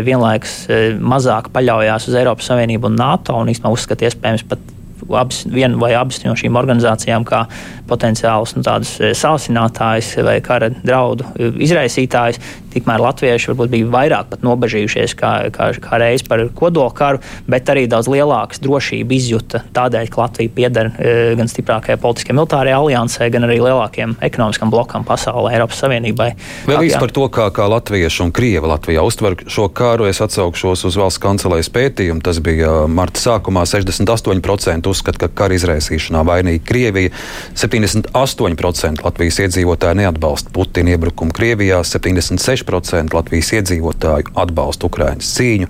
vienlaikus 0.08 0.56
e, 0.72 0.80
mazāk 0.98 1.52
paļaujās 1.56 2.08
uz 2.10 2.18
Eiropas 2.18 2.50
Savienību 2.52 2.90
un 2.90 2.98
NATO 3.00 3.38
un 3.38 3.52
īstenībā 3.52 3.74
uzskata 3.76 4.08
iespējams 4.08 4.48
pat 4.50 4.74
abas, 5.08 5.44
viena 5.52 5.78
vai 5.80 5.94
abas 5.96 6.20
no 6.26 6.36
šīm 6.38 6.58
organizācijām 6.60 7.26
kā 7.28 7.44
potenciāls 7.90 8.56
nu, 8.58 8.64
e, 8.66 9.12
sāsinātājs 9.18 10.16
vai 10.26 10.38
kara 10.46 10.72
draudu 10.78 11.28
izraisītājs. 11.64 12.42
Tikmēr 12.78 13.02
latvieši 13.02 13.52
varbūt 13.52 13.74
bija 13.74 13.90
vairāk 13.94 14.38
nobežījušies 14.46 15.18
kā, 15.18 15.34
kā, 15.54 15.72
kā 15.82 16.02
reiz 16.02 16.24
par 16.28 16.44
kodola 16.56 16.94
karu, 16.96 17.22
bet 17.50 17.70
arī 17.74 17.88
daudz 17.90 18.10
lielākas 18.12 18.62
drošību 18.64 19.18
izjuta 19.18 19.64
tādēļ, 19.74 20.12
ka 20.14 20.24
Latvija 20.24 20.54
pieder 20.54 20.92
e, 20.94 21.14
gan 21.40 21.50
stiprākajai 21.50 22.00
politiskajai 22.02 22.38
militārajai 22.38 22.78
aliansē, 22.78 23.30
gan 23.34 23.48
arī 23.48 23.60
lielākiem 23.64 24.18
ekonomiskam 24.28 24.72
blokam 24.74 25.06
pasaulē, 25.08 25.56
Eiropas 25.58 25.82
Savienībai. 25.82 26.30
Vēl 26.70 26.88
īsti 26.88 27.02
par 27.02 27.14
to, 27.16 27.26
kā, 27.34 27.48
kā 27.56 27.68
latvieši 27.72 28.24
un 28.28 28.34
krievi 28.36 28.70
Latvijā 28.70 29.04
uztver 29.08 29.38
šo 29.50 29.68
karu, 29.74 30.08
es 30.10 30.22
atsaukšos 30.24 30.86
uz 30.88 30.98
valsts 31.00 31.22
kancelēs 31.24 31.72
pētījumu. 31.74 32.22
Tas 32.26 32.42
bija 32.44 32.86
marta 32.92 33.22
sākumā. 33.22 33.66
68% 33.68 34.92
uzskata, 34.92 35.26
ka 35.26 35.32
kara 35.44 35.58
izraisīšanā 35.58 36.24
vainīga 36.28 36.66
Krievija, 36.68 37.14
78% 37.58 39.06
Latvijas 39.06 39.42
iedzīvotāji 39.46 40.02
neatbalsta 40.04 40.54
Putina 40.54 40.96
iebrukumu 40.96 41.36
Krievijā, 41.36 41.82
76% 41.88 42.67
76% 42.68 43.16
Latvijas 43.16 43.52
iedzīvotāju 43.56 44.34
atbalsta 44.38 44.88
Ukraiņas 44.88 45.32
cīņu, 45.38 45.68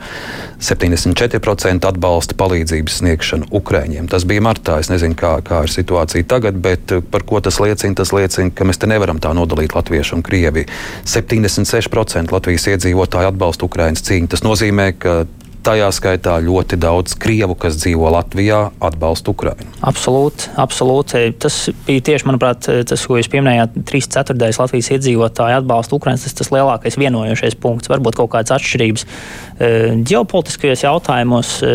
74% 0.64 1.88
atbalsta 1.88 2.38
palīdzības 2.38 3.00
sniegšanu 3.02 3.50
Ukraiņiem. 3.52 4.10
Tas 4.12 4.26
bija 4.26 4.44
martā. 4.46 4.80
Es 4.82 4.90
nezinu, 4.90 5.16
kā, 5.18 5.38
kā 5.46 5.64
ir 5.66 5.74
situācija 5.74 6.28
tagad, 6.28 6.58
bet 6.62 6.92
eh, 6.92 7.02
par 7.02 7.26
ko 7.28 7.42
tas 7.44 7.60
liecina? 7.62 7.98
Tas 7.98 8.14
liecina, 8.16 8.52
ka 8.54 8.68
mēs 8.68 8.82
te 8.82 8.90
nevaram 8.90 9.22
tā 9.22 9.34
nodalīt 9.38 9.76
latviešu 9.78 10.18
un 10.18 10.26
krieviju. 10.26 10.70
76% 11.06 12.34
Latvijas 12.34 12.68
iedzīvotāju 12.74 13.32
atbalsta 13.34 13.68
Ukraiņas 13.68 14.06
cīņu. 14.10 14.32
Tas 14.34 14.46
nozīmē, 14.46 14.92
ka 14.98 15.20
tajā 15.68 15.88
skaitā 15.96 16.38
ļoti 16.44 16.80
daudz 16.80 17.16
krievu, 17.20 17.56
kas 17.60 17.78
dzīvo 17.82 18.10
Latvijā, 18.14 18.68
atbalsta 18.84 19.34
Ukrainu. 19.34 19.68
Absolūti, 19.88 20.52
absolūti. 20.60 21.24
Tas 21.42 21.58
bija 21.88 22.04
tieši, 22.08 22.28
manuprāt, 22.30 22.70
tas, 22.88 23.04
ko 23.08 23.18
jūs 23.20 23.30
pieminējāt, 23.34 23.76
3 23.90 24.10
ceturtais 24.16 24.60
Latvijas 24.62 24.92
iedzīvotāji 24.96 25.58
atbalsta 25.60 25.98
Ukrainu. 25.98 26.22
Tas 26.22 26.32
ir 26.32 26.38
tas 26.40 26.52
lielākais 26.56 26.98
vienojošais 27.00 27.58
punkts. 27.64 27.92
Varbūt 27.92 28.20
kaut 28.20 28.32
kādas 28.36 28.56
atšķirības 28.56 29.06
e, 29.06 29.72
ģeopolitiskajos 30.08 30.86
jautājumos 30.86 31.54
e, 31.66 31.74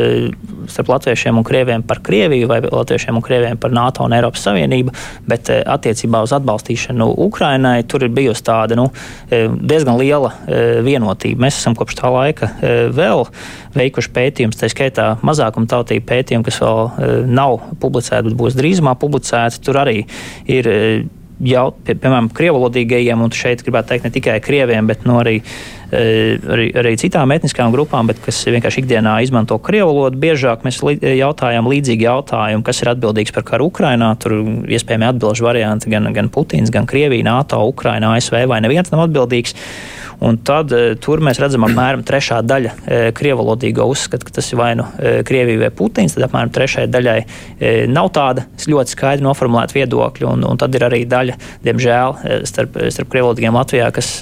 starp 0.72 0.92
latviešiem 0.94 1.40
un 1.40 1.46
krieviem 1.46 1.84
par 1.86 2.00
Krieviju 2.04 2.48
vai 2.50 2.62
latviešiem 2.64 3.18
un 3.18 3.24
krieviem 3.24 3.60
par 3.60 3.74
NATO 3.76 4.06
un 4.06 4.16
Eiropas 4.16 4.46
Savienību, 4.46 4.94
bet 5.28 5.52
e, 5.52 5.60
attiecībā 5.76 6.22
uz 6.24 6.32
atbalstīšanu 6.38 7.10
Ukrainai 7.26 7.82
tur 7.84 8.06
ir 8.06 8.14
bijusi 8.14 8.46
tāda 8.46 8.78
nu, 8.78 8.88
diezgan 9.30 9.98
liela 10.00 10.32
vienotība. 10.84 11.44
Mēs 11.46 11.60
esam 11.60 11.76
kopš 11.78 11.98
tā 11.98 12.10
laika 12.12 12.48
vēl 12.92 13.26
veikuši 13.82 14.12
pētījumus, 14.16 14.60
tā 14.60 14.70
skaitā 14.72 15.08
mazākuma 15.26 15.70
tautību 15.70 16.06
pētījumu, 16.08 16.46
kas 16.46 16.60
vēl 16.62 16.80
e, 16.82 17.10
nav 17.28 17.58
publicēti, 17.82 18.30
bet 18.30 18.38
būs 18.38 18.58
drīzumā 18.58 18.96
publicēti. 19.02 19.60
Tur 19.66 19.82
arī 19.82 19.98
ir 20.50 20.70
e, 20.70 20.80
jau, 21.52 21.68
pie, 21.84 21.94
piemēram, 21.98 22.32
krievalodīgajiem, 22.36 23.22
un 23.22 23.36
šeit 23.36 23.64
gribētu 23.66 23.92
teikt 23.92 24.08
ne 24.08 24.14
tikai 24.16 24.40
krieviem, 24.44 24.90
bet 24.90 25.06
no 25.06 25.16
nu, 25.16 25.22
arī 25.24 25.40
arī, 25.92 26.68
arī 26.78 26.94
citām 27.00 27.32
etniskām 27.34 27.72
grupām, 27.74 28.08
bet 28.08 28.20
kas 28.24 28.38
vienkārši 28.48 28.82
ikdienā 28.82 29.18
izmanto 29.24 29.58
krievu 29.62 29.92
valodu. 29.92 30.20
Biežāk 30.22 30.64
mēs 30.66 30.80
jautājām 30.80 31.68
līdzīgi 31.68 32.06
jautājumu, 32.08 32.64
kas 32.66 32.82
ir 32.82 32.92
atbildīgs 32.94 33.34
par 33.36 33.44
karu 33.48 33.68
Ukrainā. 33.68 34.12
Tur 34.20 34.38
iespējami 34.72 35.10
atbildžu 35.10 35.46
varianti 35.46 35.92
gan, 35.92 36.08
gan 36.16 36.30
Putins, 36.32 36.72
gan 36.72 36.88
Krievija, 36.88 37.26
NATO, 37.28 37.60
Ukraina, 37.68 38.14
ASV 38.16 38.44
vai 38.48 38.62
neviens 38.64 38.92
nav 38.92 39.06
atbildīgs. 39.08 39.56
Un 40.22 40.38
tad 40.46 40.70
e, 40.74 40.94
tur 41.02 41.22
mēs 41.24 41.40
redzam, 41.42 41.64
apmēram 41.66 42.04
trešā 42.06 42.38
daļa 42.46 42.72
e, 42.72 42.98
krievalodīgo 43.16 43.86
uzskata, 43.90 44.26
ka 44.28 44.36
tas 44.38 44.52
ir 44.52 44.60
vai 44.60 44.70
nu 44.78 44.86
e, 44.98 45.14
Krievija 45.26 45.64
vai 45.64 45.70
Putins. 45.74 46.14
Tad 46.14 46.28
apmēram 46.28 46.52
trešai 46.54 46.86
daļai 46.92 47.18
nav 47.90 48.10
tāda 48.14 48.46
ļoti 48.70 48.94
skaidri 48.94 49.26
noformulēta 49.26 49.76
viedokļa. 49.76 50.28
Un, 50.30 50.46
un 50.46 50.60
tad 50.60 50.78
ir 50.78 50.86
arī 50.86 51.02
daļa, 51.10 51.38
diemžēl, 51.66 52.18
starp, 52.48 52.78
starp 52.94 53.10
krievalodīgiem 53.12 53.58
Latvijā, 53.58 53.90
kas 53.94 54.14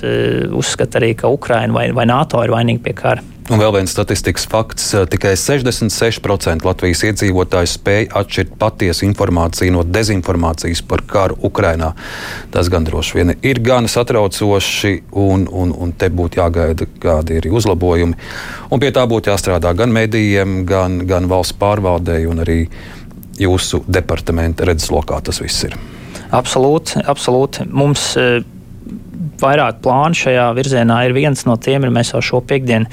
uzskata 0.56 1.00
arī, 1.00 1.12
ka 1.18 1.32
Ukraina 1.32 1.76
vai, 1.76 1.90
vai 1.96 2.08
NATO 2.08 2.40
ir 2.44 2.54
vainīga 2.54 2.86
pie 2.88 2.96
kara. 2.96 3.26
Un 3.50 3.58
vēl 3.58 3.72
viens 3.74 3.90
statistikas 3.90 4.44
fakts- 4.46 4.92
tikai 5.10 5.32
66% 5.34 6.62
Latvijas 6.62 7.00
iedzīvotāju 7.02 7.66
spēj 7.66 8.04
atšķirt 8.20 8.52
patiesu 8.60 9.08
informāciju 9.08 9.72
no 9.74 9.82
dezinformācijas 9.82 10.82
par 10.86 11.02
karu 11.02 11.34
Ukrajinā. 11.42 11.92
Tas 12.52 12.68
gan 12.68 12.84
droši 12.86 13.14
vien 13.14 13.34
ir 13.42 13.58
gan 13.58 13.88
satraucoši, 13.90 15.02
un, 15.12 15.48
un, 15.50 15.72
un 15.74 15.92
te 15.92 16.08
būtu 16.08 16.38
jāgaida, 16.38 16.86
kādi 17.02 17.40
ir 17.40 17.48
uzlabojumi. 17.50 18.14
Un 18.70 18.80
pie 18.80 18.92
tā 18.92 19.02
būtu 19.10 19.32
jāstrādā 19.32 19.74
gan 19.74 19.90
medijiem, 19.90 20.64
gan, 20.64 21.00
gan 21.06 21.26
valsts 21.26 21.58
pārvaldei 21.58 22.28
un 22.30 22.44
arī 22.44 22.68
jūsu 23.40 23.82
departamenta 23.88 24.64
redzeslokā 24.64 25.18
tas 25.24 25.40
viss 25.42 25.64
ir. 25.64 25.74
Absolūti, 26.30 27.02
absolūti. 27.02 27.66
Mums, 27.66 28.14
Vairāk 29.40 29.78
plānu 29.80 30.14
šajā 30.14 30.50
virzienā 30.52 30.98
ir 31.06 31.14
viens 31.16 31.46
no 31.48 31.56
tiem, 31.56 31.84
ir 31.84 31.90
mēs 31.90 32.12
jau 32.12 32.20
šo 32.20 32.40
piekdienu 32.44 32.84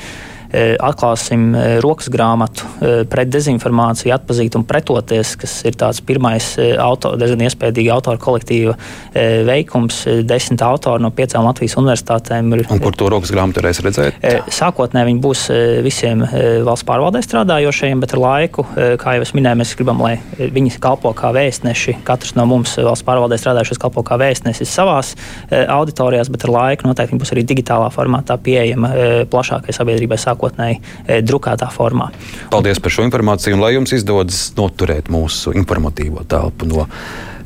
atklāsim 0.54 1.50
e, 1.52 1.64
rokas 1.84 2.08
grāmatu 2.12 2.68
e, 2.80 2.92
pret 3.10 3.30
dezinformāciju, 3.34 4.14
atpazīt 4.16 4.56
un 4.56 4.64
pretoties, 4.68 5.36
kas 5.40 5.56
ir 5.68 5.76
tāds 5.80 6.00
pirmais 6.06 6.54
auto, 6.82 7.14
diezgan 7.20 7.44
iespējīgi 7.48 7.92
autoru 7.92 8.22
kolektīva 8.22 8.76
veikums. 9.48 10.04
Desmit 10.28 10.62
autori 10.66 11.04
no 11.04 11.12
piecām 11.16 11.46
Latvijas 11.48 11.78
universitātēm. 11.80 12.54
Ir, 12.56 12.64
un 12.74 12.82
kur 12.84 12.96
to 12.98 13.10
rokas 13.12 13.32
grāmatu 13.34 13.62
varēs 13.62 13.82
redzēt? 13.86 14.20
Sākotnēji 14.54 15.10
viņi 15.10 15.22
būs 15.24 15.44
visiem 15.86 16.24
valsts 16.66 16.88
pārvaldē 16.88 17.22
strādājošajiem, 17.26 18.02
bet 18.04 18.16
ar 18.16 18.24
laiku, 18.24 18.66
kā 19.02 19.18
jau 19.18 19.26
es 19.26 19.34
minēju, 19.38 19.62
mēs 19.62 19.76
gribam, 19.80 20.02
lai 20.04 20.16
viņi 20.38 20.78
kalpo 20.84 21.12
kā 21.18 21.32
vēstneši. 21.36 21.98
Katrs 22.08 22.36
no 22.38 22.48
mums 22.50 22.78
valsts 22.80 23.06
pārvaldē 23.08 23.40
strādājušais 23.42 23.82
kalpo 23.82 24.04
kā 24.08 24.20
vēstnesis 24.22 24.72
savās 24.72 25.14
auditorijās, 25.52 26.32
bet 26.34 26.48
ar 26.48 26.56
laiku 26.56 26.90
noteikti 26.90 27.20
būs 27.20 27.34
arī 27.36 27.46
digitālā 27.48 27.90
formātā 27.94 28.38
pieejama 28.42 28.94
plašākai 29.32 29.76
sabiedrībai 29.76 30.20
sākotnēji 30.38 30.80
e, 31.08 31.22
drukātā 31.26 31.70
formā. 31.74 32.12
Paldies 32.54 32.80
par 32.80 32.94
šo 32.94 33.08
informāciju 33.08 33.58
un 33.58 33.66
lai 33.66 33.74
jums 33.76 33.94
izdodas 33.98 34.54
noturēt 34.58 35.10
mūsu 35.10 35.56
informatīvo 35.58 36.24
telpu 36.30 36.70
no 36.70 36.88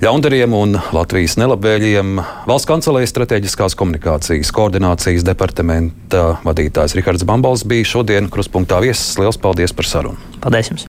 ļaundariem 0.01 0.53
un 0.57 0.79
Latvijas 0.95 1.37
nelabvēlīgiem. 1.37 2.21
Valsts 2.49 2.69
kancelējas 2.69 3.13
strateģiskās 3.13 3.77
komunikācijas 3.77 4.51
koordinācijas 4.55 5.25
departamenta 5.27 6.39
vadītājs 6.45 6.97
Rihards 6.97 7.27
Bambals 7.27 7.65
bija 7.69 7.85
šodien 7.95 8.31
kruspunktā 8.33 8.81
viesis. 8.81 9.13
Lielas 9.21 9.37
paldies 9.41 9.75
par 9.77 9.89
sarunu! 9.89 10.31
Paldies 10.41 10.73
jums! 10.73 10.79